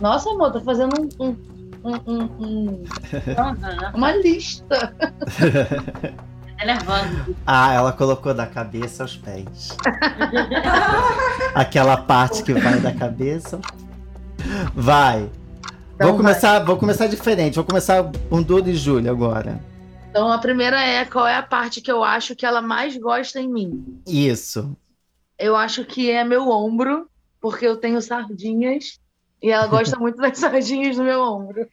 Nossa, 0.00 0.30
amor, 0.30 0.52
tô 0.52 0.60
fazendo 0.60 0.92
um. 1.00 1.24
um, 1.24 1.36
um, 1.84 1.94
um, 2.06 2.22
um... 2.38 2.84
Uma 3.94 4.12
lista. 4.12 4.94
É. 6.58 6.72
Ah, 7.46 7.74
ela 7.74 7.92
colocou 7.92 8.32
da 8.32 8.46
cabeça 8.46 9.02
aos 9.02 9.14
pés. 9.14 9.76
Aquela 11.54 11.98
parte 11.98 12.42
que 12.42 12.54
vai 12.54 12.80
da 12.80 12.94
cabeça. 12.94 13.60
Vai. 14.74 15.30
Então 15.96 16.08
vou, 16.08 16.16
começar, 16.18 16.58
vou 16.60 16.76
começar 16.76 17.06
diferente. 17.06 17.54
Vou 17.54 17.64
começar 17.64 18.04
com 18.28 18.42
Duda 18.42 18.68
e 18.70 18.74
Júlia 18.74 19.10
agora. 19.10 19.58
Então 20.10 20.30
a 20.30 20.38
primeira 20.38 20.78
é 20.80 21.04
qual 21.06 21.26
é 21.26 21.34
a 21.36 21.42
parte 21.42 21.80
que 21.80 21.90
eu 21.90 22.04
acho 22.04 22.36
que 22.36 22.44
ela 22.44 22.60
mais 22.60 22.96
gosta 22.98 23.40
em 23.40 23.48
mim. 23.48 24.00
Isso. 24.06 24.76
Eu 25.38 25.56
acho 25.56 25.84
que 25.86 26.10
é 26.10 26.22
meu 26.22 26.48
ombro, 26.50 27.08
porque 27.40 27.66
eu 27.66 27.76
tenho 27.78 28.00
sardinhas 28.02 29.00
e 29.42 29.50
ela 29.50 29.66
gosta 29.66 29.96
muito 29.98 30.18
das 30.18 30.36
sardinhas 30.38 30.98
no 30.98 31.04
meu 31.04 31.22
ombro. 31.22 31.66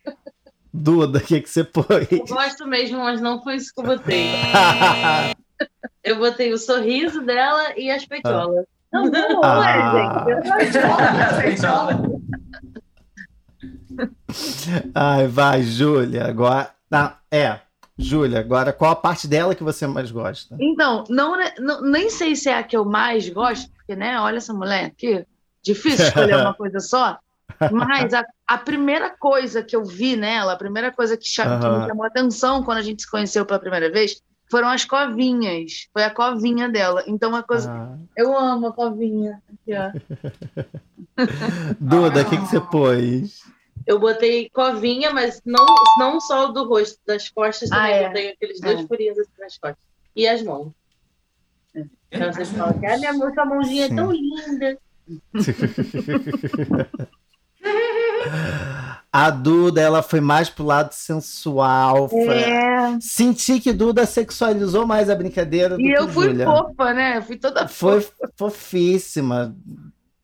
Duda, 0.74 1.20
o 1.20 1.22
que, 1.22 1.42
que 1.42 1.50
você 1.50 1.64
pôs? 1.64 2.08
Eu 2.10 2.26
gosto 2.26 2.66
mesmo, 2.66 3.00
mas 3.00 3.20
não 3.22 3.44
foi 3.44 3.58
isso 3.58 3.74
que 3.76 3.82
eu 3.82 3.86
botei. 3.86 4.30
Eu 6.04 6.18
botei 6.18 6.52
o 6.52 6.58
sorriso 6.58 7.22
dela 7.22 7.78
e 7.78 7.90
as 7.90 8.06
peitolas. 8.06 8.66
Não, 8.92 9.06
não, 9.06 9.42
Ah. 9.42 10.26
é, 10.28 10.42
gente. 10.66 10.78
Eu 10.78 10.88
gosto. 11.56 12.73
Ai, 14.96 15.28
vai, 15.28 15.64
Júlia. 15.64 16.26
Agora. 16.28 16.72
Ah, 16.92 17.18
é, 17.32 17.60
Júlia, 17.98 18.40
agora 18.40 18.72
qual 18.72 18.92
a 18.92 18.96
parte 18.96 19.28
dela 19.28 19.56
que 19.56 19.64
você 19.64 19.88
mais 19.88 20.12
gosta? 20.12 20.56
Então, 20.60 21.04
não, 21.10 21.36
não- 21.60 21.82
nem 21.82 22.10
sei 22.10 22.36
se 22.36 22.50
é 22.50 22.58
a 22.58 22.64
que 22.64 22.78
eu 22.78 22.86
mais 22.86 23.28
gosto, 23.30 23.72
porque, 23.72 23.96
né, 23.96 24.20
olha 24.20 24.38
essa 24.38 24.54
mulher 24.54 24.86
aqui, 24.86 25.26
difícil 25.64 26.06
escolher 26.06 26.36
uma 26.38 26.54
coisa 26.56 26.80
só, 26.80 27.18
mas 27.72 28.14
a, 28.14 28.24
a 28.48 28.58
primeira 28.58 29.10
coisa 29.10 29.64
que 29.64 29.76
eu 29.76 29.84
vi 29.84 30.16
nela, 30.16 30.54
a 30.54 30.58
primeira 30.58 30.92
coisa 30.92 31.18
que, 31.18 31.28
cha- 31.28 31.44
que 31.60 31.66
Aham. 31.66 31.82
me 31.82 31.88
chamou 31.88 32.04
a 32.04 32.08
atenção 32.08 32.64
quando 32.64 32.78
a 32.78 32.84
gente 32.84 33.02
se 33.04 33.10
conheceu 33.10 33.46
pela 33.46 33.60
primeira 33.60 33.92
vez, 33.92 34.22
foram 34.52 34.68
as 34.70 34.86
covinhas. 34.86 35.88
Foi 35.92 36.04
a 36.04 36.12
covinha 36.12 36.70
dela. 36.70 37.04
Então, 37.08 37.30
uma 37.30 37.42
coisa. 37.42 37.72
Ah. 37.72 37.98
Eu 38.16 38.38
amo 38.38 38.68
a 38.68 38.72
covinha. 38.74 39.42
Aqui. 39.52 39.72
Duda, 41.80 42.22
o 42.22 42.26
que, 42.30 42.38
que 42.38 42.46
você 42.46 42.60
pôs? 42.60 43.42
Eu 43.86 44.00
botei 44.00 44.50
covinha, 44.50 45.12
mas 45.12 45.42
não, 45.46 45.66
não 46.00 46.20
só 46.22 46.50
o 46.50 46.52
do 46.54 46.68
rosto, 46.68 46.98
das 47.06 47.30
costas 47.30 47.72
Ah, 47.72 47.76
também. 47.76 47.94
é. 47.94 48.00
Eu 48.04 48.08
botei 48.10 48.30
aqueles 48.32 48.62
dois 48.62 48.80
É. 48.80 48.88
furinhos 48.88 49.20
assim 49.20 49.32
nas 49.40 49.58
costas. 49.58 49.84
E 50.16 50.28
as 50.28 50.42
mãos. 50.44 50.72
Então 52.12 52.32
vocês 52.32 52.50
falam 52.50 52.80
que 52.80 52.86
a 52.86 52.98
minha 52.98 53.14
mão, 53.14 53.34
sua 53.34 53.46
mãozinha 53.46 53.86
é 53.88 53.90
tão 53.96 54.12
linda. 54.12 54.78
A 59.12 59.30
Duda, 59.30 59.80
ela 59.82 60.02
foi 60.02 60.20
mais 60.22 60.50
pro 60.50 60.66
lado 60.66 60.92
sensual. 60.94 62.10
É. 62.32 62.98
Senti 63.00 63.60
que 63.60 63.72
Duda 63.72 64.06
sexualizou 64.06 64.88
mais 64.88 65.10
a 65.10 65.16
brincadeira 65.16 65.76
do 65.76 65.82
E 65.82 65.94
que 65.94 66.00
eu 66.00 66.08
fui 66.10 66.30
Júlia. 66.30 66.46
fofa, 66.46 66.94
né? 66.94 67.18
Eu 67.18 67.22
fui 67.22 67.38
toda 67.38 67.68
Foi 67.68 68.06
fofíssima. 68.36 69.56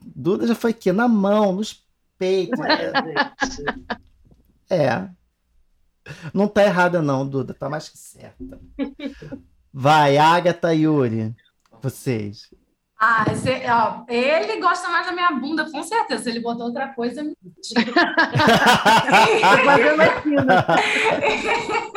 Duda 0.00 0.46
já 0.46 0.54
foi 0.56 0.70
aqui 0.72 0.90
na 0.92 1.06
mão, 1.06 1.52
nos 1.52 1.84
peitos. 2.20 2.60
É. 4.70 4.76
É. 4.86 5.08
Não 6.34 6.46
tá 6.46 6.62
errada, 6.64 7.00
não, 7.02 7.26
Duda. 7.26 7.54
Tá 7.54 7.68
mais 7.68 7.88
que 7.88 7.96
certa. 7.98 8.60
Vai, 9.72 10.18
Agatha 10.18 10.74
e 10.74 10.82
Yuri. 10.82 11.34
Vocês. 11.82 12.48
Ah, 13.02 13.24
esse- 13.32 13.62
ó, 13.70 14.04
ele 14.12 14.60
gosta 14.60 14.88
mais 14.90 15.06
da 15.06 15.12
minha 15.12 15.30
bunda, 15.30 15.70
com 15.70 15.82
certeza. 15.82 16.22
Se 16.24 16.28
ele 16.30 16.40
botou 16.40 16.66
outra 16.66 16.88
coisa, 16.88 17.22
mentira. 17.22 17.92
Fazendo 19.64 20.02
assim, 20.02 20.34
né? 20.34 20.64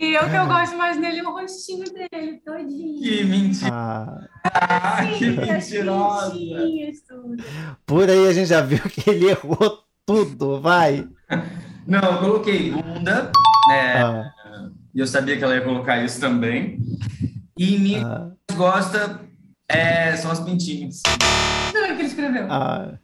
E 0.00 0.14
eu 0.14 0.28
que 0.30 0.36
eu 0.36 0.46
gosto 0.46 0.76
mais 0.76 0.96
nele, 0.96 1.22
o 1.22 1.32
rostinho 1.32 1.84
dele, 1.84 2.40
todinho. 2.44 3.02
Que 3.02 3.24
mentira. 3.24 3.70
Ah, 3.72 4.20
Ah, 4.44 5.06
que 5.06 5.24
as 5.50 5.70
mentirosa. 5.70 6.30
pintinhas, 6.30 7.00
tudo. 7.08 7.36
por 7.84 8.08
aí 8.08 8.26
a 8.28 8.32
gente 8.32 8.46
já 8.48 8.60
viu 8.60 8.78
que 8.88 9.08
ele 9.10 9.30
errou 9.30 9.82
tudo, 10.06 10.60
vai. 10.60 11.08
Não, 11.86 11.98
eu 12.00 12.18
coloquei 12.18 12.70
bunda, 12.70 13.30
né? 13.68 14.02
Ah, 14.02 14.32
E 14.94 15.00
eu 15.00 15.06
sabia 15.06 15.36
que 15.36 15.42
ela 15.44 15.54
ia 15.56 15.62
colocar 15.64 16.02
isso 16.04 16.20
também. 16.20 16.78
E 17.58 17.76
minha 17.78 18.06
ah, 18.06 18.30
que 18.48 18.54
gosta 18.56 19.20
é, 19.68 20.14
são 20.16 20.30
as 20.30 20.38
pintinhas. 20.40 21.02
Não 21.74 21.84
é 21.84 21.88
que 21.88 21.92
ele 22.02 22.08
escreveu. 22.08 22.46
ah. 22.50 22.98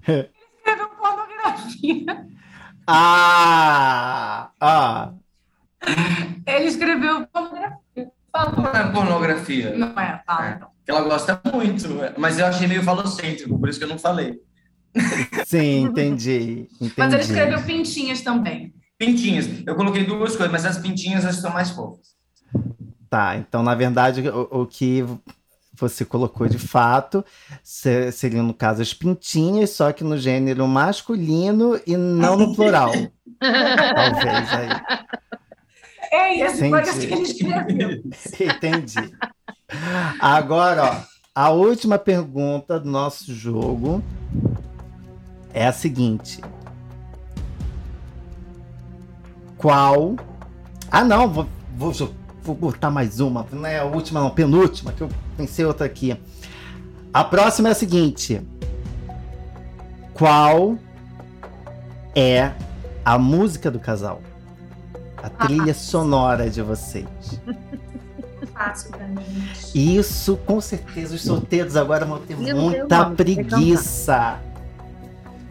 Escreveu 0.00 0.88
pornografia. 1.00 2.26
Ah, 2.84 4.50
ah. 4.60 5.12
Ele 6.46 6.64
escreveu 6.66 7.26
pornografia. 7.26 7.78
Não 7.96 8.12
Fala. 8.32 8.78
é 8.78 8.92
pornografia. 8.92 9.76
Não 9.76 9.88
é, 10.00 10.22
fala 10.26 10.50
então. 10.50 10.68
Que 10.84 10.90
ela 10.90 11.02
gosta 11.02 11.40
muito, 11.52 11.88
mas 12.18 12.38
eu 12.38 12.46
achei 12.46 12.66
meio 12.66 12.82
falocêntrico, 12.82 13.58
por 13.58 13.68
isso 13.68 13.78
que 13.78 13.84
eu 13.84 13.88
não 13.88 13.98
falei. 13.98 14.40
Sim, 15.46 15.82
entendi. 15.84 16.68
entendi. 16.80 16.94
Mas 16.96 17.12
ele 17.12 17.22
escreveu 17.22 17.62
pintinhas 17.62 18.20
também. 18.22 18.74
Pintinhas. 18.98 19.46
Eu 19.66 19.74
coloquei 19.74 20.04
duas 20.04 20.36
coisas, 20.36 20.50
mas 20.50 20.64
as 20.66 20.78
pintinhas 20.78 21.24
acho 21.24 21.36
que 21.36 21.42
são 21.42 21.52
mais 21.52 21.70
fofas. 21.70 22.12
Tá, 23.08 23.36
então 23.36 23.62
na 23.62 23.74
verdade 23.74 24.26
o, 24.28 24.62
o 24.62 24.66
que 24.66 25.04
você 25.74 26.04
colocou 26.04 26.48
de 26.48 26.58
fato 26.58 27.24
se- 27.62 28.10
seriam 28.12 28.44
no 28.44 28.54
caso 28.54 28.80
as 28.82 28.94
pintinhas, 28.94 29.70
só 29.70 29.92
que 29.92 30.02
no 30.04 30.16
gênero 30.16 30.66
masculino 30.66 31.78
e 31.86 31.96
não 31.96 32.36
no 32.36 32.54
plural. 32.54 32.90
Talvez 33.40 34.52
aí. 34.52 34.68
É 36.12 36.50
foi 36.50 36.68
Entendi. 36.68 36.88
esse 36.90 37.06
que 37.06 37.14
ele 37.14 37.22
escreveu. 37.22 37.90
Entendi. 38.54 39.14
Agora, 40.20 40.84
ó, 40.84 40.96
a 41.34 41.48
última 41.48 41.98
pergunta 41.98 42.78
do 42.78 42.90
nosso 42.90 43.34
jogo 43.34 44.04
é 45.54 45.66
a 45.66 45.72
seguinte: 45.72 46.38
Qual? 49.56 50.16
Ah, 50.90 51.02
não, 51.02 51.26
vou, 51.30 51.48
vou, 51.78 51.92
vou 52.42 52.54
botar 52.54 52.90
mais 52.90 53.18
uma. 53.18 53.46
Não 53.50 53.64
é 53.64 53.78
a 53.78 53.84
última, 53.84 54.20
não, 54.20 54.30
penúltima, 54.30 54.92
que 54.92 55.00
eu 55.00 55.08
pensei 55.34 55.64
outra 55.64 55.86
aqui. 55.86 56.14
A 57.10 57.24
próxima 57.24 57.70
é 57.70 57.72
a 57.72 57.74
seguinte: 57.74 58.42
Qual 60.12 60.76
é 62.14 62.52
a 63.02 63.18
música 63.18 63.70
do 63.70 63.80
casal? 63.80 64.20
A 65.22 65.28
trilha 65.30 65.74
sonora 65.74 66.50
de 66.50 66.62
vocês. 66.62 67.06
Fácil 68.52 68.90
pra 68.90 69.06
gente. 69.06 69.98
Isso, 69.98 70.36
com 70.44 70.60
certeza, 70.60 71.14
os 71.14 71.22
solteiros 71.22 71.76
agora 71.76 72.04
vão 72.04 72.18
ter 72.18 72.34
Eu 72.34 72.38
não 72.38 72.44
tenho 72.44 72.56
muita 72.60 73.04
que 73.06 73.16
preguiça. 73.16 74.40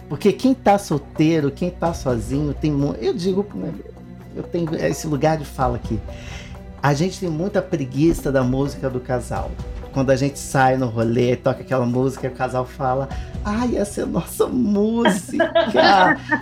Porque 0.09 0.33
quem 0.33 0.53
tá 0.53 0.77
solteiro, 0.77 1.51
quem 1.51 1.69
tá 1.69 1.93
sozinho, 1.93 2.53
tem 2.53 2.73
Eu 2.99 3.13
digo, 3.13 3.47
né, 3.55 3.73
eu 4.35 4.43
tenho 4.43 4.75
esse 4.75 5.07
lugar 5.07 5.37
de 5.37 5.45
fala 5.45 5.77
aqui. 5.77 5.99
A 6.83 6.93
gente 6.93 7.19
tem 7.19 7.29
muita 7.29 7.61
preguiça 7.61 8.31
da 8.31 8.43
música 8.43 8.89
do 8.89 8.99
casal. 8.99 9.51
Quando 9.93 10.09
a 10.09 10.15
gente 10.15 10.39
sai 10.39 10.77
no 10.77 10.87
rolê, 10.87 11.35
toca 11.35 11.61
aquela 11.61 11.85
música 11.85 12.27
e 12.27 12.29
o 12.29 12.33
casal 12.33 12.65
fala: 12.65 13.07
Ai, 13.43 13.77
essa 13.77 14.01
é 14.01 14.03
a 14.03 14.07
nossa 14.07 14.47
música. 14.51 15.51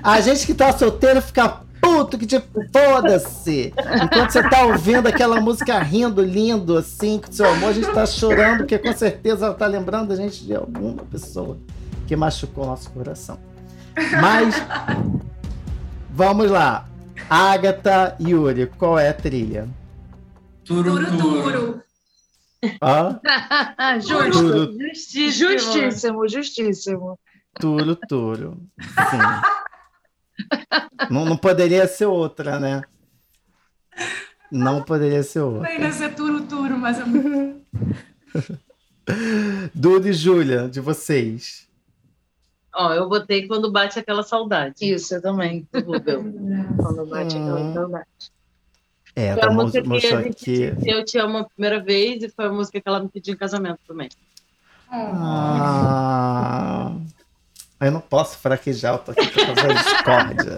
a 0.04 0.22
gente 0.22 0.46
que 0.46 0.54
tá 0.54 0.72
solteiro 0.72 1.22
fica 1.22 1.62
puto 1.82 2.18
que 2.18 2.26
tipo, 2.26 2.62
foda-se. 2.72 3.74
Enquanto 4.04 4.32
você 4.32 4.48
tá 4.48 4.64
ouvindo 4.64 5.08
aquela 5.08 5.40
música 5.42 5.80
rindo, 5.80 6.22
lindo, 6.22 6.78
assim, 6.78 7.20
com 7.20 7.32
seu 7.32 7.48
amor, 7.50 7.70
a 7.70 7.74
gente 7.74 7.92
tá 7.92 8.06
chorando, 8.06 8.60
porque 8.60 8.78
com 8.78 8.94
certeza 8.94 9.48
ela 9.48 9.56
tá 9.56 9.66
lembrando 9.68 10.14
a 10.14 10.16
gente 10.16 10.46
de 10.46 10.56
alguma 10.56 11.04
pessoa 11.06 11.58
que 12.08 12.16
machucou 12.16 12.64
o 12.64 12.68
nosso 12.68 12.90
coração. 12.92 13.40
Mas, 14.22 14.56
vamos 16.12 16.50
lá. 16.50 16.88
Agatha 17.30 18.16
Yuri, 18.20 18.68
qual 18.78 18.98
é 18.98 19.10
a 19.10 19.14
trilha? 19.14 19.68
Turu, 20.64 21.06
Turo, 21.06 21.18
turo. 21.18 21.84
Hã? 22.82 23.20
Justo. 24.00 24.32
Turo, 24.32 24.78
Justíssimo. 24.80 25.52
Justíssimo, 25.52 26.28
justíssimo. 26.28 27.20
turo, 27.60 27.96
turo. 28.08 28.58
Sim. 28.80 29.18
Não, 31.10 31.26
não 31.26 31.38
poderia 31.38 31.88
ser 31.88 32.06
outra, 32.06 32.60
né? 32.60 32.82
Não 34.52 34.84
poderia 34.84 35.24
ser 35.24 35.42
outra. 35.42 35.70
Ainda 35.70 35.92
ser 35.92 36.14
turo, 36.16 36.44
turo, 36.46 36.78
mas 36.78 37.00
é 37.00 37.06
muito. 37.06 37.62
Duda 39.74 40.10
e 40.10 40.14
Júlia, 40.14 40.68
de 40.70 40.80
vocês. 40.80 41.68
Ó, 42.76 42.94
eu 42.94 43.10
botei 43.10 43.48
quando 43.48 43.72
bate 43.72 43.98
aquela 44.00 44.24
saudade. 44.24 44.76
Isso, 44.82 45.16
eu 45.16 45.22
também. 45.22 45.68
Rubel. 45.74 46.24
Quando 46.78 47.06
bate 47.08 47.38
aquela 47.38 47.60
Hum. 47.60 47.74
saudade. 47.74 48.06
É, 49.16 49.34
Foi 49.34 49.42
tá 49.42 49.48
a 49.48 49.52
música 49.52 49.82
que 49.82 50.08
a 50.08 50.22
gente 50.22 50.74
Eu 50.86 51.04
Te 51.04 51.18
Amo 51.18 51.40
a 51.40 51.44
primeira 51.44 51.84
vez 51.84 52.24
e 52.24 52.30
foi 52.30 52.46
a 52.46 52.52
música 52.52 52.80
que 52.80 52.88
ela 52.88 53.02
me 53.02 53.10
pediu 53.10 53.34
em 53.34 53.38
casamento 53.38 53.80
também. 53.88 54.08
Ah, 54.92 56.96
eu 57.88 57.92
não 57.92 58.02
posso 58.02 58.38
fraquejar, 58.38 58.94
eu 58.96 59.00
tô 59.00 59.12
aqui 59.12 59.46
fazer 59.46 59.74
discórdia. 59.74 60.58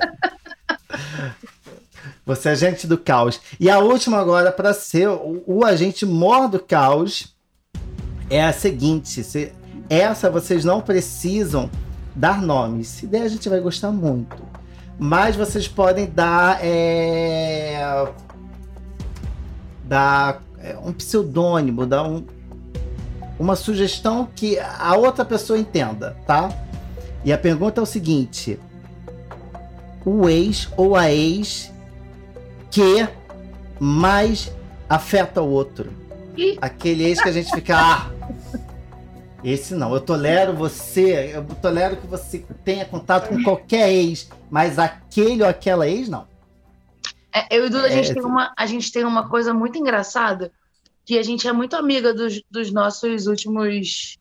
Você 2.25 2.49
é 2.49 2.51
agente 2.53 2.87
do 2.87 2.97
caos. 2.97 3.39
E 3.59 3.69
a 3.69 3.79
última 3.79 4.19
agora, 4.19 4.51
para 4.51 4.73
ser 4.73 5.07
o, 5.09 5.43
o 5.45 5.65
agente 5.65 6.05
mor 6.05 6.47
do 6.47 6.59
caos, 6.59 7.35
é 8.29 8.43
a 8.43 8.53
seguinte: 8.53 9.23
se- 9.23 9.51
essa 9.89 10.29
vocês 10.29 10.63
não 10.63 10.81
precisam 10.81 11.69
dar 12.15 12.41
nomes. 12.41 12.87
Se 12.87 13.07
der, 13.07 13.23
a 13.23 13.27
gente 13.27 13.49
vai 13.49 13.59
gostar 13.59 13.91
muito. 13.91 14.37
Mas 14.97 15.35
vocês 15.35 15.67
podem 15.67 16.05
dar, 16.09 16.59
é, 16.63 18.07
dar 19.83 20.41
é, 20.59 20.77
um 20.77 20.93
pseudônimo, 20.93 21.85
dar 21.85 22.03
um, 22.03 22.23
uma 23.39 23.55
sugestão 23.55 24.27
que 24.35 24.59
a 24.59 24.95
outra 24.95 25.25
pessoa 25.25 25.57
entenda, 25.57 26.15
tá? 26.27 26.49
E 27.23 27.31
a 27.31 27.37
pergunta 27.37 27.79
é 27.79 27.83
o 27.83 27.85
seguinte: 27.85 28.59
o 30.05 30.27
ex 30.27 30.69
ou 30.75 30.95
a 30.95 31.11
ex 31.11 31.71
que 32.69 33.07
mais 33.79 34.51
afeta 34.89 35.41
o 35.41 35.49
outro? 35.49 35.91
Aquele 36.61 37.03
ex 37.03 37.21
que 37.21 37.29
a 37.29 37.31
gente 37.31 37.51
fica, 37.51 37.77
ah, 37.77 38.11
esse 39.43 39.75
não, 39.75 39.93
eu 39.93 39.99
tolero 39.99 40.53
você, 40.53 41.31
eu 41.35 41.43
tolero 41.61 41.97
que 41.97 42.07
você 42.07 42.45
tenha 42.63 42.85
contato 42.85 43.29
com 43.29 43.43
qualquer 43.43 43.91
ex, 43.91 44.29
mas 44.49 44.79
aquele 44.79 45.43
ou 45.43 45.49
aquela 45.49 45.87
ex 45.87 46.07
não. 46.07 46.27
É, 47.33 47.57
eu 47.57 47.65
e 47.65 47.69
Duda, 47.69 47.87
a 47.87 47.89
gente, 47.89 48.11
É, 48.11 48.13
tem 48.13 48.23
uma, 48.23 48.53
a 48.57 48.65
gente 48.65 48.91
tem 48.91 49.03
uma 49.05 49.29
coisa 49.29 49.53
muito 49.53 49.77
engraçada, 49.77 50.51
que 51.05 51.17
a 51.17 51.23
gente 51.23 51.47
é 51.47 51.53
muito 51.53 51.75
amiga 51.75 52.13
dos, 52.13 52.41
dos 52.49 52.71
nossos 52.71 53.27
últimos. 53.27 54.17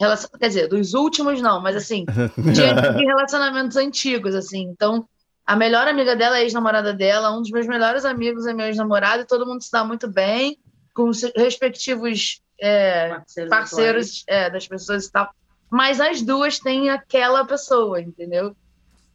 Relacion- 0.00 0.30
Quer 0.38 0.48
dizer, 0.48 0.68
dos 0.68 0.94
últimos 0.94 1.40
não, 1.40 1.60
mas 1.60 1.76
assim, 1.76 2.04
de, 2.36 2.96
de 2.98 3.04
relacionamentos 3.04 3.76
antigos, 3.76 4.34
assim. 4.34 4.62
Então, 4.62 5.08
a 5.46 5.56
melhor 5.56 5.88
amiga 5.88 6.14
dela 6.14 6.36
é 6.36 6.40
a 6.40 6.42
ex-namorada 6.44 6.92
dela, 6.92 7.30
um 7.36 7.40
dos 7.40 7.50
meus 7.50 7.66
melhores 7.66 8.04
amigos 8.04 8.46
é 8.46 8.52
meu 8.52 8.66
ex-namorado, 8.66 9.22
e 9.22 9.26
todo 9.26 9.46
mundo 9.46 9.62
se 9.62 9.70
dá 9.72 9.82
muito 9.84 10.06
bem, 10.08 10.58
com 10.94 11.08
os 11.08 11.22
respectivos 11.36 12.42
é, 12.60 13.08
Parceiros. 13.10 13.50
parceiros 13.50 14.24
é, 14.26 14.50
das 14.50 14.66
pessoas 14.66 15.06
e 15.06 15.12
tal. 15.12 15.30
Mas 15.70 16.00
as 16.00 16.22
duas 16.22 16.58
têm 16.58 16.90
aquela 16.90 17.44
pessoa, 17.44 18.00
entendeu? 18.00 18.56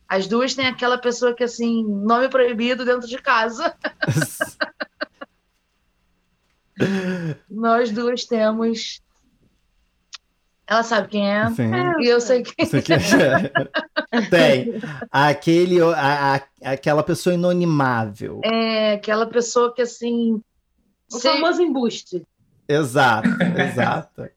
As 0.07 0.27
duas 0.27 0.53
têm 0.53 0.67
aquela 0.67 0.97
pessoa 0.97 1.33
que, 1.33 1.43
assim, 1.43 1.83
nome 1.83 2.29
proibido 2.29 2.85
dentro 2.85 3.07
de 3.07 3.17
casa. 3.17 3.75
Nós 7.49 7.91
duas 7.91 8.25
temos. 8.25 9.01
Ela 10.65 10.81
sabe 10.83 11.09
quem 11.09 11.29
é. 11.29 11.49
Sim. 11.51 11.71
E 11.99 12.07
eu 12.07 12.21
sei 12.21 12.41
quem 12.43 12.65
Você 12.65 12.81
quer- 12.81 12.99
Tem. 14.29 14.73
Aquele, 15.11 15.81
a, 15.81 16.35
a- 16.35 16.71
aquela 16.71 17.03
pessoa 17.03 17.33
inonimável. 17.35 18.39
é 18.43 18.93
aquela 18.93 19.25
pessoa 19.25 19.73
que, 19.73 19.81
assim. 19.81 20.41
O 21.11 21.17
sei- 21.19 21.31
famoso 21.33 21.61
embuste. 21.61 22.25
Exato, 22.67 23.27
exato. 23.59 24.29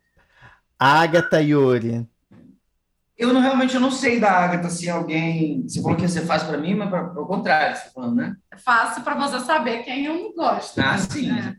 Agatha 0.78 1.40
Yuri. 1.40 2.06
Eu 3.16 3.32
não, 3.32 3.40
realmente 3.40 3.74
eu 3.74 3.80
não 3.80 3.90
sei 3.90 4.20
da 4.20 4.30
Agatha 4.30 4.68
se 4.68 4.90
alguém. 4.90 5.62
Você 5.66 5.80
falou 5.80 5.96
que 5.96 6.02
ia 6.02 6.08
ser 6.08 6.26
fácil 6.26 6.48
para 6.48 6.58
mim, 6.58 6.74
mas 6.74 6.90
pra- 6.90 7.00
ao 7.16 7.24
contrário, 7.26 7.74
você 7.76 7.84
tá 7.84 7.90
falando, 7.94 8.16
né? 8.16 8.36
É 8.52 8.58
fácil 8.58 9.02
pra 9.02 9.14
você 9.14 9.40
saber 9.40 9.84
quem 9.84 10.04
eu 10.04 10.14
não 10.14 10.34
gosto. 10.34 10.78
Ah, 10.80 10.98
sim. 10.98 11.30
É. 11.30 11.54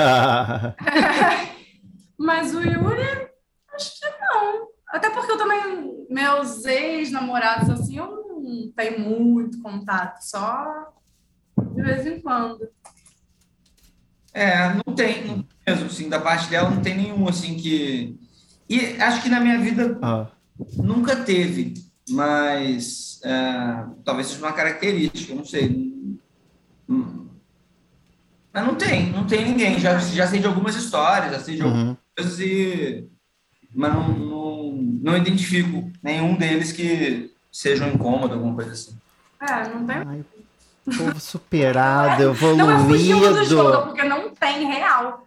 Ah, 0.00 0.74
Mas 2.16 2.54
o 2.54 2.60
Yuri, 2.62 3.28
acho 3.74 4.00
que 4.00 4.06
não. 4.20 4.68
Até 4.88 5.10
porque 5.10 5.32
eu 5.32 5.38
também, 5.38 6.06
meus 6.10 6.64
ex-namorados, 6.64 7.70
assim, 7.70 7.96
eu 7.98 8.06
não 8.06 8.72
tenho 8.76 9.00
muito 9.00 9.60
contato, 9.62 10.20
só 10.20 10.92
de 11.74 11.82
vez 11.82 12.06
em 12.06 12.20
quando. 12.20 12.68
É, 14.34 14.68
não 14.74 14.94
tem, 14.94 15.24
não 15.26 15.42
tem 15.42 15.48
mesmo, 15.66 15.86
assim, 15.86 16.08
da 16.08 16.20
parte 16.20 16.48
dela 16.48 16.70
não 16.70 16.80
tem 16.82 16.96
nenhum, 16.96 17.28
assim, 17.28 17.54
que... 17.56 18.18
E 18.68 19.00
acho 19.00 19.22
que 19.22 19.28
na 19.28 19.40
minha 19.40 19.58
vida 19.58 19.98
ah. 20.02 20.26
nunca 20.76 21.16
teve. 21.16 21.74
mas 22.08 23.20
é, 23.24 23.84
talvez 24.04 24.28
seja 24.28 24.40
uma 24.44 24.52
característica, 24.52 25.34
não 25.34 25.44
sei. 25.44 25.92
Hum. 26.88 27.28
Mas 28.52 28.66
não 28.66 28.74
tem, 28.74 29.10
não 29.10 29.26
tem 29.26 29.44
ninguém. 29.46 29.78
Já, 29.78 29.98
já 29.98 30.26
sei 30.26 30.40
de 30.40 30.46
algumas 30.46 30.74
histórias, 30.74 31.32
já 31.32 31.40
sei 31.40 31.56
de 31.56 31.62
Uhum. 31.62 31.68
algumas 31.68 31.98
coisas, 32.16 32.40
e, 32.40 33.08
mas 33.74 33.92
não, 33.94 34.08
não, 34.08 34.72
não 35.02 35.16
identifico 35.16 35.90
nenhum 36.02 36.34
deles 36.34 36.72
que 36.72 37.30
seja 37.50 37.84
um 37.86 37.92
incômodo, 37.92 38.34
alguma 38.34 38.54
coisa 38.54 38.72
assim. 38.72 38.92
É, 39.40 39.68
não 39.68 39.86
tem. 39.86 39.96
Ai, 39.96 40.24
povo 40.96 41.20
superado, 41.20 42.34
Não 42.56 42.70
é 42.70 42.78
fugindo 42.84 43.20
do 43.20 43.44
jogo, 43.44 43.68
evoluído. 43.70 43.82
porque 43.86 44.02
não 44.08 44.30
tem 44.30 44.66
real. 44.66 45.26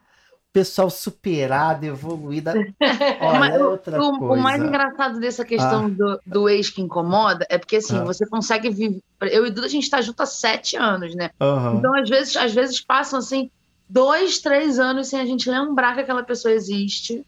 Pessoal 0.51 0.89
superado, 0.89 1.85
evoluído. 1.85 2.51
Olha, 3.19 3.53
é 3.53 3.63
outra 3.63 4.01
O, 4.01 4.17
coisa. 4.17 4.33
o 4.33 4.37
mais 4.41 4.61
engraçado 4.63 5.19
dessa 5.19 5.43
questão 5.43 5.89
do, 5.89 6.17
do 6.25 6.47
ex 6.49 6.69
que 6.69 6.81
incomoda 6.81 7.45
é 7.49 7.57
porque 7.57 7.75
assim, 7.75 7.97
Ah. 7.97 8.03
você 8.05 8.25
consegue 8.25 8.69
viver. 8.69 9.01
Eu 9.21 9.45
e 9.45 9.51
Duda, 9.51 9.67
a 9.67 9.69
gente 9.69 9.89
tá 9.89 9.99
junto 10.01 10.21
há 10.23 10.25
sete 10.25 10.77
anos, 10.77 11.13
né? 11.13 11.29
Aham. 11.41 11.75
Então, 11.77 11.93
às 11.93 12.07
vezes, 12.09 12.37
às 12.37 12.53
vezes 12.53 12.79
passam 12.79 13.19
assim, 13.19 13.51
dois, 13.89 14.39
três 14.39 14.79
anos 14.79 15.09
sem 15.09 15.19
a 15.19 15.25
gente 15.25 15.49
lembrar 15.49 15.93
que 15.93 16.01
aquela 16.01 16.23
pessoa 16.23 16.53
existe. 16.53 17.25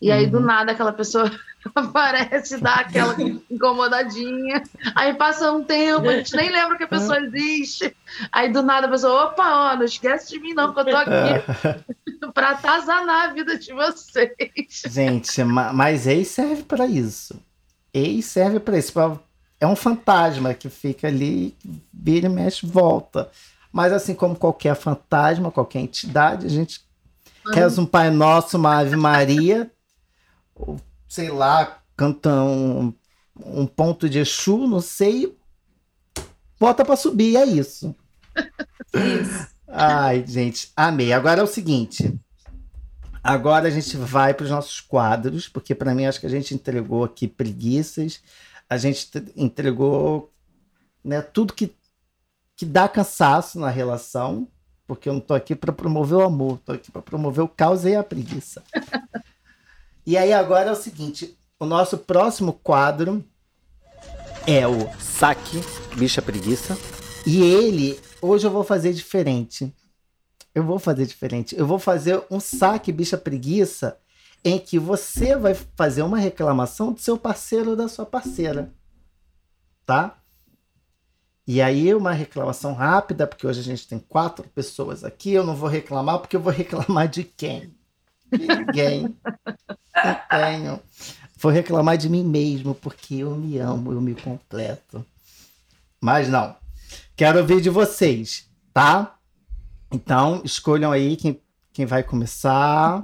E 0.00 0.10
aí, 0.10 0.26
do 0.26 0.38
Uhum. 0.38 0.44
nada, 0.46 0.72
aquela 0.72 0.92
pessoa 0.92 1.30
aparece, 1.74 2.58
dá 2.58 2.76
aquela 2.76 3.14
incomodadinha. 3.50 4.62
Aí 4.94 5.12
passa 5.14 5.52
um 5.52 5.62
tempo, 5.62 6.08
a 6.08 6.16
gente 6.16 6.34
nem 6.34 6.50
lembra 6.50 6.76
que 6.78 6.84
a 6.84 6.88
pessoa 6.88 7.18
existe. 7.20 7.94
Aí 8.32 8.50
do 8.50 8.62
nada 8.62 8.86
a 8.86 8.90
pessoa, 8.90 9.24
opa, 9.26 9.72
ó, 9.72 9.76
não 9.76 9.84
esquece 9.84 10.30
de 10.30 10.40
mim, 10.40 10.54
não, 10.54 10.72
que 10.72 10.80
eu 10.80 10.84
tô 10.86 10.96
aqui 10.96 11.84
pra 12.32 12.50
atazanar 12.50 13.30
a 13.30 13.32
vida 13.32 13.58
de 13.58 13.72
vocês. 13.74 14.30
Gente, 14.86 15.44
ma- 15.44 15.72
mas 15.72 16.06
ex 16.06 16.28
serve 16.28 16.62
pra 16.62 16.86
isso. 16.86 17.38
Ex 17.92 18.24
serve 18.24 18.58
pra 18.60 18.78
isso. 18.78 18.92
É 19.60 19.66
um 19.66 19.76
fantasma 19.76 20.54
que 20.54 20.70
fica 20.70 21.08
ali, 21.08 21.54
vira 21.92 22.26
e 22.26 22.30
mexe, 22.30 22.64
volta. 22.64 23.30
Mas 23.70 23.92
assim 23.92 24.14
como 24.14 24.34
qualquer 24.34 24.74
fantasma, 24.74 25.50
qualquer 25.50 25.80
entidade, 25.80 26.46
a 26.46 26.48
gente 26.48 26.80
reza 27.52 27.80
um 27.80 27.86
Pai 27.86 28.10
Nosso, 28.10 28.56
uma 28.56 28.78
Ave 28.78 28.96
Maria, 28.96 29.70
sei 31.08 31.30
lá, 31.30 31.82
canta 31.96 32.42
um, 32.42 32.94
um 33.36 33.66
ponto 33.66 34.08
de 34.08 34.18
Exu, 34.18 34.66
não 34.66 34.80
sei, 34.80 35.36
bota 36.58 36.84
pra 36.84 36.96
subir, 36.96 37.36
é 37.36 37.44
isso. 37.44 37.94
Isso. 38.94 39.48
Ai, 39.66 40.24
gente, 40.26 40.72
amei. 40.76 41.12
Agora 41.12 41.40
é 41.40 41.44
o 41.44 41.46
seguinte. 41.46 42.18
Agora 43.22 43.68
a 43.68 43.70
gente 43.70 43.96
vai 43.96 44.32
para 44.32 44.44
os 44.44 44.50
nossos 44.50 44.80
quadros, 44.80 45.48
porque 45.48 45.74
para 45.74 45.94
mim 45.94 46.06
acho 46.06 46.18
que 46.18 46.26
a 46.26 46.30
gente 46.30 46.54
entregou 46.54 47.04
aqui 47.04 47.28
preguiças, 47.28 48.22
a 48.68 48.76
gente 48.78 49.10
entregou 49.36 50.32
né, 51.04 51.20
tudo 51.20 51.52
que, 51.52 51.74
que 52.56 52.64
dá 52.64 52.88
cansaço 52.88 53.60
na 53.60 53.68
relação, 53.68 54.48
porque 54.86 55.08
eu 55.08 55.12
não 55.12 55.20
tô 55.20 55.34
aqui 55.34 55.54
para 55.54 55.72
promover 55.72 56.18
o 56.18 56.22
amor, 56.22 56.58
tô 56.64 56.72
aqui 56.72 56.90
para 56.90 57.02
promover 57.02 57.44
o 57.44 57.48
caos 57.48 57.84
e 57.84 57.94
a 57.94 58.02
preguiça. 58.02 58.62
e 60.10 60.16
aí 60.16 60.32
agora 60.32 60.70
é 60.70 60.72
o 60.72 60.74
seguinte, 60.74 61.38
o 61.56 61.64
nosso 61.64 61.96
próximo 61.96 62.52
quadro 62.52 63.24
é 64.44 64.66
o 64.66 64.90
saque 64.98 65.60
bicha 65.96 66.20
preguiça, 66.20 66.76
e 67.24 67.40
ele 67.40 67.96
hoje 68.20 68.44
eu 68.44 68.50
vou 68.50 68.64
fazer 68.64 68.92
diferente. 68.92 69.72
Eu 70.52 70.64
vou 70.64 70.80
fazer 70.80 71.06
diferente. 71.06 71.56
Eu 71.56 71.64
vou 71.64 71.78
fazer 71.78 72.24
um 72.28 72.40
saque 72.40 72.90
bicha 72.90 73.16
preguiça 73.16 74.00
em 74.44 74.58
que 74.58 74.80
você 74.80 75.36
vai 75.36 75.54
fazer 75.54 76.02
uma 76.02 76.18
reclamação 76.18 76.92
do 76.92 77.00
seu 77.00 77.16
parceiro 77.16 77.70
ou 77.70 77.76
da 77.76 77.86
sua 77.86 78.04
parceira. 78.04 78.72
Tá? 79.86 80.18
E 81.46 81.62
aí, 81.62 81.94
uma 81.94 82.10
reclamação 82.10 82.72
rápida, 82.72 83.28
porque 83.28 83.46
hoje 83.46 83.60
a 83.60 83.62
gente 83.62 83.86
tem 83.86 84.00
quatro 84.00 84.48
pessoas 84.48 85.04
aqui. 85.04 85.30
Eu 85.30 85.46
não 85.46 85.54
vou 85.54 85.68
reclamar, 85.68 86.18
porque 86.18 86.34
eu 86.34 86.40
vou 86.40 86.52
reclamar 86.52 87.06
de 87.06 87.22
quem? 87.22 87.78
Ninguém. 88.32 89.02
Não 89.02 90.16
tenho. 90.30 90.80
Vou 91.38 91.50
reclamar 91.50 91.96
de 91.96 92.08
mim 92.08 92.22
mesmo, 92.22 92.74
porque 92.74 93.16
eu 93.16 93.34
me 93.34 93.58
amo, 93.58 93.92
eu 93.92 94.00
me 94.00 94.14
completo. 94.14 95.04
Mas 96.00 96.28
não. 96.28 96.54
Quero 97.16 97.38
ouvir 97.38 97.60
de 97.60 97.70
vocês, 97.70 98.48
tá? 98.72 99.16
Então, 99.92 100.42
escolham 100.44 100.92
aí 100.92 101.16
quem, 101.16 101.40
quem 101.72 101.84
vai 101.86 102.02
começar, 102.02 103.02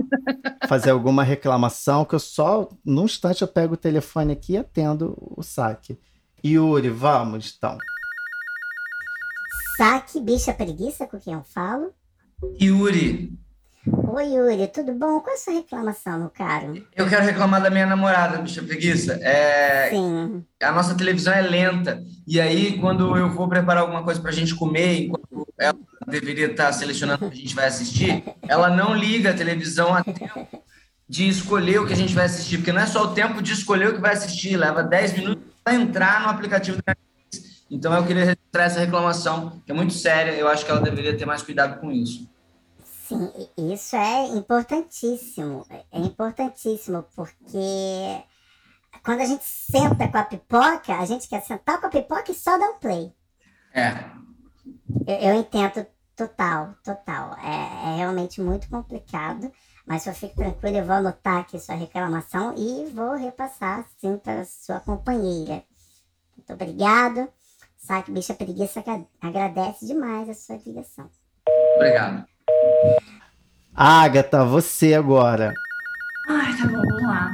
fazer 0.69 0.91
alguma 0.91 1.23
reclamação, 1.23 2.05
que 2.05 2.15
eu 2.15 2.19
só, 2.19 2.69
num 2.85 3.05
instante, 3.05 3.43
eu 3.43 3.49
pego 3.49 3.75
o 3.75 3.79
telefone 3.79 4.33
aqui 4.33 4.53
e 4.53 4.59
atendo 4.59 5.17
o 5.19 5.43
saque. 5.43 5.99
Yuri, 6.45 6.91
vamos, 6.91 7.55
então. 7.57 7.77
Saque, 9.77 10.21
bicha 10.21 10.55
preguiça 10.55 11.07
com 11.07 11.19
quem 11.19 11.35
eu 11.35 11.43
falo. 11.43 11.93
Yuri, 12.61 13.37
Oi, 13.89 14.35
Yuri, 14.35 14.67
tudo 14.69 14.93
bom? 14.95 15.21
Qual 15.21 15.31
é 15.31 15.35
a 15.35 15.37
sua 15.37 15.53
reclamação, 15.53 16.19
meu 16.19 16.31
caro? 16.31 16.85
eu 16.97 17.09
quero 17.09 17.25
reclamar 17.25 17.63
da 17.63 17.71
minha 17.71 17.87
namorada, 17.87 18.39
bicha 18.39 18.61
preguiça. 18.61 19.15
É, 19.23 19.91
Sim. 19.91 20.45
a 20.61 20.73
nossa 20.73 20.97
televisão 20.97 21.33
é 21.33 21.41
lenta. 21.43 22.03
E 22.27 22.41
aí, 22.41 22.79
quando 22.81 23.17
eu 23.17 23.31
vou 23.31 23.49
preparar 23.49 23.83
alguma 23.83 24.03
coisa 24.03 24.21
para 24.21 24.31
a 24.31 24.35
gente 24.35 24.57
comer, 24.57 25.05
enquanto 25.05 25.47
ela 25.57 25.79
deveria 26.09 26.47
estar 26.47 26.73
selecionando 26.73 27.27
o 27.27 27.31
que 27.31 27.37
a 27.37 27.41
gente 27.41 27.55
vai 27.55 27.67
assistir, 27.67 28.25
ela 28.49 28.69
não 28.69 28.93
liga 28.93 29.31
a 29.31 29.35
televisão 29.35 29.95
a 29.95 30.03
tempo 30.03 30.49
de 31.09 31.29
escolher 31.29 31.79
o 31.79 31.87
que 31.87 31.93
a 31.93 31.97
gente 31.97 32.15
vai 32.15 32.25
assistir, 32.25 32.57
porque 32.57 32.73
não 32.73 32.81
é 32.81 32.87
só 32.87 33.05
o 33.05 33.15
tempo 33.15 33.41
de 33.41 33.53
escolher 33.53 33.91
o 33.91 33.95
que 33.95 34.01
vai 34.01 34.15
assistir, 34.15 34.57
leva 34.57 34.83
10 34.83 35.13
minutos 35.13 35.45
para 35.63 35.75
entrar 35.75 36.23
no 36.23 36.31
aplicativo 36.31 36.79
da 36.85 36.97
Netflix. 36.97 37.65
Então, 37.71 37.95
eu 37.95 38.05
queria 38.05 38.25
registrar 38.25 38.65
essa 38.65 38.81
reclamação, 38.81 39.63
que 39.65 39.71
é 39.71 39.75
muito 39.75 39.93
séria. 39.93 40.33
Eu 40.33 40.49
acho 40.49 40.65
que 40.65 40.71
ela 40.71 40.81
deveria 40.81 41.17
ter 41.17 41.25
mais 41.25 41.43
cuidado 41.43 41.81
com 41.81 41.93
isso. 41.93 42.29
Sim, 43.09 43.31
isso 43.57 43.95
é 43.95 44.27
importantíssimo. 44.29 45.65
É 45.71 45.99
importantíssimo, 46.01 47.05
porque 47.15 48.25
quando 49.05 49.21
a 49.21 49.25
gente 49.27 49.45
senta 49.45 50.09
com 50.09 50.19
a 50.19 50.25
pipoca, 50.25 50.95
a 50.97 51.05
gente 51.07 51.29
quer 51.29 51.41
sentar 51.43 51.81
com 51.81 51.87
a 51.87 51.91
pipoca 51.91 52.31
e 52.31 52.35
só 52.35 52.59
dar 52.59 52.71
um 52.71 52.79
play. 52.79 53.15
É. 53.73 53.91
Eu, 55.07 55.31
eu 55.31 55.35
entendo 55.35 55.87
total, 56.17 56.75
total. 56.83 57.37
É, 57.39 57.93
é 57.93 57.97
realmente 57.99 58.41
muito 58.41 58.69
complicado, 58.69 59.53
mas 59.87 60.05
eu 60.07 60.13
fico 60.15 60.35
tranquilo, 60.35 60.79
eu 60.79 60.85
vou 60.85 60.97
anotar 60.97 61.39
aqui 61.39 61.61
sua 61.61 61.77
reclamação 61.77 62.55
e 62.57 62.87
vou 62.87 63.15
repassar, 63.15 63.87
sim, 63.99 64.17
para 64.19 64.45
sua 64.45 64.81
companheira. 64.81 65.63
Muito 66.37 66.53
obrigado. 66.53 67.29
Saque 67.77 68.11
Bicha 68.11 68.35
Preguiça 68.35 68.81
agra- 68.81 69.07
agradece 69.21 69.87
demais 69.87 70.29
a 70.29 70.35
sua 70.35 70.57
ligação. 70.57 71.09
Obrigado. 71.77 72.27
Agatha, 73.75 74.45
você 74.45 74.95
agora. 74.95 75.53
Ai, 76.29 76.57
tá 76.57 76.67
bom, 76.67 76.77
vamos 76.77 77.03
lá. 77.03 77.33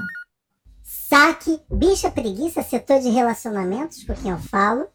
Saque 0.82 1.60
Bicha 1.70 2.10
Preguiça, 2.10 2.62
setor 2.62 3.00
de 3.00 3.10
relacionamentos, 3.10 4.02
com 4.04 4.14
quem 4.14 4.30
eu 4.30 4.38
falo. 4.38 4.86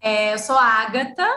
É, 0.00 0.34
eu 0.34 0.38
sou 0.38 0.56
a 0.56 0.64
Agatha. 0.64 1.28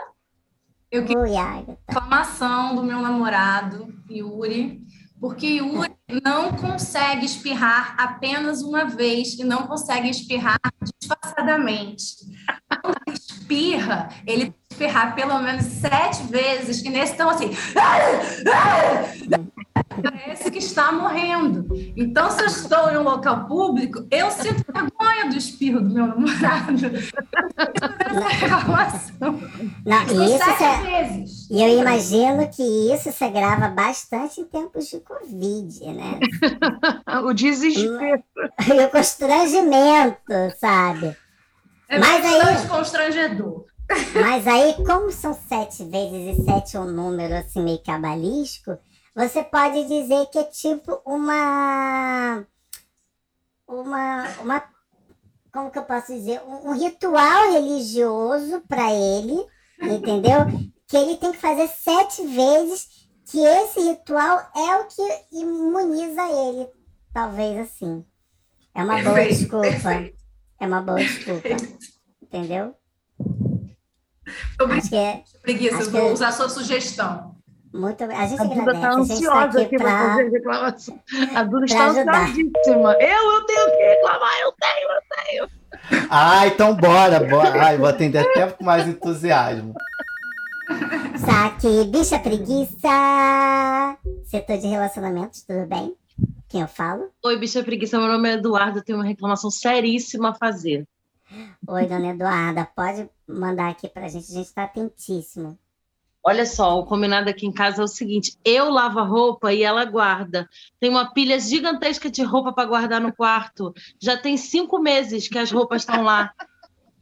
Eu 0.90 1.04
queria 1.04 1.22
Oi, 1.22 1.36
Agatha. 1.36 1.78
reclamação 1.86 2.74
do 2.74 2.82
meu 2.82 3.00
namorado, 3.00 3.92
Yuri, 4.10 4.80
porque 5.20 5.46
Yuri 5.58 5.92
não 6.24 6.52
consegue 6.52 7.26
espirrar 7.26 7.94
apenas 7.98 8.62
uma 8.62 8.86
vez 8.86 9.34
e 9.34 9.44
não 9.44 9.66
consegue 9.66 10.08
espirrar 10.08 10.58
disfarçadamente. 10.98 12.14
Quando 12.88 12.98
ele 13.06 13.16
espirra, 13.16 14.08
ele 14.26 14.44
tem 14.44 14.50
que 14.52 14.74
espirrar 14.74 15.14
pelo 15.14 15.38
menos 15.40 15.64
sete 15.64 16.22
vezes, 16.24 16.82
e 16.82 16.88
nesse 16.90 17.12
estão 17.12 17.28
assim. 17.30 17.50
Parece 20.02 20.50
que 20.50 20.58
está 20.58 20.92
morrendo. 20.92 21.66
Então, 21.96 22.30
se 22.30 22.40
eu 22.42 22.46
estou 22.46 22.90
em 22.90 22.96
um 22.98 23.02
local 23.02 23.46
público, 23.46 24.06
eu 24.10 24.30
sinto 24.30 24.64
vergonha 24.72 25.28
do 25.28 25.36
espirro 25.36 25.80
do 25.80 25.92
meu 25.92 26.06
namorado. 26.06 26.72
Essa 27.56 28.28
reclamação. 28.28 29.40
Não, 29.84 30.02
e 30.02 30.34
isso 30.34 30.44
sete 30.44 30.58
cê- 30.58 30.82
vezes. 30.86 31.48
e 31.50 31.62
eu 31.62 31.80
imagino 31.80 32.48
que 32.48 32.62
isso 32.62 33.10
você 33.10 33.28
grava 33.28 33.68
bastante 33.68 34.40
em 34.40 34.44
tempos 34.44 34.86
de 34.88 35.00
Covid, 35.00 35.84
né? 35.92 36.20
O 37.24 37.32
desespero. 37.32 38.22
E 38.68 38.84
o 38.84 38.90
constrangimento, 38.90 40.32
sabe? 40.60 41.16
É 41.88 41.98
Mas 41.98 42.24
aí- 42.24 42.38
bastante 42.38 42.68
constrangedor. 42.68 43.64
Mas 44.20 44.46
aí, 44.46 44.74
como 44.84 45.10
são 45.10 45.32
sete 45.32 45.82
vezes 45.84 46.38
e 46.38 46.44
sete 46.44 46.76
é 46.76 46.80
um 46.80 46.90
número 46.90 47.34
assim 47.34 47.62
meio 47.62 47.82
cabalístico, 47.82 48.76
você 49.14 49.42
pode 49.42 49.84
dizer 49.88 50.26
que 50.26 50.38
é 50.38 50.44
tipo 50.44 51.00
uma. 51.06 52.44
Uma. 53.66 54.28
uma 54.42 54.62
como 55.50 55.70
que 55.70 55.78
eu 55.78 55.84
posso 55.84 56.12
dizer? 56.12 56.42
Um, 56.46 56.68
um 56.68 56.72
ritual 56.78 57.52
religioso 57.52 58.60
para 58.68 58.92
ele, 58.92 59.42
entendeu? 59.80 60.40
Que 60.86 60.96
ele 60.96 61.16
tem 61.16 61.32
que 61.32 61.38
fazer 61.38 61.68
sete 61.68 62.26
vezes, 62.26 63.08
que 63.24 63.40
esse 63.40 63.80
ritual 63.80 64.38
é 64.54 64.76
o 64.76 64.86
que 64.86 65.02
imuniza 65.32 66.22
ele. 66.30 66.68
Talvez 67.12 67.58
assim. 67.60 68.04
É 68.74 68.84
uma 68.84 69.02
boa 69.02 69.24
desculpa. 69.24 69.66
É 70.60 70.66
uma 70.66 70.80
boa 70.80 70.98
desculpa. 70.98 71.48
Entendeu? 72.22 72.74
Obrigada, 74.60 74.78
Acho 74.80 74.88
que 74.90 74.96
é 74.96 75.22
preguiça. 75.42 75.76
acho 75.76 75.84
Eu 75.86 75.90
que- 75.92 76.00
vou 76.00 76.12
usar 76.12 76.28
a 76.28 76.32
sua 76.32 76.48
sugestão. 76.48 77.34
muito. 77.72 78.04
A 78.04 78.26
gente 78.26 78.40
A 78.40 78.44
Duda 78.44 78.60
agradece. 78.62 78.80
tá 78.80 78.88
a 78.88 78.92
gente 79.00 79.12
ansiosa 79.12 79.52
tá 79.52 79.60
aqui 79.62 79.76
pra. 79.78 79.98
fazer 80.08 80.28
reclamação. 80.30 81.00
A 81.34 81.42
Duda 81.44 81.64
está 81.64 81.86
ansiosíssima. 81.88 82.92
Eu, 83.00 83.32
eu 83.32 83.44
tenho 83.46 83.66
que 83.70 83.82
reclamar, 83.84 84.40
eu 84.40 84.52
tenho, 84.52 84.88
eu 84.90 85.00
tenho. 85.24 85.48
Ah, 86.10 86.46
então 86.46 86.74
bora, 86.74 87.20
bora. 87.20 87.62
Ai, 87.66 87.76
vou 87.78 87.86
atender 87.88 88.18
até 88.18 88.50
com 88.50 88.64
mais 88.64 88.86
entusiasmo. 88.86 89.74
Saque, 91.16 91.84
bicha 91.84 92.18
preguiça. 92.18 93.96
Setor 94.24 94.58
de 94.58 94.66
relacionamentos, 94.66 95.42
tudo 95.42 95.66
bem? 95.66 95.94
Quem 96.48 96.62
eu 96.62 96.68
falo? 96.68 97.10
Oi, 97.24 97.38
bicha 97.38 97.62
preguiça, 97.62 97.98
meu 97.98 98.08
nome 98.08 98.30
é 98.30 98.32
Eduardo, 98.34 98.78
eu 98.78 98.84
tenho 98.84 98.98
uma 98.98 99.04
reclamação 99.04 99.50
seríssima 99.50 100.30
a 100.30 100.34
fazer. 100.34 100.88
Oi, 101.66 101.86
dona 101.86 102.08
Eduarda, 102.08 102.66
pode 102.74 103.08
mandar 103.26 103.68
aqui 103.68 103.86
pra 103.86 104.08
gente, 104.08 104.30
a 104.30 104.34
gente 104.34 104.52
tá 104.54 104.64
atentíssimo. 104.64 105.58
Olha 106.24 106.46
só, 106.46 106.78
o 106.78 106.86
combinado 106.86 107.28
aqui 107.28 107.46
em 107.46 107.52
casa 107.52 107.82
é 107.82 107.84
o 107.84 107.88
seguinte: 107.88 108.36
eu 108.44 108.70
lavo 108.70 108.98
a 108.98 109.02
roupa 109.02 109.52
e 109.52 109.62
ela 109.62 109.84
guarda. 109.84 110.48
Tem 110.80 110.90
uma 110.90 111.12
pilha 111.12 111.38
gigantesca 111.38 112.10
de 112.10 112.22
roupa 112.22 112.52
para 112.52 112.68
guardar 112.68 113.00
no 113.00 113.12
quarto. 113.12 113.74
Já 114.00 114.16
tem 114.16 114.36
cinco 114.36 114.78
meses 114.78 115.28
que 115.28 115.38
as 115.38 115.50
roupas 115.50 115.82
estão 115.82 116.02
lá. 116.02 116.32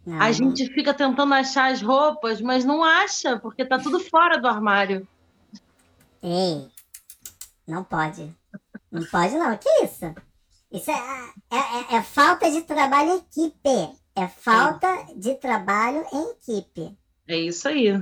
Não, 0.04 0.20
A 0.20 0.30
gente 0.30 0.66
fica 0.72 0.92
tentando 0.92 1.34
achar 1.34 1.72
as 1.72 1.80
roupas, 1.82 2.40
mas 2.40 2.64
não 2.64 2.84
acha, 2.84 3.38
porque 3.38 3.64
tá 3.64 3.78
tudo 3.78 3.98
fora 3.98 4.38
do 4.38 4.46
armário. 4.46 5.06
Ei, 6.22 6.68
não 7.66 7.82
pode. 7.82 8.32
Não 8.90 9.04
pode, 9.06 9.34
não. 9.36 9.56
Que 9.56 9.68
isso? 9.84 10.14
Isso 10.70 10.90
é, 10.90 10.94
é, 11.50 11.56
é- 11.58 11.96
é 11.96 12.02
falta 12.02 12.50
de 12.50 12.62
trabalho 12.62 13.10
em 13.12 13.16
equipe. 13.18 13.96
É 14.14 14.26
falta 14.28 14.88
de 15.16 15.34
trabalho 15.34 16.04
em 16.12 16.30
equipe. 16.30 16.96
É 17.28 17.36
isso 17.36 17.68
aí. 17.68 17.92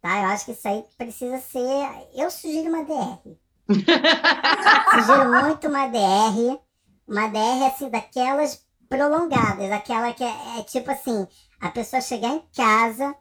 Tá? 0.00 0.20
Eu 0.22 0.26
acho 0.28 0.46
que 0.46 0.52
isso 0.52 0.66
aí 0.66 0.84
precisa 0.96 1.38
ser. 1.40 2.08
Eu 2.14 2.30
sugiro 2.30 2.68
uma 2.68 2.84
DR. 2.84 3.36
sugiro 4.94 5.30
muito 5.44 5.68
uma 5.68 5.86
DR. 5.88 6.58
Uma 7.06 7.28
DR, 7.28 7.66
assim, 7.66 7.88
daquelas 7.90 8.64
prolongadas. 8.88 9.70
Aquela 9.70 10.12
que 10.12 10.24
é, 10.24 10.58
é 10.58 10.62
tipo 10.64 10.90
assim: 10.90 11.26
a 11.60 11.70
pessoa 11.70 12.00
chegar 12.00 12.28
em 12.28 12.42
casa, 12.54 13.14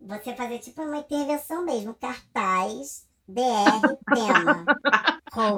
você 0.00 0.34
fazer 0.34 0.58
tipo 0.58 0.82
uma 0.82 0.98
intervenção 0.98 1.64
mesmo, 1.64 1.94
cartaz, 1.94 3.06
DR, 3.28 3.96
tema. 4.14 4.64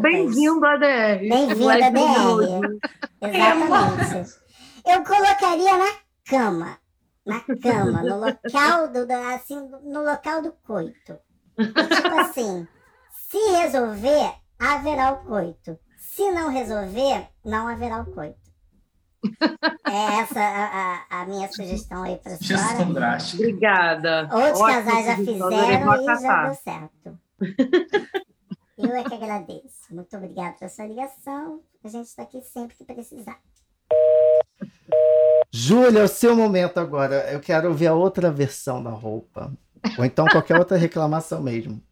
Bem-vindo 0.00 0.66
à 0.66 0.76
DR. 0.76 1.18
Bem-vindo 1.20 1.70
à 1.70 1.90
DR. 1.90 2.78
Exatamente. 3.22 4.40
Eu 4.86 5.04
colocaria 5.04 5.76
na 5.76 5.92
cama. 6.28 6.78
Na 7.24 7.40
cama, 7.40 8.02
no 8.02 8.18
local 8.18 8.88
do, 8.88 9.12
assim, 9.34 9.60
no 9.84 10.02
local 10.02 10.42
do 10.42 10.52
coito. 10.66 11.18
Tipo 11.56 12.18
assim, 12.20 12.66
se 13.28 13.38
resolver, 13.60 14.32
haverá 14.58 15.12
o 15.12 15.18
coito. 15.24 15.78
Se 15.98 16.30
não 16.32 16.48
resolver, 16.48 17.28
não 17.44 17.68
haverá 17.68 18.00
o 18.00 18.06
coito. 18.06 18.40
É 19.86 20.18
essa 20.20 20.40
a, 20.40 20.64
a- 21.20 21.20
a 21.22 21.26
minha 21.26 21.46
sugestão 21.52 22.02
aí 22.02 22.16
pra 22.16 22.36
Sugestão 22.36 22.68
senhora. 22.68 22.84
Obrigada. 23.34 24.28
Outros 24.32 24.60
Ótima 24.60 24.82
casais 24.82 25.06
já 25.06 25.16
fizeram 25.16 25.94
e 26.00 26.04
já 26.06 26.14
deu 26.46 26.54
certo. 26.54 27.18
Eu 28.78 28.94
é 28.94 29.04
que 29.04 29.14
agradeço. 29.14 29.80
Muito 29.90 30.16
obrigada 30.16 30.54
pela 30.58 30.70
sua 30.70 30.86
ligação. 30.86 31.60
A 31.84 31.88
gente 31.88 32.06
está 32.06 32.22
aqui 32.22 32.40
sempre 32.42 32.76
que 32.76 32.84
precisar. 32.84 33.38
Júlia, 35.52 36.00
é 36.00 36.04
o 36.04 36.08
seu 36.08 36.36
momento 36.36 36.78
agora. 36.78 37.30
Eu 37.32 37.40
quero 37.40 37.72
ver 37.74 37.88
a 37.88 37.94
outra 37.94 38.30
versão 38.30 38.82
da 38.82 38.90
roupa. 38.90 39.52
Ou 39.98 40.04
então 40.04 40.26
qualquer 40.26 40.58
outra 40.58 40.76
reclamação 40.76 41.42
mesmo. 41.42 41.82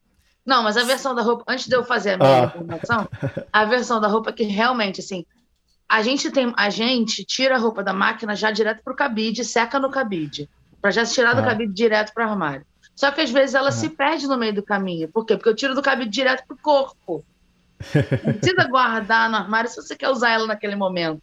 Não, 0.46 0.62
mas 0.62 0.76
a 0.76 0.84
versão 0.84 1.14
da 1.14 1.22
roupa, 1.22 1.44
antes 1.48 1.66
de 1.66 1.74
eu 1.76 1.84
fazer 1.84 2.12
a 2.12 2.16
minha 2.18 2.42
Ah. 2.44 2.46
reclamação, 2.46 3.08
a 3.52 3.64
versão 3.64 4.00
da 4.00 4.08
roupa 4.08 4.32
que 4.32 4.44
realmente, 4.44 5.00
assim, 5.00 5.26
a 5.88 6.00
gente 6.02 6.30
tem, 6.30 6.52
a 6.56 6.70
gente 6.70 7.24
tira 7.24 7.56
a 7.56 7.58
roupa 7.58 7.82
da 7.82 7.92
máquina 7.92 8.34
já 8.34 8.50
direto 8.50 8.82
pro 8.82 8.96
cabide, 8.96 9.44
seca 9.44 9.78
no 9.78 9.90
cabide, 9.90 10.48
Pra 10.80 10.92
já 10.92 11.04
tirar 11.04 11.34
do 11.34 11.40
Ah. 11.40 11.44
cabide 11.44 11.72
direto 11.74 12.14
pro 12.14 12.22
armário. 12.22 12.64
Só 12.98 13.12
que 13.12 13.20
às 13.20 13.30
vezes 13.30 13.54
ela 13.54 13.68
Ah. 13.68 13.70
se 13.70 13.90
perde 13.90 14.26
no 14.26 14.36
meio 14.36 14.52
do 14.52 14.60
caminho. 14.60 15.08
Por 15.08 15.24
quê? 15.24 15.36
Porque 15.36 15.48
eu 15.48 15.54
tiro 15.54 15.72
do 15.72 15.80
cabide 15.80 16.10
direto 16.10 16.42
pro 16.48 16.56
corpo. 16.60 17.24
Não 18.26 18.34
precisa 18.34 18.66
guardar 18.68 19.30
no 19.30 19.36
armário 19.36 19.70
se 19.70 19.76
você 19.80 19.94
quer 19.94 20.08
usar 20.08 20.30
ela 20.30 20.48
naquele 20.48 20.74
momento. 20.74 21.22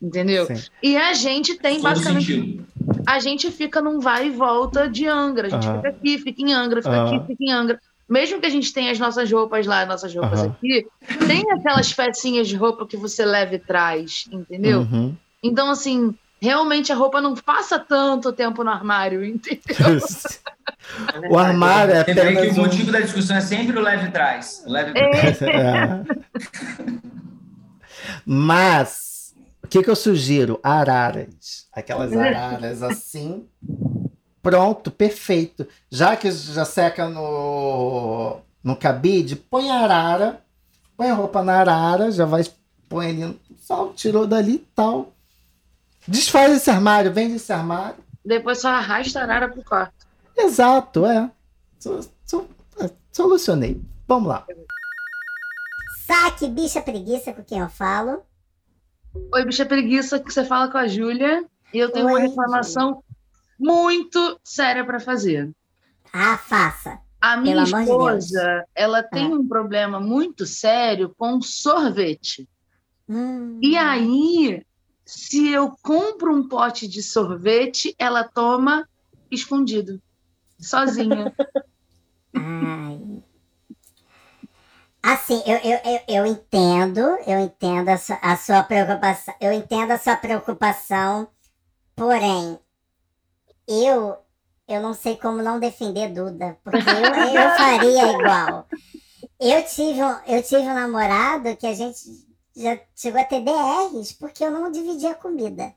Entendeu? 0.00 0.44
Sim. 0.44 0.62
E 0.82 0.94
a 0.94 1.14
gente 1.14 1.54
tem 1.54 1.76
Todo 1.76 1.84
basicamente 1.84 2.34
sentido. 2.34 2.66
a 3.06 3.18
gente 3.18 3.50
fica 3.50 3.80
num 3.80 3.98
vai 3.98 4.26
e 4.26 4.30
volta 4.30 4.90
de 4.90 5.08
Angra. 5.08 5.46
A 5.46 5.50
gente 5.50 5.66
Aham. 5.66 5.76
fica 5.78 5.88
aqui, 5.88 6.18
fica 6.18 6.42
em 6.42 6.52
Angra, 6.52 6.82
fica 6.82 6.94
Aham. 6.94 7.16
aqui, 7.16 7.26
fica 7.28 7.44
em 7.44 7.50
Angra. 7.50 7.80
Mesmo 8.06 8.38
que 8.38 8.44
a 8.46 8.50
gente 8.50 8.70
tenha 8.74 8.92
as 8.92 8.98
nossas 8.98 9.32
roupas 9.32 9.66
lá, 9.66 9.86
nossas 9.86 10.14
roupas 10.14 10.42
aqui, 10.42 10.86
tem 11.26 11.50
aquelas 11.50 11.90
pecinhas 11.94 12.46
de 12.46 12.56
roupa 12.56 12.86
que 12.86 12.96
você 12.98 13.24
leva 13.24 13.54
e 13.54 13.58
traz, 13.58 14.26
entendeu? 14.30 14.80
Uhum. 14.80 15.16
Então, 15.42 15.70
assim, 15.70 16.14
realmente 16.40 16.92
a 16.92 16.94
roupa 16.94 17.20
não 17.20 17.34
passa 17.34 17.78
tanto 17.78 18.32
tempo 18.32 18.62
no 18.62 18.70
armário, 18.70 19.24
entendeu? 19.24 20.00
o 21.30 21.38
armário 21.38 21.94
é 21.94 21.98
Lembrei 21.98 22.14
que 22.14 22.20
apenas 22.20 22.58
o 22.58 22.60
motivo 22.60 22.92
da 22.92 23.00
discussão 23.00 23.36
é 23.36 23.40
sempre 23.40 23.78
o 23.78 23.82
leve 23.82 24.10
trás. 24.10 24.62
O 24.66 24.70
leve 24.70 24.92
É. 24.98 26.04
Mas, 28.24 29.34
o 29.62 29.68
que, 29.68 29.82
que 29.82 29.90
eu 29.90 29.96
sugiro? 29.96 30.60
Araras. 30.62 31.66
Aquelas 31.72 32.12
araras 32.16 32.82
assim. 32.82 33.46
Pronto, 34.42 34.90
perfeito. 34.90 35.66
Já 35.90 36.14
que 36.16 36.30
já 36.30 36.64
seca 36.64 37.08
no, 37.08 38.38
no 38.62 38.76
cabide, 38.76 39.34
põe 39.36 39.70
a 39.70 39.80
arara. 39.80 40.40
Põe 40.96 41.10
a 41.10 41.14
roupa 41.14 41.42
na 41.42 41.58
arara, 41.58 42.10
já 42.10 42.24
vai, 42.24 42.42
põe 42.88 43.10
ali, 43.10 43.40
só 43.58 43.88
tirou 43.88 44.26
dali 44.26 44.54
e 44.54 44.66
tal. 44.74 45.12
Desfaz 46.08 46.52
esse 46.52 46.70
armário, 46.70 47.12
vende 47.12 47.36
esse 47.36 47.52
armário. 47.52 47.96
Depois 48.24 48.60
só 48.60 48.68
arrasta 48.68 49.20
a 49.20 49.22
arara 49.22 49.48
pro 49.48 49.64
quarto. 49.64 50.06
Exato, 50.36 51.06
é. 51.06 51.30
So- 51.78 52.00
so- 52.24 52.48
é, 52.80 52.90
solucionei. 53.12 53.80
Vamos 54.06 54.28
lá. 54.28 54.44
Saque, 56.06 56.46
bicha 56.48 56.80
preguiça 56.80 57.32
com 57.32 57.42
quem 57.42 57.58
eu 57.58 57.68
falo. 57.68 58.22
Oi, 59.34 59.44
bicha 59.44 59.64
preguiça, 59.66 60.18
que 60.20 60.32
você 60.32 60.44
fala 60.44 60.70
com 60.70 60.78
a 60.78 60.86
Júlia. 60.86 61.44
E 61.72 61.78
eu 61.78 61.90
tenho 61.90 62.06
uma 62.06 62.14
Oi, 62.14 62.22
reclamação 62.28 63.02
muito 63.58 64.38
séria 64.44 64.84
para 64.84 65.00
fazer. 65.00 65.50
Ah, 66.12 66.36
faça. 66.38 66.98
A 67.20 67.36
minha 67.36 67.56
Pelo 67.64 67.66
amor 67.76 68.18
de 68.18 68.24
esposa, 68.24 68.64
ela 68.74 69.02
tem 69.02 69.34
um 69.34 69.46
problema 69.46 69.98
muito 69.98 70.46
sério 70.46 71.12
com 71.18 71.40
sorvete. 71.40 72.48
Hum. 73.08 73.58
E 73.62 73.76
aí, 73.76 74.64
se 75.06 75.48
eu 75.52 75.72
compro 75.80 76.34
um 76.34 76.48
pote 76.48 76.88
de 76.88 77.00
sorvete, 77.00 77.94
ela 77.96 78.24
toma 78.24 78.88
escondido, 79.30 80.02
sozinha. 80.58 81.32
Ai. 82.34 83.22
Assim, 85.00 85.40
eu, 85.46 85.58
eu, 85.58 85.78
eu, 85.84 86.00
eu 86.08 86.26
entendo, 86.26 87.00
eu 87.24 87.38
entendo 87.38 87.88
a 87.90 87.96
sua, 87.96 88.16
a 88.16 88.36
sua 88.36 88.64
preocupação, 88.64 89.32
eu 89.40 89.52
entendo 89.52 89.92
a 89.92 89.98
sua 89.98 90.16
preocupação, 90.16 91.28
porém, 91.94 92.58
eu, 93.68 94.16
eu 94.66 94.82
não 94.82 94.92
sei 94.92 95.16
como 95.16 95.40
não 95.40 95.60
defender 95.60 96.12
Duda, 96.12 96.58
porque 96.64 96.78
eu, 96.78 97.40
eu 97.40 97.50
faria 97.56 98.12
igual. 98.12 98.66
Eu 99.38 99.64
tive, 99.64 100.02
um, 100.02 100.18
eu 100.26 100.42
tive 100.42 100.62
um 100.62 100.74
namorado 100.74 101.56
que 101.56 101.66
a 101.68 101.74
gente 101.74 102.25
já 102.56 102.78
chegou 102.94 103.20
a 103.20 103.24
ter 103.24 103.42
DRs, 103.42 104.12
porque 104.12 104.44
eu 104.44 104.50
não 104.50 104.70
dividia 104.70 105.14
comida. 105.14 105.74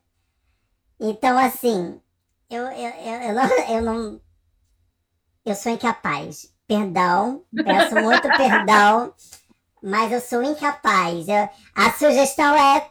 Então, 0.99 1.37
assim, 1.37 1.99
eu, 2.49 2.63
eu, 2.63 2.89
eu, 2.89 3.21
eu, 3.21 3.33
não, 3.35 3.43
eu 3.75 3.81
não. 3.81 4.21
Eu 5.45 5.55
sou 5.55 5.71
incapaz. 5.71 6.53
Perdão, 6.67 7.43
peço 7.63 7.95
muito 7.95 8.27
perdão, 8.37 9.13
mas 9.81 10.11
eu 10.11 10.21
sou 10.21 10.43
incapaz. 10.43 11.27
Eu- 11.27 11.49
a 11.75 11.91
sugestão 11.93 12.55
é 12.55 12.89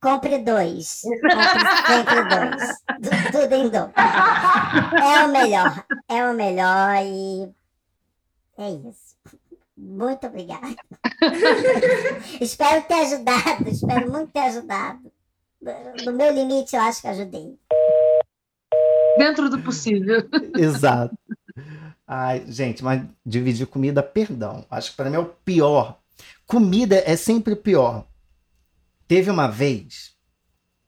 compre 0.00 0.38
dois. 0.38 1.00
Compre 1.86 2.24
dois. 2.28 2.78
Tu- 3.02 3.32
Tudo 3.32 3.54
em 3.54 3.68
dois. 3.70 3.92
É 5.02 5.24
o 5.24 5.28
melhor. 5.28 5.86
É 6.06 6.30
o 6.30 6.34
melhor 6.34 6.96
e 7.02 7.54
é 8.58 8.70
isso. 8.70 9.07
Muito 9.78 10.26
obrigada. 10.26 10.74
espero 12.40 12.82
ter 12.82 12.94
ajudado. 12.94 13.68
Espero 13.68 14.10
muito 14.10 14.32
ter 14.32 14.40
ajudado. 14.40 15.12
No 16.04 16.12
meu 16.12 16.32
limite, 16.32 16.74
eu 16.74 16.82
acho 16.82 17.00
que 17.00 17.06
ajudei. 17.06 17.56
Dentro 19.16 19.48
do 19.48 19.60
possível. 19.62 20.28
Exato. 20.58 21.16
Ai, 22.04 22.44
gente, 22.48 22.82
mas 22.82 23.02
dividir 23.24 23.68
comida, 23.68 24.02
perdão. 24.02 24.66
Acho 24.68 24.90
que 24.90 24.96
para 24.96 25.08
mim 25.08 25.16
é 25.16 25.20
o 25.20 25.26
pior. 25.26 26.00
Comida 26.44 26.96
é 27.06 27.14
sempre 27.14 27.54
pior. 27.54 28.04
Teve 29.06 29.30
uma 29.30 29.46
vez 29.46 30.16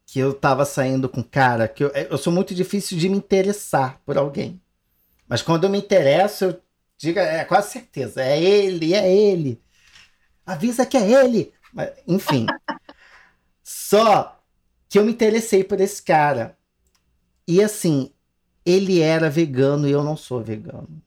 que 0.05 0.19
eu 0.19 0.35
tava 0.35 0.65
saindo 0.65 1.09
com 1.09 1.21
um 1.21 1.25
cara 1.25 1.69
que 1.69 1.85
eu, 1.85 1.91
eu 1.91 2.19
sou 2.19 2.33
muito 2.33 2.55
difícil 2.55 2.99
de 2.99 3.09
me 3.09 3.17
interessar 3.17 4.01
por 4.05 4.19
alguém. 4.19 4.61
Mas 5.29 5.43
quando 5.43 5.65
eu 5.65 5.71
me 5.71 5.79
interesso, 5.79 6.47
eu 6.47 6.61
digo, 7.01 7.19
é 7.19 7.45
quase 7.45 7.73
certeza, 7.73 8.23
é 8.23 8.41
ele, 8.41 8.95
é 8.95 9.11
ele. 9.11 9.61
Avisa 10.45 10.85
que 10.85 10.97
é 10.97 11.25
ele. 11.25 11.53
Mas, 11.73 11.93
enfim. 12.07 12.47
Só 13.65 14.39
que 14.89 14.99
eu 14.99 15.05
me 15.05 15.13
interessei 15.13 15.65
por 15.65 15.81
esse 15.81 16.03
cara. 16.03 16.59
E 17.49 17.63
assim, 17.63 18.13
ele 18.67 19.01
era 19.01 19.31
vegano 19.31 19.89
e 19.89 19.93
eu 19.93 20.05
não 20.05 20.17
sou 20.17 20.43
vegano. 20.43 21.03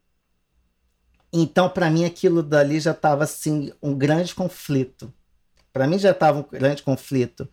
Então, 1.32 1.70
para 1.70 1.90
mim, 1.90 2.06
aquilo 2.06 2.42
dali 2.42 2.80
já 2.80 2.92
estava 2.92 3.24
assim, 3.24 3.72
um 3.82 3.96
grande 3.96 4.34
conflito. 4.34 5.14
Para 5.72 5.88
mim 5.88 6.00
já 6.00 6.12
estava 6.12 6.40
um 6.40 6.44
grande 6.44 6.82
conflito. 6.82 7.48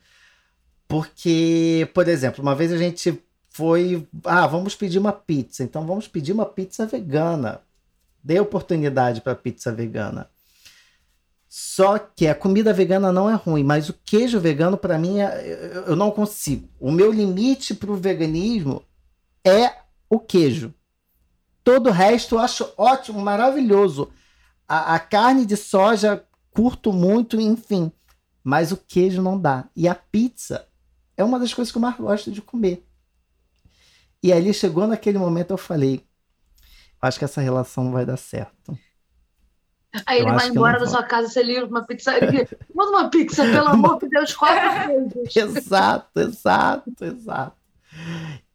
Porque, 0.89 1.91
por 1.95 2.09
exemplo, 2.09 2.43
uma 2.43 2.55
vez 2.55 2.73
a 2.73 2.79
gente 2.79 3.23
foi, 3.51 4.07
ah, 4.25 4.47
vamos 4.47 4.75
pedir 4.75 4.99
uma 4.99 5.13
pizza. 5.13 5.63
Então 5.63 5.87
vamos 5.87 6.09
pedir 6.09 6.33
uma 6.33 6.47
pizza 6.47 6.87
vegana. 6.87 7.63
Dei 8.23 8.39
oportunidade 8.39 9.21
para 9.21 9.35
pizza 9.35 9.73
vegana. 9.73 10.31
Só 11.49 11.99
que 11.99 12.29
a 12.29 12.35
comida 12.35 12.73
vegana 12.73 13.11
não 13.11 13.29
é 13.29 13.35
ruim, 13.35 13.65
mas 13.65 13.89
o 13.89 13.95
queijo 14.05 14.39
vegano, 14.39 14.79
para 14.79 14.97
mim, 14.97 15.19
é, 15.19 15.83
eu 15.87 15.97
não 15.97 16.11
consigo. 16.13 16.69
O 16.79 16.93
meu 16.93 17.11
limite 17.11 17.75
para 17.75 17.91
o 17.91 17.97
veganismo 17.97 18.85
é 19.45 19.75
o 20.09 20.21
queijo. 20.21 20.73
Todo 21.65 21.89
o 21.89 21.93
resto 21.93 22.37
eu 22.37 22.39
acho 22.39 22.73
ótimo, 22.77 23.21
maravilhoso. 23.21 24.11
A, 24.67 24.95
a, 24.95 25.01
carne 25.01 25.45
de 25.45 25.57
soja 25.57 26.25
curto 26.51 26.93
muito, 26.93 27.41
enfim. 27.41 27.91
Mas 28.45 28.71
o 28.71 28.77
queijo 28.77 29.21
não 29.21 29.39
dá. 29.39 29.69
E 29.75 29.89
a 29.89 29.95
pizza 29.95 30.69
é 31.17 31.25
uma 31.25 31.39
das 31.39 31.53
coisas 31.53 31.73
que 31.73 31.79
eu 31.79 31.83
mais 31.83 31.97
gosto 31.97 32.31
de 32.31 32.41
comer. 32.41 32.87
E 34.23 34.33
ali 34.33 34.55
chegou 34.55 34.87
naquele 34.87 35.19
momento 35.19 35.51
eu 35.51 35.59
falei, 35.59 36.07
acho 37.01 37.19
que 37.19 37.25
essa 37.25 37.41
relação 37.41 37.85
não 37.85 37.93
vai 37.93 38.05
dar 38.05 38.17
certo. 38.17 38.79
Aí 40.07 40.21
eu 40.21 40.29
ele 40.29 40.37
vai 40.37 40.49
embora 40.49 40.79
da 40.79 40.87
sua 40.87 41.03
casa, 41.03 41.29
você 41.29 41.43
liga 41.43 41.67
uma 41.67 41.85
pizzaria. 41.85 42.49
Manda 42.75 42.91
uma 42.91 43.11
pizza, 43.11 43.43
pelo 43.43 43.69
amor 43.69 43.99
de 43.99 44.09
Deus, 44.09 44.35
quatro 44.35 44.87
vezes. 45.13 45.37
exato, 45.37 46.21
exato, 46.21 47.05
exato. 47.05 47.57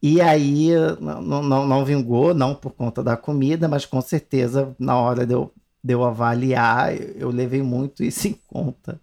E 0.02 0.20
aí 0.20 0.70
não, 0.98 1.42
não, 1.42 1.66
não 1.66 1.84
vingou, 1.84 2.32
não 2.32 2.54
por 2.54 2.72
conta 2.72 3.02
da 3.02 3.16
comida, 3.16 3.68
mas 3.68 3.84
com 3.84 4.00
certeza 4.00 4.74
na 4.78 4.96
hora 4.98 5.26
de 5.26 5.34
eu, 5.34 5.52
de 5.84 5.92
eu 5.92 6.04
avaliar, 6.04 6.94
eu 6.94 7.28
levei 7.28 7.62
muito 7.62 8.02
isso 8.02 8.28
em 8.28 8.40
conta. 8.46 8.98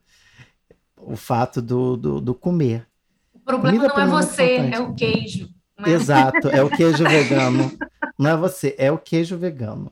O 0.97 1.15
fato 1.15 1.61
do, 1.61 1.95
do, 1.97 2.21
do 2.21 2.33
comer. 2.33 2.87
O 3.33 3.39
problema 3.39 3.77
comida 3.77 3.93
não 3.93 4.17
é, 4.17 4.21
é 4.21 4.23
você, 4.23 4.55
é 4.73 4.79
o 4.79 4.95
queijo. 4.95 5.49
Né? 5.87 5.93
Exato, 5.93 6.47
é 6.49 6.63
o 6.63 6.69
queijo 6.69 7.03
vegano. 7.03 7.71
Não 8.17 8.29
é 8.31 8.37
você, 8.37 8.75
é 8.77 8.91
o 8.91 8.97
queijo 8.97 9.37
vegano. 9.37 9.91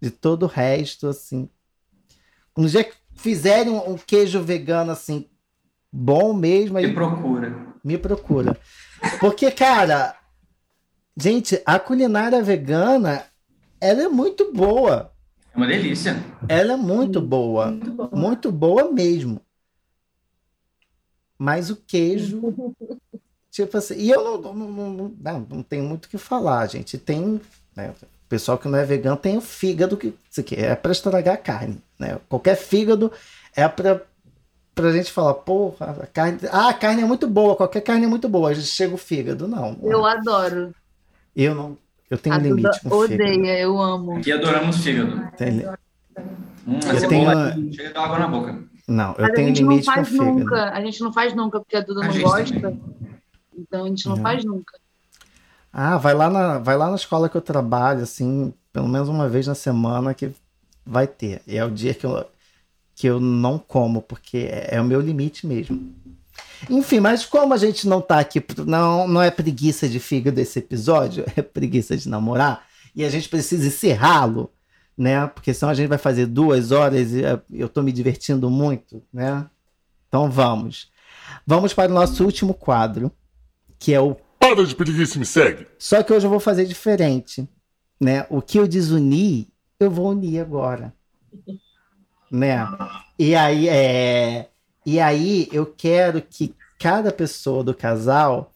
De 0.00 0.10
todo 0.10 0.44
o 0.44 0.48
resto, 0.48 1.08
assim, 1.08 1.48
um 2.56 2.66
dia 2.66 2.82
que 2.82 2.94
fizerem 3.14 3.72
um, 3.72 3.96
queijo 3.96 4.42
vegano 4.42 4.90
assim, 4.90 5.26
bom 5.92 6.32
mesmo. 6.32 6.76
Me 6.78 6.92
procura. 6.92 7.56
Me 7.84 7.96
procura. 7.96 8.58
Porque, 9.20 9.50
cara, 9.50 10.16
gente, 11.16 11.62
a 11.64 11.78
culinária 11.78 12.42
vegana, 12.42 13.24
ela 13.80 14.02
é 14.02 14.08
muito 14.08 14.52
boa. 14.52 15.12
É 15.54 15.56
uma 15.56 15.66
delícia. 15.66 16.16
Ela 16.48 16.72
é 16.72 16.76
muito 16.76 17.20
boa. 17.20 17.70
Muito 17.70 17.92
boa, 17.92 18.10
muito 18.12 18.52
boa 18.52 18.92
mesmo. 18.92 19.40
Mas 21.38 21.70
o 21.70 21.76
queijo. 21.76 22.42
tipo 23.62 23.76
assim. 23.76 23.94
E 23.96 24.10
eu 24.10 24.22
não, 24.22 24.54
não, 24.54 24.70
não, 24.70 25.12
não, 25.20 25.46
não 25.50 25.62
tenho 25.62 25.84
muito 25.84 26.06
o 26.06 26.08
que 26.08 26.18
falar, 26.18 26.66
gente. 26.66 26.98
Tem. 26.98 27.40
Né, 27.74 27.92
o 28.00 28.28
pessoal 28.28 28.58
que 28.58 28.68
não 28.68 28.78
é 28.78 28.84
vegano 28.84 29.16
tem 29.16 29.38
o 29.38 29.40
fígado 29.40 29.96
que 29.96 30.14
isso 30.30 30.40
aqui 30.40 30.54
é 30.54 30.74
para 30.74 30.92
estragar 30.92 31.34
a 31.34 31.38
carne, 31.38 31.80
né? 31.98 32.18
Qualquer 32.28 32.56
fígado 32.56 33.10
é 33.56 33.66
para 33.66 34.02
pra 34.74 34.92
gente 34.92 35.10
falar, 35.10 35.34
porra, 35.34 35.96
a 36.02 36.06
carne, 36.06 36.38
ah, 36.52 36.68
a 36.68 36.74
carne 36.74 37.02
é 37.02 37.04
muito 37.04 37.26
boa, 37.26 37.56
qualquer 37.56 37.80
carne 37.80 38.04
é 38.04 38.08
muito 38.08 38.28
boa, 38.28 38.50
a 38.50 38.54
gente 38.54 38.68
chega 38.68 38.94
o 38.94 38.98
fígado, 38.98 39.48
não. 39.48 39.76
Eu 39.82 40.06
adoro. 40.06 40.72
Eu 41.34 41.52
não, 41.52 41.76
eu 42.08 42.16
tenho 42.16 42.36
a 42.36 42.38
limite 42.38 42.80
com 42.82 42.94
odeia, 42.94 43.18
fígado. 43.18 43.48
Eu 43.48 43.80
amo. 43.80 44.18
Aqui 44.18 44.30
adoramos 44.30 44.76
fígado. 44.76 45.30
Tem, 45.36 45.66
hum, 46.66 46.78
eu 46.94 47.08
tenho 47.08 47.22
uma... 47.22 47.72
chega 47.72 47.98
a 47.98 48.04
água 48.04 48.18
na 48.20 48.28
boca. 48.28 48.62
Não, 48.86 49.14
eu 49.18 49.22
Mas 49.22 49.32
tenho 49.32 49.52
limite 49.52 49.92
com 49.92 50.04
fígado. 50.04 50.32
Nunca, 50.32 50.70
a 50.70 50.80
gente 50.80 51.00
não 51.00 51.12
faz 51.12 51.34
nunca 51.34 51.58
porque 51.60 51.76
a 51.76 51.80
Duda 51.80 52.04
a 52.04 52.08
não 52.08 52.20
gosta. 52.20 52.60
Também. 52.60 52.80
Então 53.58 53.84
a 53.84 53.88
gente 53.88 54.06
não, 54.06 54.16
não 54.16 54.22
faz 54.22 54.44
nunca. 54.44 54.78
Ah, 55.72 55.98
vai 55.98 56.14
lá, 56.14 56.30
na, 56.30 56.58
vai 56.58 56.76
lá 56.76 56.88
na 56.88 56.96
escola 56.96 57.28
que 57.28 57.36
eu 57.36 57.42
trabalho, 57.42 58.02
assim, 58.02 58.54
pelo 58.72 58.88
menos 58.88 59.08
uma 59.08 59.28
vez 59.28 59.46
na 59.46 59.54
semana 59.54 60.14
que 60.14 60.32
vai 60.84 61.06
ter. 61.06 61.42
E 61.46 61.56
é 61.56 61.64
o 61.64 61.70
dia 61.70 61.92
que 61.92 62.06
eu, 62.06 62.24
que 62.94 63.06
eu 63.06 63.20
não 63.20 63.58
como, 63.58 64.00
porque 64.00 64.48
é, 64.50 64.76
é 64.76 64.80
o 64.80 64.84
meu 64.84 65.00
limite 65.00 65.46
mesmo. 65.46 65.94
Enfim, 66.70 67.00
mas 67.00 67.24
como 67.26 67.52
a 67.52 67.56
gente 67.56 67.86
não 67.86 68.00
tá 68.00 68.18
aqui, 68.18 68.42
não, 68.66 69.06
não 69.06 69.22
é 69.22 69.30
preguiça 69.30 69.88
de 69.88 70.00
fígado 70.00 70.40
esse 70.40 70.58
episódio, 70.58 71.24
é 71.36 71.42
preguiça 71.42 71.96
de 71.96 72.08
namorar, 72.08 72.66
e 72.94 73.04
a 73.04 73.10
gente 73.10 73.28
precisa 73.28 73.66
encerrá-lo, 73.66 74.50
né? 74.96 75.26
Porque 75.28 75.52
senão 75.54 75.70
a 75.70 75.74
gente 75.74 75.88
vai 75.88 75.98
fazer 75.98 76.26
duas 76.26 76.72
horas 76.72 77.12
e 77.12 77.24
é, 77.24 77.40
eu 77.52 77.68
tô 77.68 77.82
me 77.82 77.92
divertindo 77.92 78.50
muito, 78.50 79.02
né? 79.12 79.46
Então 80.08 80.30
vamos. 80.30 80.90
Vamos 81.46 81.72
para 81.72 81.90
o 81.90 81.94
nosso 81.94 82.24
último 82.24 82.54
quadro, 82.54 83.12
que 83.78 83.94
é 83.94 84.00
o 84.00 84.16
para 84.38 84.64
de 84.64 84.74
preguiça 84.74 85.18
me 85.18 85.26
segue. 85.26 85.66
Só 85.78 86.02
que 86.02 86.12
hoje 86.12 86.26
eu 86.26 86.30
vou 86.30 86.40
fazer 86.40 86.64
diferente, 86.64 87.48
né? 88.00 88.26
O 88.30 88.40
que 88.40 88.58
eu 88.58 88.68
desuni, 88.68 89.48
eu 89.78 89.90
vou 89.90 90.10
unir 90.10 90.40
agora. 90.40 90.94
né? 92.30 92.66
E 93.18 93.34
aí 93.34 93.68
é 93.68 94.48
e 94.86 94.98
aí 95.00 95.48
eu 95.52 95.66
quero 95.66 96.22
que 96.22 96.54
cada 96.78 97.12
pessoa 97.12 97.62
do 97.62 97.74
casal 97.74 98.52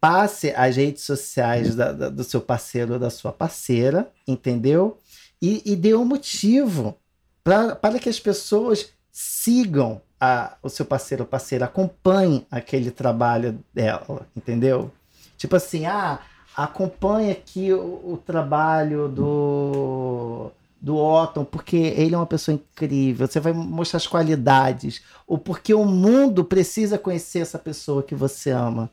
passe 0.00 0.50
as 0.56 0.76
redes 0.76 1.02
sociais 1.04 1.74
da, 1.76 1.92
da, 1.92 2.08
do 2.08 2.24
seu 2.24 2.40
parceiro 2.40 2.94
ou 2.94 2.98
da 2.98 3.10
sua 3.10 3.32
parceira, 3.32 4.10
entendeu? 4.26 4.98
E, 5.40 5.62
e 5.64 5.76
dê 5.76 5.94
um 5.94 6.04
motivo 6.04 6.96
pra, 7.44 7.76
para 7.76 7.98
que 7.98 8.08
as 8.08 8.18
pessoas 8.18 8.90
sigam 9.12 10.00
a, 10.20 10.56
o 10.62 10.68
seu 10.68 10.84
parceiro 10.86 11.24
ou 11.24 11.28
parceira, 11.28 11.66
acompanhem 11.66 12.46
aquele 12.50 12.90
trabalho 12.90 13.58
dela, 13.72 14.26
entendeu? 14.34 14.90
Tipo 15.36 15.56
assim, 15.56 15.86
ah, 15.86 16.20
acompanha 16.56 17.32
aqui 17.32 17.72
o, 17.72 18.12
o 18.12 18.22
trabalho 18.24 19.08
do 19.08 20.50
do 20.80 20.96
Otton, 20.96 21.44
porque 21.44 21.76
ele 21.76 22.14
é 22.14 22.18
uma 22.18 22.26
pessoa 22.26 22.54
incrível, 22.54 23.26
você 23.26 23.40
vai 23.40 23.52
mostrar 23.52 23.96
as 23.96 24.06
qualidades, 24.06 25.02
ou 25.26 25.36
porque 25.36 25.74
o 25.74 25.84
mundo 25.84 26.44
precisa 26.44 26.98
conhecer 26.98 27.40
essa 27.40 27.58
pessoa 27.58 28.02
que 28.02 28.14
você 28.14 28.50
ama. 28.50 28.90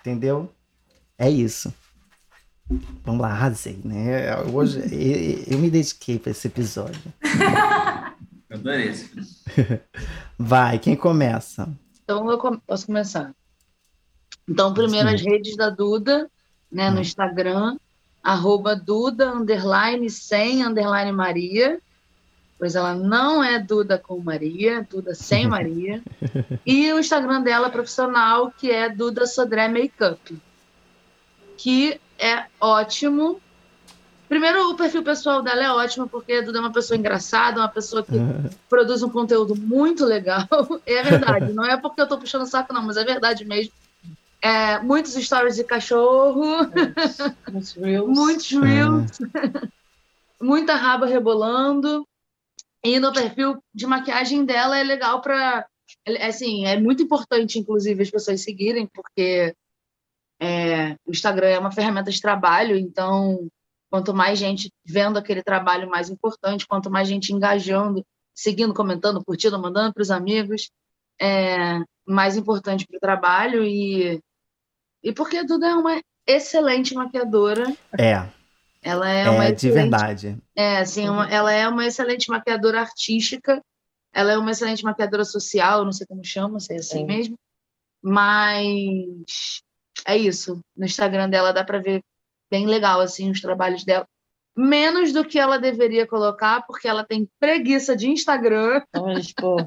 Entendeu? 0.00 0.50
É 1.16 1.30
isso. 1.30 1.72
Vamos 3.04 3.22
lá, 3.22 3.28
arrasei, 3.28 3.80
né? 3.84 4.36
Hoje 4.52 4.80
eu, 4.80 5.54
eu 5.54 5.58
me 5.58 5.70
dediquei 5.70 6.18
para 6.18 6.32
esse 6.32 6.46
episódio. 6.46 7.00
Eu 8.54 8.60
adorei 8.60 8.88
esse. 8.88 9.10
Vai, 10.38 10.78
quem 10.78 10.94
começa? 10.94 11.68
Então 12.02 12.30
eu 12.30 12.38
posso 12.38 12.86
começar. 12.86 13.34
Então, 14.48 14.72
primeiro 14.72 15.08
Sim. 15.08 15.14
as 15.14 15.22
redes 15.22 15.56
da 15.56 15.70
Duda, 15.70 16.30
né, 16.70 16.90
no 16.90 16.98
hum. 16.98 17.00
Instagram, 17.00 17.76
arroba 18.22 18.76
Duda, 18.76 19.32
underline, 19.32 20.08
sem, 20.08 20.62
underline 20.62 21.10
Maria, 21.10 21.80
pois 22.56 22.76
ela 22.76 22.94
não 22.94 23.42
é 23.42 23.58
Duda 23.58 23.98
com 23.98 24.20
Maria, 24.20 24.86
Duda 24.88 25.14
sem 25.14 25.48
Maria, 25.48 26.02
e 26.64 26.92
o 26.92 27.00
Instagram 27.00 27.42
dela 27.42 27.70
profissional, 27.70 28.52
que 28.52 28.70
é 28.70 28.88
Duda 28.88 29.26
Sodré 29.26 29.66
Makeup, 29.66 30.38
que 31.56 32.00
é 32.18 32.44
ótimo. 32.60 33.40
Primeiro, 34.34 34.68
o 34.68 34.74
perfil 34.74 35.04
pessoal 35.04 35.40
dela 35.40 35.62
é 35.62 35.70
ótimo, 35.70 36.08
porque 36.08 36.32
a 36.32 36.42
Duda 36.42 36.58
é 36.58 36.60
uma 36.60 36.72
pessoa 36.72 36.98
engraçada, 36.98 37.60
uma 37.60 37.68
pessoa 37.68 38.02
que 38.02 38.14
produz 38.68 39.00
um 39.00 39.08
conteúdo 39.08 39.54
muito 39.54 40.04
legal. 40.04 40.48
É 40.84 41.04
verdade, 41.04 41.52
não 41.52 41.64
é 41.64 41.76
porque 41.76 42.00
eu 42.00 42.02
estou 42.02 42.18
puxando 42.18 42.42
o 42.42 42.46
saco, 42.46 42.72
não, 42.72 42.82
mas 42.82 42.96
é 42.96 43.04
verdade 43.04 43.44
mesmo. 43.44 43.72
É, 44.42 44.80
muitos 44.80 45.12
stories 45.14 45.54
de 45.54 45.62
cachorro. 45.62 46.68
Muitos 47.48 47.74
reels. 47.74 48.08
muitos 48.08 48.50
reels. 48.50 49.20
É. 49.20 49.68
Muita 50.42 50.74
raba 50.74 51.06
rebolando. 51.06 52.04
E 52.82 52.98
no 52.98 53.12
perfil 53.12 53.62
de 53.72 53.86
maquiagem 53.86 54.44
dela 54.44 54.76
é 54.76 54.82
legal 54.82 55.20
para. 55.20 55.64
É, 56.04 56.26
assim, 56.26 56.66
é 56.66 56.76
muito 56.76 57.04
importante, 57.04 57.60
inclusive, 57.60 58.02
as 58.02 58.10
pessoas 58.10 58.40
seguirem, 58.42 58.88
porque 58.92 59.54
é, 60.40 60.96
o 61.06 61.12
Instagram 61.12 61.50
é 61.50 61.58
uma 61.60 61.70
ferramenta 61.70 62.10
de 62.10 62.20
trabalho, 62.20 62.76
então 62.76 63.48
quanto 63.94 64.12
mais 64.12 64.40
gente 64.40 64.72
vendo 64.84 65.16
aquele 65.20 65.40
trabalho, 65.40 65.88
mais 65.88 66.10
importante, 66.10 66.66
quanto 66.66 66.90
mais 66.90 67.06
gente 67.06 67.32
engajando, 67.32 68.04
seguindo, 68.34 68.74
comentando, 68.74 69.24
curtindo, 69.24 69.56
mandando 69.56 69.94
para 69.94 70.02
os 70.02 70.10
amigos, 70.10 70.68
é 71.20 71.78
mais 72.04 72.36
importante 72.36 72.84
para 72.88 72.96
o 72.96 73.00
trabalho 73.00 73.64
e 73.64 74.20
E 75.00 75.12
porque 75.12 75.36
a 75.36 75.44
Duda 75.44 75.68
é 75.68 75.74
uma 75.76 76.02
excelente 76.26 76.92
maquiadora. 76.92 77.72
É, 77.96 78.28
Ela 78.82 79.08
é, 79.08 79.30
uma 79.30 79.44
é 79.44 79.52
de 79.52 79.68
excelente 79.68 79.90
verdade. 79.90 80.38
É, 80.56 80.78
assim, 80.78 81.08
uma- 81.08 81.30
ela 81.30 81.52
é 81.52 81.68
uma 81.68 81.86
excelente 81.86 82.28
maquiadora 82.28 82.80
artística, 82.80 83.62
ela 84.12 84.32
é 84.32 84.36
uma 84.38 84.50
excelente 84.50 84.82
maquiadora 84.82 85.24
social, 85.24 85.84
não 85.84 85.92
sei 85.92 86.04
como 86.04 86.24
chama, 86.24 86.58
se 86.58 86.72
é 86.74 86.78
assim 86.78 86.98
Sim. 86.98 87.04
mesmo. 87.06 87.36
Mas 88.02 89.62
é 90.04 90.16
isso. 90.16 90.58
No 90.76 90.84
Instagram 90.84 91.28
dela 91.30 91.52
dá 91.52 91.62
pra 91.62 91.78
ver 91.78 92.02
bem 92.54 92.66
legal 92.66 93.00
assim 93.00 93.32
os 93.32 93.40
trabalhos 93.40 93.84
dela. 93.84 94.06
Menos 94.56 95.12
do 95.12 95.24
que 95.24 95.36
ela 95.40 95.58
deveria 95.58 96.06
colocar, 96.06 96.64
porque 96.64 96.86
ela 96.86 97.02
tem 97.02 97.28
preguiça 97.40 97.96
de 97.96 98.08
Instagram. 98.08 98.80
Olha, 98.96 99.18
esporro. 99.18 99.66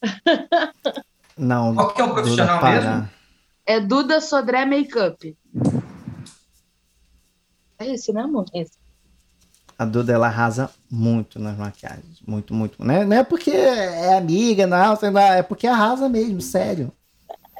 Não, 1.36 1.74
Qual 1.74 1.92
que 1.92 2.00
é 2.00 2.04
o 2.04 2.06
Duda, 2.06 2.20
profissional 2.20 2.60
para. 2.60 2.80
mesmo? 2.80 3.08
É 3.66 3.80
Duda 3.80 4.20
Sodré 4.20 4.64
Makeup. 4.64 5.36
É 7.80 7.92
esse, 7.92 8.12
né, 8.12 8.22
amor? 8.22 8.44
Esse. 8.54 8.78
A 9.76 9.84
Duda 9.84 10.12
ela 10.12 10.28
arrasa 10.28 10.70
muito 10.88 11.40
nas 11.40 11.56
maquiagens. 11.56 12.20
Muito, 12.24 12.54
muito. 12.54 12.84
Né? 12.84 13.04
Não 13.04 13.16
é 13.16 13.24
porque 13.24 13.50
é 13.50 14.16
amiga, 14.16 14.66
não, 14.66 14.94
sei 14.94 15.10
lá, 15.10 15.36
é 15.36 15.42
porque 15.42 15.66
arrasa 15.66 16.08
mesmo, 16.08 16.40
sério. 16.40 16.92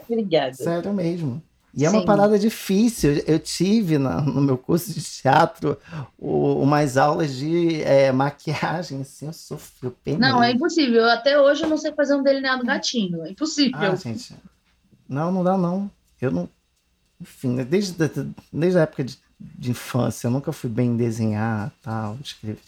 Obrigada. 0.08 0.54
Sério 0.54 0.92
mesmo. 0.92 1.42
E 1.78 1.84
é 1.84 1.90
uma 1.90 2.00
Sim. 2.00 2.06
parada 2.06 2.36
difícil. 2.36 3.22
Eu 3.24 3.38
tive 3.38 3.98
na- 3.98 4.20
no 4.20 4.40
meu 4.40 4.58
curso 4.58 4.92
de 4.92 5.00
teatro 5.00 5.78
o- 6.18 6.60
umas 6.60 6.96
aulas 6.96 7.32
de 7.36 7.80
é, 7.84 8.10
maquiagem, 8.10 9.02
assim, 9.02 9.26
eu 9.26 9.32
sofri, 9.32 9.92
eu. 10.04 10.18
Não, 10.18 10.42
é 10.42 10.50
impossível. 10.50 11.08
Até 11.08 11.40
hoje 11.40 11.62
eu 11.62 11.68
não 11.68 11.78
sei 11.78 11.92
fazer 11.92 12.16
um 12.16 12.22
delineado 12.24 12.64
gatinho. 12.64 13.24
É 13.24 13.30
impossível. 13.30 13.78
Ah, 13.78 13.94
gente. 13.94 14.34
Não, 15.08 15.30
não 15.30 15.44
dá 15.44 15.56
não. 15.56 15.88
Eu 16.20 16.32
não. 16.32 16.48
Enfim, 17.20 17.50
né, 17.50 17.64
desde, 17.64 17.94
desde 18.52 18.78
a 18.78 18.82
época 18.82 19.04
de, 19.04 19.16
de 19.38 19.70
infância, 19.70 20.26
eu 20.26 20.32
nunca 20.32 20.50
fui 20.50 20.68
bem 20.68 20.90
em 20.90 20.96
desenhar, 20.96 21.70
tal, 21.80 22.18
escrever. 22.24 22.58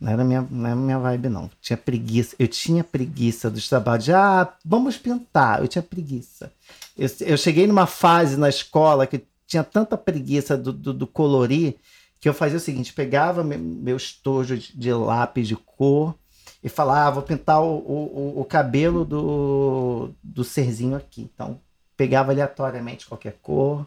Não 0.00 0.10
era 0.12 0.24
minha, 0.24 0.46
não 0.50 0.66
era 0.66 0.76
minha 0.76 0.98
vibe, 0.98 1.28
não. 1.28 1.48
Tinha 1.60 1.76
preguiça. 1.76 2.34
Eu 2.40 2.48
tinha 2.48 2.82
preguiça 2.82 3.48
dos 3.48 3.68
trabalhos. 3.68 4.04
de, 4.04 4.12
Ah, 4.12 4.52
vamos 4.64 4.96
pintar. 4.98 5.60
Eu 5.62 5.68
tinha 5.68 5.82
preguiça. 5.82 6.52
Eu, 6.96 7.08
eu 7.20 7.36
cheguei 7.36 7.66
numa 7.66 7.86
fase 7.86 8.36
na 8.36 8.48
escola 8.48 9.06
que 9.06 9.24
tinha 9.46 9.62
tanta 9.64 9.96
preguiça 9.96 10.56
do, 10.56 10.72
do, 10.72 10.92
do 10.92 11.06
colorir 11.06 11.76
que 12.20 12.28
eu 12.28 12.34
fazia 12.34 12.56
o 12.56 12.60
seguinte: 12.60 12.92
pegava 12.92 13.44
me- 13.44 13.56
meu 13.58 13.96
estojo 13.96 14.56
de, 14.56 14.76
de 14.76 14.92
lápis 14.92 15.46
de 15.46 15.56
cor 15.56 16.14
e 16.62 16.68
falava, 16.68 17.08
ah, 17.08 17.10
vou 17.10 17.22
pintar 17.22 17.62
o, 17.62 17.76
o, 17.76 18.34
o- 18.38 18.40
o 18.40 18.44
cabelo 18.44 19.04
do, 19.04 20.10
do 20.22 20.42
serzinho 20.42 20.96
aqui. 20.96 21.28
Então, 21.32 21.60
pegava 21.96 22.32
aleatoriamente 22.32 23.06
qualquer 23.06 23.36
cor, 23.42 23.86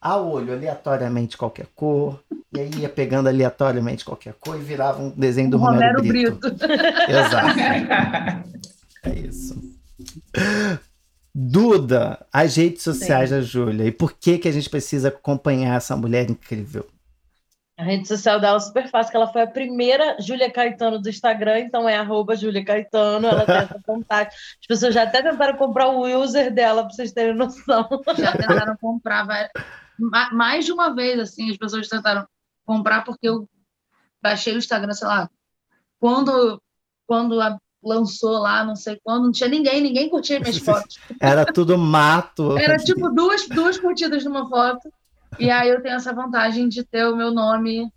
a 0.00 0.16
olho 0.16 0.52
aleatoriamente 0.52 1.36
qualquer 1.36 1.66
cor, 1.76 2.18
e 2.52 2.58
aí 2.60 2.70
ia 2.78 2.88
pegando 2.88 3.28
aleatoriamente 3.28 4.04
qualquer 4.04 4.34
cor 4.40 4.56
e 4.58 4.62
virava 4.62 5.00
um 5.02 5.10
desenho 5.10 5.50
do 5.50 5.56
O 5.58 5.60
Romero, 5.60 5.98
Romero 5.98 6.02
Brito. 6.02 6.50
Brito. 6.50 6.64
Exato. 7.08 7.58
É 9.04 9.10
isso. 9.20 9.54
Duda, 11.38 12.26
as 12.32 12.56
redes 12.56 12.82
sociais 12.82 13.28
da 13.28 13.42
Júlia. 13.42 13.84
E 13.84 13.92
por 13.92 14.14
que, 14.14 14.38
que 14.38 14.48
a 14.48 14.52
gente 14.52 14.70
precisa 14.70 15.08
acompanhar 15.08 15.76
essa 15.76 15.94
mulher 15.94 16.30
incrível? 16.30 16.88
A 17.78 17.82
rede 17.82 18.08
social 18.08 18.40
dela 18.40 18.56
é 18.56 18.60
super 18.60 18.88
fácil, 18.88 19.10
que 19.10 19.16
ela 19.18 19.30
foi 19.30 19.42
a 19.42 19.46
primeira 19.46 20.16
Júlia 20.18 20.50
Caetano 20.50 20.98
do 20.98 21.10
Instagram, 21.10 21.58
então 21.58 21.86
é 21.86 21.94
arroba 21.98 22.34
Júlia 22.34 22.64
Caetano, 22.64 23.26
ela 23.28 23.44
tem 23.44 23.54
essa 23.54 23.78
vontade. 23.86 24.34
As 24.34 24.66
pessoas 24.66 24.94
já 24.94 25.02
até 25.02 25.22
tentaram 25.22 25.58
comprar 25.58 25.88
o 25.88 26.06
user 26.22 26.50
dela, 26.54 26.84
pra 26.84 26.90
vocês 26.94 27.12
terem 27.12 27.34
noção. 27.36 27.86
Já 28.16 28.32
tentaram 28.32 28.74
comprar 28.78 29.26
mais 30.32 30.64
de 30.64 30.72
uma 30.72 30.94
vez, 30.94 31.20
assim, 31.20 31.50
as 31.50 31.58
pessoas 31.58 31.86
tentaram 31.86 32.26
comprar 32.64 33.04
porque 33.04 33.28
eu 33.28 33.46
baixei 34.22 34.54
o 34.54 34.58
Instagram, 34.58 34.94
sei 34.94 35.06
lá, 35.06 35.28
quando, 36.00 36.62
quando 37.06 37.38
a- 37.42 37.58
lançou 37.86 38.38
lá, 38.38 38.64
não 38.64 38.74
sei 38.74 38.98
quando, 39.02 39.24
não 39.24 39.32
tinha 39.32 39.48
ninguém, 39.48 39.80
ninguém 39.80 40.10
curtia 40.10 40.40
minhas 40.40 40.58
fotos. 40.58 40.98
Era 41.20 41.44
tudo 41.44 41.78
mato. 41.78 42.58
Era 42.58 42.76
tipo 42.76 43.08
duas, 43.10 43.46
duas 43.48 43.78
curtidas 43.78 44.24
numa 44.24 44.48
foto, 44.48 44.92
e 45.38 45.50
aí 45.50 45.68
eu 45.68 45.80
tenho 45.82 45.94
essa 45.94 46.12
vantagem 46.12 46.68
de 46.68 46.82
ter 46.84 47.06
o 47.06 47.16
meu 47.16 47.30
nome 47.30 47.90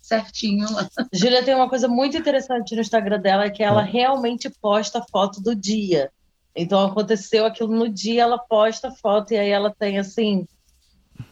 certinho 0.00 0.70
lá. 0.70 0.86
Júlia 1.12 1.42
tem 1.42 1.54
uma 1.54 1.68
coisa 1.68 1.88
muito 1.88 2.16
interessante 2.16 2.74
no 2.74 2.80
Instagram 2.80 3.20
dela, 3.20 3.44
é 3.44 3.50
que 3.50 3.62
ela 3.62 3.82
realmente 3.82 4.50
posta 4.60 5.04
foto 5.10 5.40
do 5.40 5.54
dia. 5.54 6.10
Então 6.54 6.84
aconteceu 6.86 7.46
aquilo 7.46 7.74
no 7.74 7.88
dia, 7.88 8.22
ela 8.22 8.38
posta 8.38 8.90
foto, 8.90 9.32
e 9.32 9.38
aí 9.38 9.48
ela 9.48 9.74
tem 9.76 9.98
assim. 9.98 10.46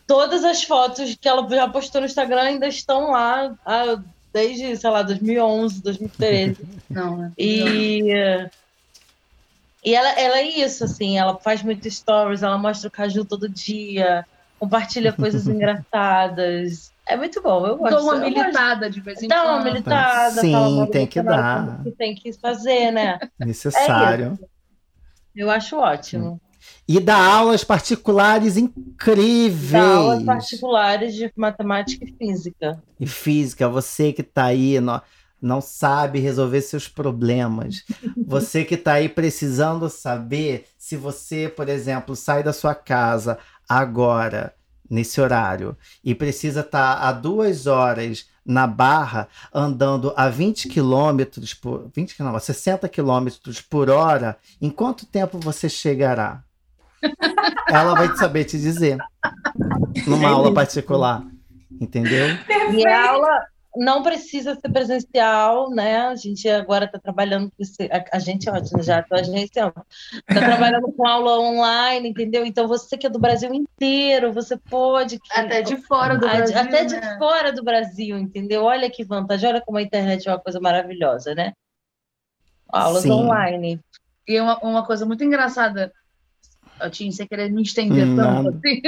Todas 0.06 0.44
as 0.44 0.62
fotos 0.62 1.16
que 1.20 1.28
ela 1.28 1.48
já 1.48 1.68
postou 1.68 2.00
no 2.00 2.06
Instagram 2.06 2.42
ainda 2.42 2.66
estão 2.66 3.10
lá 3.10 3.54
ah, 3.64 4.02
desde, 4.32 4.76
sei 4.76 4.90
lá, 4.90 5.02
2011, 5.02 5.82
2013. 5.82 6.56
Não, 6.88 7.16
né? 7.16 7.32
E, 7.36 8.10
e 9.84 9.94
ela, 9.94 10.10
ela 10.12 10.38
é 10.38 10.44
isso, 10.44 10.84
assim, 10.84 11.18
ela 11.18 11.36
faz 11.36 11.62
muitos 11.62 11.94
stories, 11.96 12.42
ela 12.42 12.56
mostra 12.56 12.88
o 12.88 12.90
caju 12.90 13.24
todo 13.24 13.48
dia, 13.48 14.24
compartilha 14.58 15.12
coisas 15.12 15.46
engraçadas. 15.46 16.92
É 17.06 17.16
muito 17.16 17.42
bom, 17.42 17.66
eu 17.66 17.76
gosto. 17.76 17.96
Dou 17.96 18.04
uma 18.04 18.16
militada 18.16 18.88
de 18.88 19.00
vez 19.00 19.22
em 19.22 19.28
Dá 19.28 19.42
uma 19.42 19.54
quando. 19.54 19.64
militada, 19.64 20.40
Sim, 20.40 20.86
tem 20.90 21.06
que 21.06 21.20
dar. 21.20 21.82
que 21.82 21.90
tem 21.90 22.14
que 22.14 22.32
fazer, 22.34 22.92
né? 22.92 23.18
Necessário. 23.38 24.38
Eu 25.34 25.50
acho 25.50 25.76
ótimo. 25.76 26.40
E 26.86 26.98
dá 26.98 27.16
aulas 27.16 27.64
particulares 27.64 28.54
Dá 28.54 28.60
incríveis. 28.60 29.74
aulas 29.74 30.22
particulares 30.24 31.14
de 31.14 31.32
matemática 31.36 32.04
e 32.04 32.12
física. 32.12 32.82
E 32.98 33.06
física, 33.06 33.68
você 33.68 34.12
que 34.12 34.22
tá 34.22 34.44
aí, 34.46 34.80
não, 34.80 35.00
não 35.40 35.60
sabe 35.60 36.18
resolver 36.20 36.60
seus 36.60 36.86
problemas. 36.88 37.84
Você 38.26 38.64
que 38.64 38.76
tá 38.76 38.94
aí 38.94 39.08
precisando 39.08 39.90
saber 39.90 40.66
se 40.78 40.96
você, 40.96 41.48
por 41.54 41.68
exemplo, 41.68 42.16
sai 42.16 42.42
da 42.42 42.52
sua 42.52 42.74
casa 42.74 43.38
agora, 43.68 44.54
nesse 44.88 45.20
horário, 45.20 45.76
e 46.02 46.14
precisa 46.14 46.60
estar 46.60 46.94
a 46.94 47.12
duas 47.12 47.66
horas 47.66 48.26
na 48.44 48.66
barra, 48.66 49.28
andando 49.52 50.12
a 50.16 50.28
20 50.28 50.68
quilômetros 50.68 51.52
por. 51.54 51.90
20 51.94 52.20
não, 52.20 52.34
a 52.34 52.40
60 52.40 52.88
quilômetros 52.88 53.60
por 53.60 53.90
hora, 53.90 54.36
em 54.60 54.70
quanto 54.70 55.05
tempo 55.06 55.38
você 55.38 55.68
chegará? 55.68 56.42
Ela 57.68 57.94
vai 57.94 58.14
saber 58.16 58.44
te 58.44 58.58
dizer. 58.58 58.98
Numa 60.06 60.28
aula 60.30 60.52
particular. 60.54 61.22
Entendeu? 61.80 62.26
E 62.74 62.86
a 62.86 63.10
aula 63.10 63.44
não 63.74 64.02
precisa 64.02 64.54
ser 64.54 64.70
presencial, 64.70 65.70
né? 65.70 66.02
A 66.08 66.14
gente 66.14 66.46
agora 66.48 66.84
está 66.84 66.98
trabalhando 66.98 67.46
com 67.48 67.54
esse, 67.62 67.84
a, 67.90 68.04
a 68.16 68.18
gente 68.18 68.46
é 68.48 68.52
ótimo, 68.52 68.82
já 68.82 69.02
a 69.10 69.22
gente 69.22 69.44
está 69.44 69.72
trabalhando 70.28 70.92
com 70.92 71.06
aula 71.08 71.40
online, 71.40 72.10
entendeu? 72.10 72.44
Então 72.44 72.68
você 72.68 72.98
que 72.98 73.06
é 73.06 73.10
do 73.10 73.18
Brasil 73.18 73.52
inteiro, 73.54 74.30
você 74.32 74.58
pode 74.58 75.18
que- 75.18 75.32
Até 75.40 75.62
de 75.62 75.76
fora 75.78 76.18
do 76.18 76.26
a- 76.28 76.34
Brasil, 76.34 76.58
até 76.58 76.84
de 76.84 76.96
né? 76.96 77.16
fora 77.18 77.50
do 77.50 77.64
Brasil, 77.64 78.18
entendeu? 78.18 78.64
Olha 78.64 78.90
que 78.90 79.02
vantagem, 79.04 79.48
olha 79.48 79.62
como 79.62 79.78
a 79.78 79.82
internet 79.82 80.28
é 80.28 80.32
uma 80.32 80.38
coisa 80.38 80.60
maravilhosa, 80.60 81.34
né? 81.34 81.52
Aulas 82.68 83.02
Sim. 83.04 83.10
online. 83.10 83.80
E 84.28 84.38
uma, 84.40 84.58
uma 84.58 84.86
coisa 84.86 85.04
muito 85.06 85.24
engraçada, 85.24 85.90
eu 86.84 86.90
tinha 86.90 87.10
sem 87.12 87.26
querer 87.26 87.50
me 87.52 87.62
estender 87.62 88.10
Hum, 88.10 88.14
tanto 88.14 88.48
assim, 88.48 88.80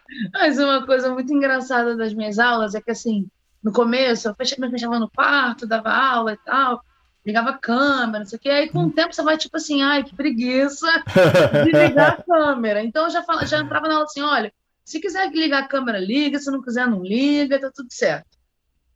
mas 0.32 0.58
uma 0.58 0.84
coisa 0.86 1.12
muito 1.12 1.32
engraçada 1.32 1.96
das 1.96 2.14
minhas 2.14 2.38
aulas 2.38 2.74
é 2.74 2.80
que, 2.82 2.90
assim, 2.90 3.28
no 3.62 3.72
começo 3.72 4.28
eu 4.28 4.34
fecha- 4.36 4.56
me 4.58 4.70
fechava 4.70 4.98
no 4.98 5.10
quarto, 5.10 5.66
dava 5.66 5.90
aula 5.90 6.32
e 6.34 6.38
tal, 6.38 6.82
ligava 7.24 7.50
a 7.50 7.58
câmera, 7.58 8.20
não 8.20 8.26
sei 8.26 8.38
o 8.38 8.40
quê, 8.40 8.50
aí 8.50 8.70
com 8.70 8.86
o 8.86 8.92
tempo 8.92 9.14
você 9.14 9.22
vai 9.22 9.36
tipo 9.38 9.56
assim, 9.56 9.82
ai, 9.82 10.04
que 10.04 10.14
preguiça 10.14 10.86
de 11.60 11.72
ligar 11.72 12.12
a 12.14 12.22
câmera. 12.24 12.82
Então 12.84 13.04
eu 13.04 13.10
já, 13.10 13.22
fala, 13.24 13.46
já 13.46 13.60
entrava 13.60 13.88
na 13.88 13.94
aula 13.94 14.04
assim, 14.06 14.22
olha, 14.22 14.52
se 14.84 15.00
quiser 15.00 15.30
ligar 15.32 15.62
a 15.64 15.68
câmera, 15.68 15.98
liga, 15.98 16.38
se 16.38 16.50
não 16.50 16.62
quiser, 16.62 16.86
não 16.88 17.02
liga, 17.02 17.60
tá 17.60 17.70
tudo 17.74 17.88
certo. 17.92 18.26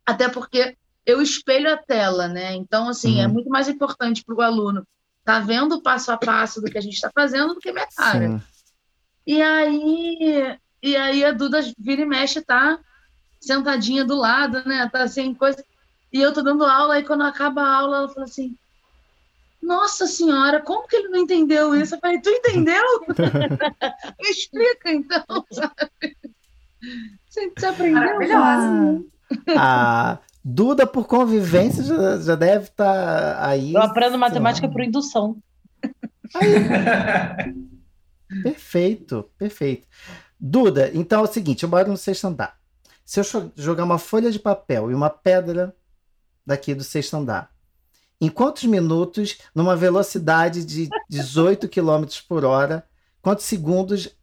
Até 0.05 0.28
porque 0.28 0.77
eu 1.05 1.20
espelho 1.23 1.73
a 1.73 1.77
tela, 1.77 2.28
né? 2.28 2.55
Então, 2.55 2.89
assim, 2.89 3.20
é 3.20 3.27
Uhum. 3.27 3.35
muito 3.35 3.48
mais 3.51 3.69
importante 3.69 4.24
para 4.24 4.35
o 4.35 4.40
aluno 4.43 4.86
estar 5.27 5.40
vendo 5.40 5.74
o 5.74 5.82
passo 5.82 6.12
a 6.12 6.16
passo 6.16 6.61
do 6.61 6.70
que 6.70 6.78
a 6.78 6.81
gente 6.81 6.94
está 6.94 7.11
fazendo 7.12 7.55
do 7.55 7.61
que 7.61 7.73
minha 7.73 7.89
cara. 7.97 8.28
Sim. 8.28 8.43
E 9.27 9.43
aí, 9.43 10.57
e 10.81 10.97
aí 10.97 11.24
a 11.24 11.32
Duda 11.32 11.61
vira 11.77 12.03
e 12.03 12.07
mexe, 12.07 12.40
tá 12.40 12.78
sentadinha 13.40 14.05
do 14.05 14.15
lado, 14.15 14.62
né? 14.65 14.89
Tá 14.89 15.09
sem 15.09 15.35
coisa. 15.35 15.65
E 16.12 16.20
eu 16.20 16.32
tô 16.32 16.43
dando 16.43 16.65
aula, 16.65 17.01
e 17.01 17.05
quando 17.05 17.24
acaba 17.24 17.62
a 17.62 17.74
aula, 17.74 17.97
ela 17.98 18.09
fala 18.09 18.24
assim: 18.24 18.57
Nossa 19.61 20.07
senhora, 20.07 20.61
como 20.62 20.86
que 20.86 20.94
ele 20.94 21.09
não 21.09 21.19
entendeu 21.19 21.74
isso? 21.74 21.97
Eu 21.97 21.98
falei, 21.98 22.20
tu 22.20 22.31
entendeu? 22.31 22.85
Me 24.23 24.31
explica 24.31 24.93
então, 24.93 25.24
sabe? 25.51 26.16
Você, 27.28 27.66
aprendeu? 27.66 28.01
Maravilhosa. 28.01 29.05
A 29.59 30.19
Duda, 30.48 30.86
por 30.86 31.09
convivência, 31.09 31.82
já, 31.82 32.20
já 32.20 32.36
deve 32.36 32.66
estar 32.66 33.44
aí. 33.44 33.74
Eu 33.74 33.82
aprendo 33.82 34.16
matemática 34.16 34.68
por 34.68 34.81
indução. 34.81 35.36
Perfeito, 38.43 39.28
perfeito. 39.36 39.89
Duda, 40.39 40.90
então 40.94 41.20
é 41.20 41.24
o 41.24 41.32
seguinte: 41.32 41.64
eu 41.64 41.68
moro 41.68 41.89
no 41.89 41.97
sexto 41.97 42.27
andar. 42.27 42.59
Se 43.05 43.18
eu 43.18 43.52
jogar 43.56 43.82
uma 43.82 43.98
folha 43.98 44.31
de 44.31 44.39
papel 44.39 44.89
e 44.90 44.94
uma 44.94 45.10
pedra 45.10 45.74
daqui 46.44 46.74
do 46.74 46.85
sexto 46.85 47.16
andar, 47.16 47.51
em 48.20 48.28
quantos 48.28 48.64
minutos, 48.64 49.39
numa 49.52 49.74
velocidade 49.74 50.64
de 50.64 50.89
18 51.09 51.68
km 51.68 52.05
por 52.28 52.44
hora, 52.44 52.85
quantos 53.20 53.47
segundos 53.47 54.16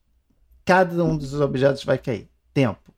cada 0.63 1.03
um 1.03 1.17
dos 1.17 1.33
objetos 1.33 1.83
vai 1.83 1.97
cair? 1.97 2.29
Tempo. 2.53 2.92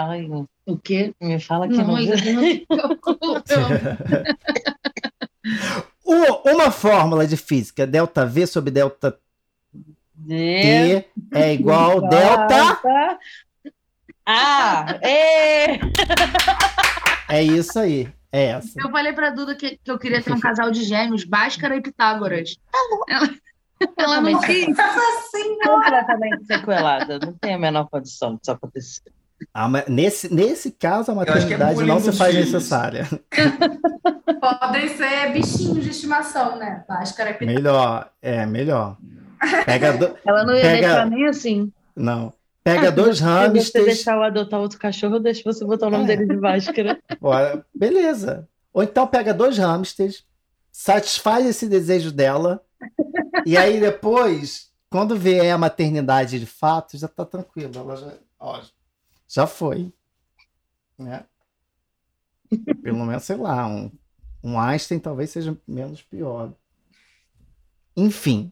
Ai, 0.00 0.28
O 0.66 0.76
quê? 0.78 1.12
me 1.20 1.40
fala 1.40 1.66
que 1.68 1.76
Não, 1.76 1.86
não. 1.86 1.94
U- 6.04 6.42
Uma 6.54 6.70
fórmula 6.70 7.26
de 7.26 7.36
física, 7.36 7.86
delta 7.86 8.24
V 8.26 8.46
sobre 8.46 8.70
delta 8.70 9.18
De- 10.14 11.00
T 11.00 11.08
é 11.32 11.52
igual 11.54 12.00
delta. 12.08 13.18
Ah, 14.26 14.98
é! 15.02 15.78
É 17.30 17.42
isso 17.42 17.78
aí. 17.78 18.10
É 18.32 18.44
essa. 18.46 18.72
Eu 18.80 18.90
falei 18.90 19.12
pra 19.12 19.28
Duda 19.28 19.54
que, 19.54 19.76
que 19.84 19.90
eu 19.90 19.98
queria 19.98 20.22
ter 20.22 20.32
um 20.32 20.40
casal 20.40 20.70
de 20.70 20.82
gêmeos, 20.82 21.24
Bhaskara 21.24 21.76
e 21.76 21.80
Pitágoras. 21.82 22.56
Ela, 23.06 23.28
ela 23.98 24.20
não 24.22 24.40
quis. 24.40 24.64
Completamente 25.62 26.46
sequelada. 26.46 27.18
Não 27.18 27.34
tem 27.34 27.52
a 27.52 27.58
menor 27.58 27.86
condição 27.90 28.36
disso 28.36 28.50
acontecer. 28.50 29.12
Mas 29.70 29.86
nesse, 29.88 30.32
nesse 30.32 30.70
caso, 30.72 31.10
a 31.10 31.14
é 31.14 31.16
maternidade 31.16 31.74
bullying 31.74 31.88
não 31.88 32.00
se 32.00 32.12
faz 32.12 32.34
filhos. 32.34 32.52
necessária. 32.52 33.06
podem 34.40 34.88
ser 34.96 35.32
bichinhos 35.32 35.84
de 35.84 35.90
estimação, 35.90 36.56
né? 36.58 36.84
E 36.88 37.04
Pitágoras. 37.12 37.40
Melhor, 37.54 38.10
é, 38.22 38.46
melhor. 38.46 38.96
Pega 39.64 39.92
do... 39.96 40.16
Ela 40.26 40.44
não 40.44 40.54
ia 40.54 40.62
Pega- 40.62 40.86
deixar 40.86 41.06
nem 41.06 41.26
assim. 41.26 41.72
Não. 41.94 42.32
Pega 42.64 42.90
dois 42.92 43.16
Se 43.18 43.22
você 43.24 43.28
hamsters. 43.28 43.84
deixar 43.86 44.16
eu 44.16 44.22
adotar 44.22 44.60
outro 44.60 44.78
cachorro, 44.78 45.16
eu 45.16 45.20
deixo 45.20 45.42
você 45.44 45.64
botar 45.64 45.86
o 45.86 45.90
nome 45.90 46.04
É. 46.04 46.06
dele 46.08 46.26
de 46.26 46.36
máscara. 46.36 46.98
Bora. 47.20 47.64
Beleza. 47.74 48.46
Ou 48.72 48.82
então 48.82 49.06
pega 49.06 49.32
dois 49.32 49.56
hamsters, 49.58 50.24
satisfaz 50.70 51.46
esse 51.46 51.66
desejo 51.66 52.12
dela, 52.12 52.60
e 53.46 53.56
aí 53.56 53.80
depois, 53.80 54.70
quando 54.90 55.16
vier 55.16 55.50
a 55.52 55.58
maternidade 55.58 56.38
de 56.38 56.46
fato, 56.46 56.96
já 56.98 57.08
tá 57.08 57.24
tranquilo. 57.24 57.72
Ela 57.74 57.96
já, 57.96 58.12
ó, 58.38 58.60
já 59.28 59.46
foi. 59.46 59.92
Né? 60.98 61.24
Pelo 62.82 63.04
menos, 63.04 63.24
sei 63.24 63.36
lá, 63.36 63.66
um, 63.66 63.92
um 64.42 64.58
Einstein 64.58 64.98
talvez 64.98 65.30
seja 65.30 65.56
menos 65.66 66.02
pior. 66.02 66.52
Enfim. 67.96 68.50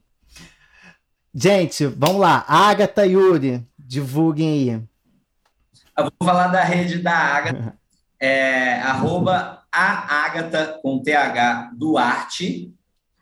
Gente, 1.35 1.86
vamos 1.86 2.20
lá. 2.20 2.44
Agatha 2.47 3.07
Yuri, 3.07 3.66
divulguem 3.78 4.48
aí. 4.48 4.82
Eu 5.97 6.05
vou 6.05 6.12
falar 6.24 6.48
da 6.48 6.62
rede 6.62 6.98
da 6.98 7.12
Agatha, 7.12 7.78
é, 8.20 8.81
arroba 8.81 9.62
a 9.73 10.24
Agatha 10.24 10.78
com 10.82 11.03
TH 11.03 11.73
Duarte, 11.74 12.74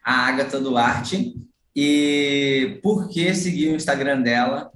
a 0.02 0.26
Agatha 0.26 0.60
Duarte. 0.60 1.35
E 1.74 2.78
por 2.82 3.09
que 3.09 3.35
seguir 3.35 3.72
o 3.72 3.76
Instagram 3.76 4.22
dela? 4.22 4.72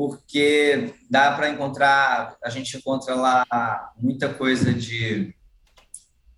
Porque 0.00 0.94
dá 1.10 1.32
para 1.32 1.50
encontrar, 1.50 2.34
a 2.42 2.48
gente 2.48 2.74
encontra 2.74 3.14
lá 3.14 3.44
muita 3.98 4.32
coisa 4.32 4.72
de 4.72 5.34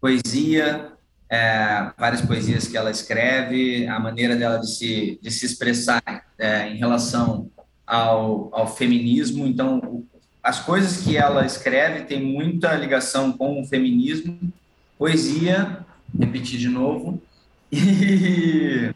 poesia, 0.01 0.90
é, 1.30 1.93
várias 1.97 2.22
poesias 2.22 2.66
que 2.66 2.76
ela 2.76 2.90
escreve, 2.90 3.86
a 3.86 4.01
maneira 4.01 4.34
dela 4.34 4.59
de 4.59 4.68
se, 4.68 5.16
de 5.22 5.30
se 5.30 5.47
expressar 5.47 6.02
é, 6.36 6.70
em 6.70 6.76
relação 6.76 7.52
ao, 7.86 8.52
ao 8.52 8.66
feminismo. 8.66 9.47
Então, 9.47 10.02
as 10.43 10.59
coisas 10.59 10.97
que 10.97 11.16
ela 11.16 11.47
escreve 11.47 12.02
têm 12.06 12.20
muita 12.20 12.74
ligação 12.74 13.30
com 13.30 13.62
o 13.62 13.64
feminismo, 13.64 14.40
poesia, 14.98 15.86
repetir 16.18 16.59
de 16.59 16.68
novo, 16.68 17.22
e 17.70 18.93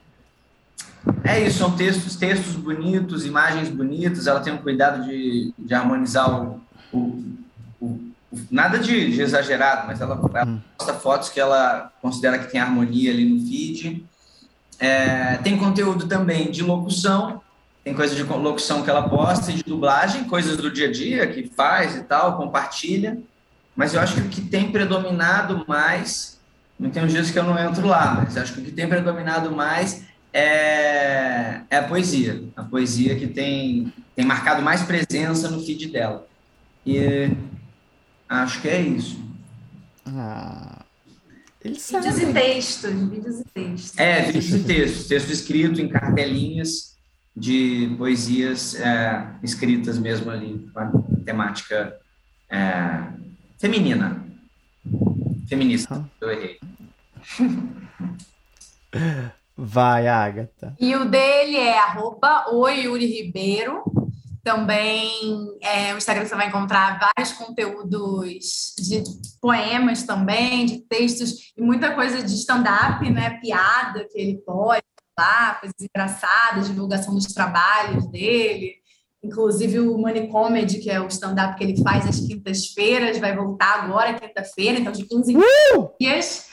é 1.26 1.46
isso, 1.46 1.58
são 1.58 1.76
textos, 1.76 2.16
textos 2.16 2.54
bonitos, 2.56 3.24
imagens 3.26 3.68
bonitas, 3.68 4.26
ela 4.26 4.40
tem 4.40 4.52
um 4.52 4.58
cuidado 4.58 5.04
de, 5.04 5.52
de 5.58 5.74
harmonizar 5.74 6.30
o, 6.42 6.60
o- 6.92 7.22
o- 7.80 7.86
o- 8.30 8.40
nada 8.50 8.78
de, 8.78 9.10
de 9.12 9.20
exagerado, 9.20 9.86
mas 9.86 10.00
ela, 10.00 10.20
ela 10.34 10.46
Hum. 10.46 10.60
posta 10.78 10.94
fotos 10.94 11.28
que 11.28 11.40
ela 11.40 11.90
considera 12.00 12.38
que 12.38 12.50
tem 12.50 12.60
harmonia 12.60 13.10
ali 13.10 13.24
no 13.24 13.40
feed. 13.40 14.06
É, 14.78 15.36
tem 15.38 15.56
conteúdo 15.56 16.06
também 16.06 16.50
de 16.50 16.62
locução, 16.62 17.40
tem 17.82 17.94
coisa 17.94 18.14
de 18.14 18.22
locução 18.22 18.82
que 18.82 18.90
ela 18.90 19.08
posta 19.08 19.50
e 19.50 19.54
de 19.54 19.62
dublagem, 19.62 20.24
coisas 20.24 20.56
do 20.56 20.70
dia 20.70 20.88
a 20.88 20.92
dia 20.92 21.26
que 21.26 21.50
faz 21.54 21.96
e 21.96 22.02
tal, 22.04 22.36
compartilha. 22.36 23.18
Mas 23.74 23.94
eu 23.94 24.00
acho 24.00 24.14
que 24.14 24.20
o 24.22 24.28
que 24.28 24.40
tem 24.42 24.70
predominado 24.72 25.64
mais, 25.68 26.40
não 26.78 26.90
tem 26.90 27.04
uns 27.04 27.12
dias 27.12 27.30
que 27.30 27.38
eu 27.38 27.44
não 27.44 27.58
entro 27.58 27.86
lá, 27.86 28.14
mas 28.14 28.36
acho 28.36 28.54
que 28.54 28.60
o 28.60 28.64
que 28.64 28.72
tem 28.72 28.88
predominado 28.88 29.50
mais 29.54 30.04
é, 30.32 31.60
é 31.70 31.76
a 31.76 31.82
poesia. 31.82 32.44
A 32.56 32.62
poesia 32.62 33.16
que 33.16 33.26
tem, 33.26 33.92
tem 34.14 34.24
marcado 34.24 34.62
mais 34.62 34.82
presença 34.82 35.50
no 35.50 35.64
feed 35.64 35.88
dela. 35.88 36.26
E 36.84 37.30
acho 38.28 38.60
que 38.60 38.68
é 38.68 38.80
isso. 38.80 39.24
Ah, 40.04 40.84
ele 41.64 41.74
Vídeos 41.74 41.82
sabe. 41.82 42.22
e 42.22 42.32
textos, 42.32 43.10
vídeos 43.10 43.40
e 43.40 43.44
textos. 43.44 43.98
É, 43.98 44.22
vídeos 44.22 44.50
e 44.50 44.62
textos, 44.62 45.08
texto 45.08 45.30
escrito 45.30 45.80
em 45.80 45.88
cartelinhas 45.88 46.96
de 47.36 47.92
poesias 47.98 48.76
é, 48.76 49.28
escritas 49.42 49.98
mesmo 49.98 50.30
ali, 50.30 50.70
com 50.72 50.78
a 50.78 50.92
temática 51.24 51.98
é, 52.48 53.02
feminina. 53.58 54.24
Feminista, 55.48 56.08
eu 56.20 56.30
errei. 56.30 56.60
Vai, 59.56 60.06
Agatha. 60.06 60.76
E 60.78 60.94
o 60.94 61.06
dele 61.06 61.56
é 61.56 61.78
arroba 61.78 62.50
o 62.52 62.68
Yuri 62.68 63.06
Ribeiro. 63.06 63.82
Também 64.44 65.10
é, 65.60 65.94
o 65.94 65.96
Instagram 65.96 66.26
você 66.26 66.36
vai 66.36 66.48
encontrar 66.48 67.00
vários 67.00 67.32
conteúdos 67.32 68.74
de 68.78 69.02
poemas 69.40 70.04
também, 70.04 70.66
de 70.66 70.78
textos 70.80 71.52
e 71.56 71.62
muita 71.62 71.94
coisa 71.94 72.22
de 72.22 72.32
stand-up, 72.34 73.08
né? 73.10 73.40
Piada 73.40 74.06
que 74.08 74.18
ele 74.18 74.38
pode 74.44 74.84
falar, 75.18 75.58
coisas 75.60 75.76
engraçadas, 75.80 76.68
divulgação 76.68 77.14
dos 77.14 77.26
trabalhos 77.32 78.06
dele. 78.08 78.74
Inclusive 79.24 79.80
o 79.80 79.98
Money 79.98 80.28
Comedy, 80.28 80.78
que 80.78 80.90
é 80.90 81.00
o 81.00 81.08
stand-up 81.08 81.56
que 81.56 81.64
ele 81.64 81.82
faz 81.82 82.06
às 82.06 82.20
quintas-feiras, 82.20 83.18
vai 83.18 83.34
voltar 83.34 83.82
agora, 83.82 84.14
quinta-feira, 84.14 84.78
então 84.78 84.92
de 84.92 85.04
15 85.04 85.32
em 85.32 85.40
15 85.40 85.88
dias. 85.98 86.46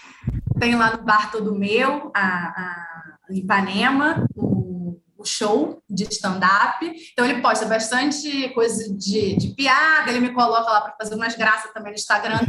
Tem 0.59 0.75
lá 0.75 0.95
no 0.95 1.03
Bar 1.03 1.31
Todo 1.31 1.53
Meu, 1.53 2.09
a, 2.15 2.21
a 2.21 2.93
Ipanema, 3.30 4.26
o, 4.36 5.00
o 5.18 5.26
show 5.26 5.82
de 5.90 6.04
stand-up. 6.04 6.86
Então 7.12 7.26
ele 7.26 7.41
posta 7.41 7.66
bastante 7.66 8.50
coisa 8.50 8.94
de, 8.94 9.36
de 9.38 9.48
piada, 9.56 10.10
ele 10.10 10.20
me 10.20 10.34
coloca 10.34 10.70
lá 10.70 10.82
para 10.82 10.95
fazer 11.02 11.16
umas 11.16 11.36
graças 11.36 11.72
também 11.72 11.91
no 11.91 11.98
Instagram. 11.98 12.40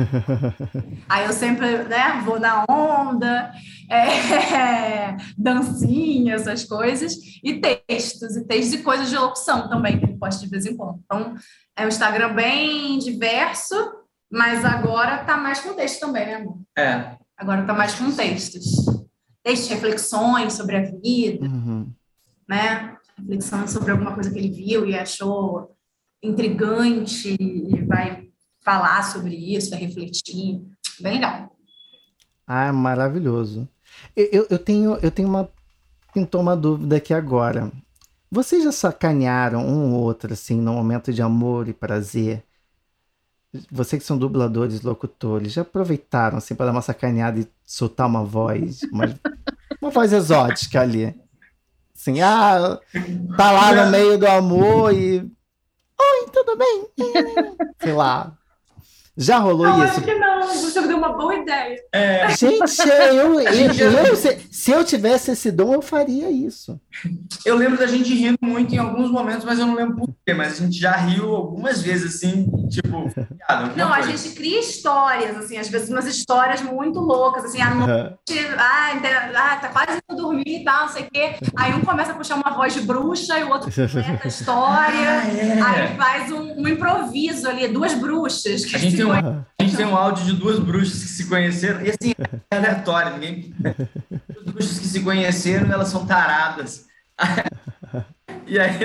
Aí 1.09 1.25
eu 1.27 1.33
sempre 1.33 1.85
né, 1.85 2.21
vou 2.25 2.39
na 2.41 2.65
onda, 2.69 3.53
é, 3.91 5.17
dancinha, 5.39 6.35
essas 6.35 6.65
coisas, 6.65 7.17
e 7.43 7.61
textos, 7.61 8.37
e 8.37 8.45
textos 8.47 8.75
e 8.75 8.83
coisas 8.83 9.09
de 9.09 9.17
locução 9.17 9.69
também, 9.69 9.99
que 9.99 10.05
ele 10.05 10.19
posta 10.19 10.45
de 10.45 10.51
vez 10.51 10.67
em 10.67 10.77
quando. 10.77 11.01
Então 11.05 11.35
é 11.77 11.85
um 11.85 11.89
Instagram 11.89 12.35
bem 12.35 12.99
diverso, 12.99 13.75
mas 14.31 14.65
agora 14.65 15.19
tá 15.19 15.37
mais 15.37 15.61
com 15.61 15.75
texto 15.75 16.01
também, 16.01 16.27
né, 16.27 16.35
amor? 16.35 16.59
É, 16.77 17.17
Agora 17.37 17.63
está 17.63 17.75
mais 17.75 17.95
com 17.95 18.13
textos. 18.13 18.87
Textos, 19.45 19.69
reflexões 19.69 20.55
sobre 20.55 20.77
a 20.77 20.83
vida, 20.91 21.47
Uhum. 21.47 21.93
né? 22.49 22.97
Reflexões 23.19 23.71
sobre 23.71 23.93
alguma 23.93 24.15
coisa 24.15 24.31
que 24.31 24.39
ele 24.39 24.51
viu 24.51 24.87
e 24.87 24.97
achou 24.97 25.77
intrigante 26.23 27.37
e 27.39 27.83
vai 27.85 28.29
falar 28.65 29.03
sobre 29.03 29.35
isso, 29.37 29.71
vai 29.71 29.79
refletir. 29.81 30.63
Bem 31.01 31.15
legal. 31.15 31.55
Ah, 32.47 32.73
maravilhoso. 32.73 33.69
Eu, 34.17 34.29
eu, 34.33 34.47
eu 34.51 34.59
tenho, 34.59 34.97
eu 35.03 35.11
tenho 35.11 35.29
uma. 35.29 35.49
Pintou 36.13 36.41
uma 36.41 36.57
dúvida 36.57 36.97
aqui 36.97 37.13
agora. 37.13 37.71
Vocês 38.31 38.65
já 38.65 38.73
sacanearam 38.73 39.67
um 39.67 39.95
ou 39.95 40.03
outro, 40.03 40.33
assim, 40.33 40.61
no 40.61 40.73
momento 40.73 41.13
de 41.13 41.21
amor 41.23 41.69
e 41.69 41.73
prazer? 41.73 42.43
Vocês 43.71 44.03
que 44.03 44.07
são 44.07 44.19
dubladores, 44.19 44.83
locutores, 44.83 45.53
já 45.53 45.63
aproveitaram, 45.63 46.39
assim, 46.39 46.55
para 46.55 46.67
dar 46.67 46.73
uma 46.73 46.83
sacaneada 46.83 47.39
e 47.39 47.49
soltar 47.65 48.07
uma 48.07 48.25
voz, 48.25 48.83
uma, 48.93 49.15
uma 49.81 49.91
voz 49.91 50.13
exótica 50.13 50.81
ali? 50.81 51.15
Assim, 51.95 52.21
ah, 52.21 52.81
tá 53.37 53.53
lá 53.53 53.85
no 53.85 53.91
meio 53.91 54.19
do 54.19 54.27
amor 54.27 54.93
e. 54.93 55.21
Oi, 55.21 56.31
tudo 56.33 56.57
bem? 56.57 56.89
Sei 57.81 57.93
lá. 57.93 58.37
Já 59.17 59.39
rolou 59.39 59.67
Não, 59.67 59.85
isso? 59.85 59.93
acho 59.95 60.03
que 60.03 60.15
não. 60.15 60.35
Você 60.49 60.81
deu 60.87 60.97
uma 60.97 61.13
boa 61.13 61.35
ideia. 61.37 61.77
é 61.93 62.29
Gente, 62.31 62.81
eu, 63.15 63.41
eu, 63.41 63.73
já- 63.73 64.03
eu- 64.03 64.17
se, 64.17 64.39
Se 64.51 64.71
eu 64.73 64.85
tivesse 64.85 65.31
esse 65.31 65.51
dom, 65.53 65.73
eu 65.75 65.83
faria 65.83 66.31
isso. 66.31 66.81
Eu 67.47 67.57
lembro 67.57 67.79
da 67.79 67.87
gente 67.87 68.13
rindo 68.13 68.39
muito 68.43 68.75
em 68.75 68.79
alguns 68.79 69.11
momentos, 69.11 69.45
mas 69.45 69.59
eu 69.59 69.67
não 69.67 69.75
lembro 69.75 69.97
por 69.97 70.09
quê. 70.27 70.35
Mas 70.35 70.55
a 70.61 70.65
gente 70.65 70.79
já 70.79 70.93
riu 70.97 71.35
algumas 71.35 71.81
vezes, 71.83 72.17
assim, 72.17 72.51
tipo, 72.69 73.09
Não, 73.77 73.93
a 73.93 74.03
gente 74.03 74.31
cria 74.35 74.59
histórias, 74.61 75.37
assim, 75.37 75.59
às 75.59 75.69
vezes 75.69 75.89
umas 75.91 76.07
histórias 76.07 76.61
muito 76.63 76.99
loucas, 76.99 77.45
assim, 77.45 77.61
à 77.61 77.75
noite, 77.75 78.39
ah, 78.59 78.95
ente- 78.97 79.07
ah, 79.07 79.57
tá 79.61 79.69
quase 79.69 79.99
indo 80.11 80.21
dormir 80.21 80.43
e 80.61 80.65
tal, 80.65 80.87
não 80.87 80.93
sei 80.93 81.03
o 81.05 81.11
quê. 81.11 81.35
Aí 81.57 81.73
um 81.75 81.81
começa 81.83 82.13
a 82.13 82.15
puxar 82.15 82.35
uma 82.37 82.55
voz 82.57 82.73
de 82.75 82.81
bruxa 82.81 83.39
e 83.39 83.45
o 83.45 83.51
outro 83.51 83.71
completa 83.71 84.21
a 84.25 84.29
história. 84.29 84.95
Ah, 85.65 85.77
é. 85.79 85.83
Aí 85.91 85.97
faz 85.97 86.33
um, 86.33 86.61
um 86.63 86.69
improviso 86.69 87.49
ali, 87.49 87.69
duas 87.69 87.95
bruxas. 87.95 88.65
que 88.65 88.75
A 88.77 88.79
gente, 88.79 88.97
se 88.97 89.04
tem 89.05 89.25
um, 89.25 89.45
a 89.59 89.63
gente 89.63 89.77
tem 89.77 89.87
um 89.87 89.97
áudio 89.97 90.25
de 90.25 90.33
duas 90.35 90.59
bruxas 90.59 91.03
que 91.03 91.09
se 91.09 91.27
conheceram, 91.27 91.81
e 91.85 91.91
assim, 91.91 92.15
é 92.51 92.57
aleatório, 92.57 93.13
ninguém. 93.15 93.55
Duas 94.35 94.45
bruxas 94.47 94.79
que 94.79 94.87
se 94.87 95.01
conheceram, 95.01 95.71
elas 95.73 95.89
são 95.89 96.07
taradas. 96.07 96.87
E 98.47 98.59
aí 98.59 98.77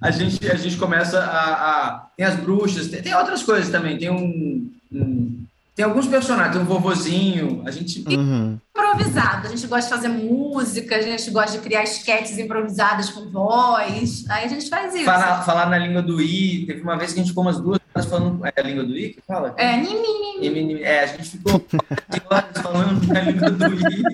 a 0.00 0.10
gente, 0.10 0.50
a 0.50 0.56
gente 0.56 0.76
começa 0.76 1.20
a, 1.20 1.52
a- 1.52 2.06
Tem 2.16 2.26
as 2.26 2.34
bruxas, 2.36 2.88
tem, 2.88 3.00
tem 3.00 3.14
outras 3.14 3.42
coisas 3.44 3.70
também. 3.70 3.96
Tem 3.96 4.10
um, 4.10 4.68
um- 4.92 5.44
Tem 5.76 5.84
alguns 5.84 6.06
personagens, 6.08 6.54
tem 6.56 6.62
um 6.62 6.66
vovozinho. 6.66 7.62
A 7.64 7.70
gente. 7.70 8.04
Uhum. 8.08 8.58
improvisado. 8.76 9.46
A 9.46 9.50
gente 9.50 9.66
gosta 9.68 9.88
de 9.88 9.94
fazer 10.02 10.08
música, 10.08 10.96
a 10.96 11.02
gente 11.02 11.30
gosta 11.30 11.52
de 11.52 11.58
criar 11.62 11.84
esquetes 11.84 12.38
improvisadas 12.38 13.10
com 13.10 13.28
voz. 13.30 14.24
Aí 14.28 14.44
a 14.46 14.48
gente 14.48 14.68
faz 14.68 14.92
isso. 14.94 15.04
Falar, 15.04 15.42
falar 15.42 15.66
na 15.70 15.78
língua 15.78 16.02
do 16.02 16.20
I. 16.20 16.64
Teve 16.66 16.80
uma 16.82 16.96
vez 16.98 17.12
que 17.12 17.20
a 17.20 17.22
gente 17.22 17.30
ficou 17.30 17.44
umas 17.44 17.60
duas 17.60 17.78
horas 17.98 18.06
falando. 18.06 18.46
É 18.46 18.52
a 18.56 18.62
língua 18.62 18.84
do 18.84 18.96
I 18.96 19.08
que 19.14 19.20
fala? 19.22 19.54
É, 19.56 19.76
nini. 19.76 20.82
É, 20.82 21.00
a 21.04 21.06
gente 21.06 21.30
ficou 21.30 21.64
horas 22.30 22.58
falando 22.62 23.06
na 23.06 23.20
língua 23.22 23.50
do 23.50 23.66
I. 23.74 24.04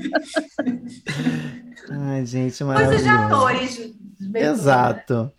Ai, 1.91 2.25
gente, 2.27 2.65
Coisas 2.65 3.03
de 3.03 3.05
maravilhoso. 3.09 3.11
atores. 3.11 3.95
Exato. 4.35 5.33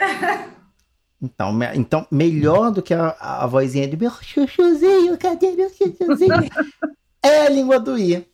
Então, 1.21 1.51
me- 1.51 1.75
então, 1.75 2.05
melhor 2.11 2.69
do 2.71 2.81
que 2.83 2.93
a, 2.93 3.15
a 3.19 3.47
vozinha 3.47 3.87
de 3.87 3.97
meu 3.97 4.11
chuchuzinho, 4.11 5.17
cadê 5.17 5.51
meu 5.53 5.69
chuchuzinho? 5.69 6.33
É 7.23 7.47
a 7.47 7.49
língua 7.49 7.79
do 7.79 7.97
I. 7.97 8.27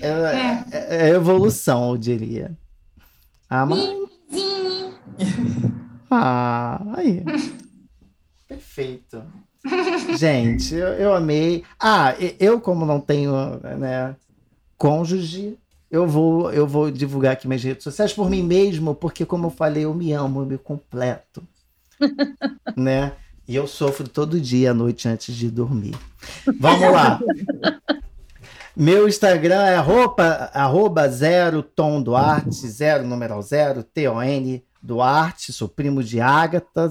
É, 0.00 0.08
é- 0.70 1.06
é 1.06 1.08
evolução, 1.10 1.90
eu 1.92 1.96
diria. 1.96 2.56
Ah, 3.48 3.64
mas... 3.64 3.80
Ah 6.10 6.82
aí. 6.96 7.22
Perfeito. 8.52 9.22
Gente, 10.16 10.74
eu, 10.74 10.88
eu 10.88 11.14
amei. 11.14 11.64
Ah, 11.80 12.14
eu, 12.38 12.60
como 12.60 12.84
não 12.84 13.00
tenho 13.00 13.32
né, 13.78 14.14
cônjuge, 14.76 15.58
eu 15.90 16.06
vou, 16.06 16.52
eu 16.52 16.66
vou 16.66 16.90
divulgar 16.90 17.32
aqui 17.32 17.48
minhas 17.48 17.62
redes 17.62 17.84
sociais 17.84 18.12
por 18.12 18.28
mim 18.28 18.42
mesmo, 18.42 18.94
porque, 18.94 19.24
como 19.24 19.46
eu 19.46 19.50
falei, 19.50 19.84
eu 19.84 19.94
me 19.94 20.12
amo, 20.12 20.40
eu 20.40 20.46
me 20.46 20.58
completo. 20.58 21.42
né? 22.76 23.12
E 23.48 23.56
eu 23.56 23.66
sofro 23.66 24.06
todo 24.06 24.40
dia 24.40 24.72
à 24.72 24.74
noite 24.74 25.08
antes 25.08 25.34
de 25.34 25.50
dormir. 25.50 25.94
Vamos 26.60 26.92
lá. 26.92 27.20
Meu 28.76 29.08
Instagram 29.08 29.62
é 29.62 29.76
arroba, 29.76 30.50
arroba 30.54 31.08
zero 31.08 31.62
tom 31.62 32.02
Duarte, 32.02 32.66
zero 32.68 33.06
numeral 33.06 33.42
zero, 33.42 33.82
T-O-N 33.82 34.64
Duarte, 34.82 35.52
sou 35.52 35.68
primo 35.68 36.02
de 36.02 36.20
Ágata, 36.20 36.90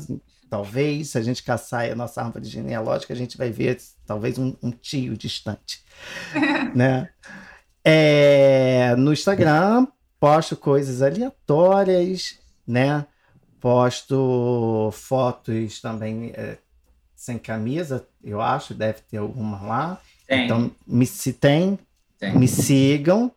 talvez, 0.51 1.11
se 1.11 1.17
a 1.17 1.21
gente 1.21 1.41
caçar 1.43 1.89
a 1.89 1.95
nossa 1.95 2.21
árvore 2.21 2.43
genealógica, 2.43 3.13
a 3.13 3.15
gente 3.15 3.37
vai 3.37 3.49
ver 3.49 3.77
talvez 4.05 4.37
um, 4.37 4.53
um 4.61 4.69
tio 4.69 5.15
distante, 5.15 5.81
né? 6.75 7.09
É, 7.81 8.93
no 8.97 9.13
Instagram, 9.13 9.87
posto 10.19 10.57
coisas 10.57 11.01
aleatórias, 11.01 12.37
né? 12.67 13.07
Posto 13.61 14.91
fotos 14.91 15.79
também 15.79 16.33
é, 16.35 16.57
sem 17.15 17.37
camisa, 17.37 18.05
eu 18.21 18.41
acho, 18.41 18.73
deve 18.73 18.99
ter 19.09 19.17
alguma 19.19 19.61
lá. 19.61 20.01
Tem. 20.27 20.43
Então, 20.43 20.69
me, 20.85 21.05
se 21.05 21.31
tem, 21.31 21.79
Tem. 22.19 22.37
me 22.37 22.47
sigam, 22.49 23.31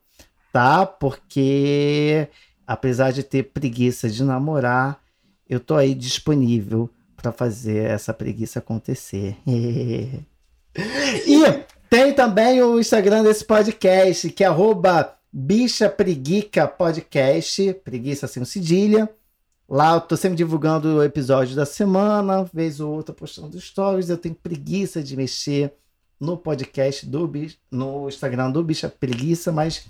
tá? 0.52 0.84
Porque 0.84 2.28
apesar 2.66 3.12
de 3.12 3.22
ter 3.22 3.44
preguiça 3.44 4.10
de 4.10 4.24
namorar, 4.24 5.00
eu 5.48 5.60
tô 5.60 5.76
aí 5.76 5.94
disponível 5.94 6.90
para 7.24 7.32
fazer 7.32 7.86
essa 7.86 8.12
preguiça 8.12 8.58
acontecer. 8.58 9.34
e 9.46 11.42
tem 11.88 12.12
também 12.12 12.62
o 12.62 12.78
Instagram 12.78 13.22
desse 13.22 13.46
podcast, 13.46 14.28
que 14.28 14.44
é 14.44 14.46
arroba 14.46 15.16
Bicha 15.32 15.88
Preguica 15.88 16.68
Podcast, 16.68 17.72
preguiça 17.82 18.28
sem 18.28 18.44
cedilha. 18.44 19.08
Lá 19.66 19.94
eu 19.94 20.02
tô 20.02 20.18
sempre 20.18 20.36
divulgando 20.36 20.96
o 20.96 21.02
episódio 21.02 21.56
da 21.56 21.64
semana, 21.64 22.44
vez 22.52 22.78
ou 22.78 22.92
outra 22.92 23.14
postando 23.14 23.58
stories. 23.58 24.10
Eu 24.10 24.18
tenho 24.18 24.34
preguiça 24.34 25.02
de 25.02 25.16
mexer 25.16 25.72
no 26.20 26.36
podcast 26.36 27.06
do 27.06 27.32
no 27.70 28.06
Instagram 28.06 28.50
do 28.50 28.62
Bicha 28.62 28.90
Preguiça, 28.90 29.50
mas 29.50 29.86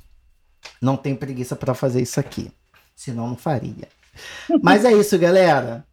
não 0.81 0.97
tenho 0.97 1.16
preguiça 1.16 1.56
para 1.56 1.74
fazer 1.74 2.01
isso 2.01 2.20
aqui. 2.20 2.52
Senão 2.94 3.27
não 3.27 3.36
faria. 3.36 3.89
Mas 4.62 4.85
é 4.85 4.93
isso, 4.93 5.19
galera. 5.19 5.85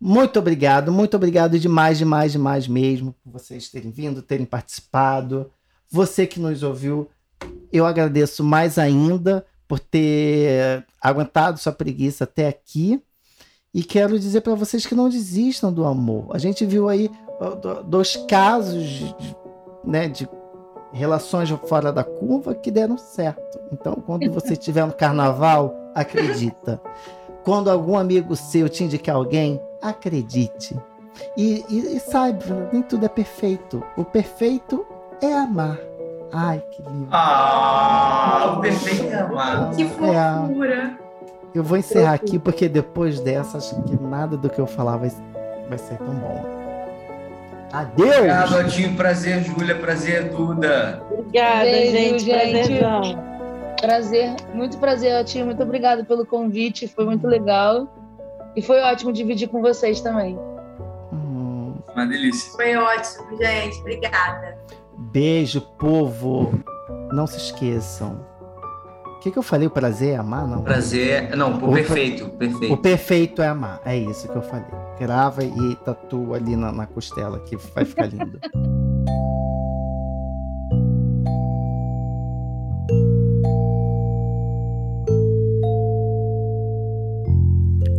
Muito 0.00 0.38
obrigado, 0.38 0.90
muito 0.90 1.14
obrigado 1.16 1.58
demais, 1.58 1.98
demais, 1.98 2.32
demais 2.32 2.66
mesmo 2.66 3.14
por 3.22 3.32
vocês 3.32 3.68
terem 3.68 3.90
vindo, 3.90 4.22
terem 4.22 4.46
participado. 4.46 5.50
Você 5.90 6.26
que 6.26 6.40
nos 6.40 6.62
ouviu, 6.62 7.08
eu 7.72 7.84
agradeço 7.84 8.42
mais 8.42 8.78
ainda 8.78 9.44
por 9.68 9.78
ter 9.78 10.86
aguentado 11.02 11.58
sua 11.58 11.72
preguiça 11.72 12.24
até 12.24 12.48
aqui. 12.48 13.02
E 13.74 13.84
quero 13.84 14.18
dizer 14.18 14.40
para 14.40 14.54
vocês 14.54 14.84
que 14.86 14.94
não 14.94 15.08
desistam 15.08 15.72
do 15.72 15.84
amor. 15.84 16.28
A 16.34 16.38
gente 16.38 16.64
viu 16.64 16.88
aí 16.88 17.10
dois 17.86 18.16
casos 18.28 18.82
de- 18.84 19.14
né, 19.84 20.08
de 20.08 20.28
relações 20.92 21.48
fora 21.68 21.92
da 21.92 22.02
curva 22.02 22.54
que 22.54 22.70
deram 22.70 22.98
certo. 22.98 23.60
Então, 23.70 23.94
quando 23.94 24.30
você 24.32 24.54
estiver 24.54 24.84
no 24.86 24.92
carnaval, 24.92 25.74
acredita. 25.94 26.80
Quando 27.44 27.70
algum 27.70 27.96
amigo 27.96 28.34
seu 28.34 28.68
te 28.68 28.82
indicar 28.82 29.14
alguém, 29.14 29.60
acredite. 29.82 30.76
E, 31.36 31.64
e, 31.68 31.96
e 31.96 32.00
saiba, 32.00 32.68
nem 32.72 32.82
tudo 32.82 33.04
é 33.04 33.08
perfeito. 33.08 33.82
O 33.96 34.04
perfeito 34.04 34.86
é 35.22 35.32
amar. 35.32 35.78
Ai, 36.32 36.62
que 36.70 36.82
lindo. 36.82 37.08
Ah, 37.10 38.54
o 38.56 38.60
perfeito 38.60 39.04
é 39.12 39.20
amar. 39.20 39.70
Que 39.70 39.82
É, 39.82 39.86
fofura. 39.86 40.98
eu 41.54 41.62
vou 41.64 41.76
encerrar 41.76 42.14
aqui 42.14 42.38
porque 42.38 42.68
depois 42.68 43.20
dessa, 43.20 43.58
acho 43.58 43.82
que 43.82 44.00
nada 44.00 44.36
do 44.36 44.48
que 44.48 44.58
eu 44.60 44.66
falar 44.66 44.96
vai, 44.96 45.10
vai 45.68 45.78
ser 45.78 45.96
tão 45.98 46.14
bom. 46.14 46.44
Adeus! 47.72 48.16
Obrigado, 48.16 48.56
Otinho. 48.58 48.96
Prazer, 48.96 49.42
Júlia. 49.44 49.74
Prazer, 49.76 50.30
Duda. 50.30 51.02
Obrigada, 51.10 51.64
Beijo, 51.64 51.92
gente. 51.92 52.24
gente. 52.24 52.50
Prazerzão. 52.78 53.30
Prazer, 53.80 54.36
muito 54.54 54.78
prazer, 54.78 55.20
Otinho. 55.20 55.46
Muito 55.46 55.62
obrigada 55.62 56.04
pelo 56.04 56.26
convite, 56.26 56.86
foi 56.88 57.04
muito 57.04 57.26
legal. 57.26 57.88
E 58.56 58.62
foi 58.62 58.80
ótimo 58.80 59.12
dividir 59.12 59.48
com 59.48 59.60
vocês 59.62 60.00
também. 60.00 60.36
Hum, 61.12 61.74
Uma 61.94 62.06
delícia. 62.06 62.52
Foi 62.52 62.74
ótimo, 62.76 63.36
gente. 63.36 63.78
Obrigada. 63.80 64.58
beijo, 65.12 65.60
povo. 65.78 66.52
Não 67.12 67.26
se 67.26 67.36
esqueçam. 67.38 68.28
O 69.06 69.20
que, 69.22 69.30
que 69.30 69.38
eu 69.38 69.42
falei? 69.42 69.66
O 69.66 69.70
prazer 69.70 70.14
é 70.14 70.16
amar? 70.16 70.46
Não. 70.48 70.62
Prazer. 70.62 71.36
Não, 71.36 71.52
o 71.52 71.56
Opa. 71.64 71.72
perfeito. 71.74 72.24
O 72.24 72.30
Perfeito. 72.30 72.76
perfeito 72.78 73.42
é 73.42 73.48
amar. 73.48 73.80
É 73.84 73.96
isso 73.96 74.26
que 74.28 74.34
eu 74.36 74.40
falei. 74.42 74.64
Grava 74.98 75.44
e 75.44 75.76
tatua 75.84 76.36
ali 76.36 76.56
na, 76.56 76.72
na 76.72 76.86
costela 76.86 77.38
que 77.40 77.54
vai 77.56 77.84
ficar 77.84 78.06
lindo. 78.06 78.38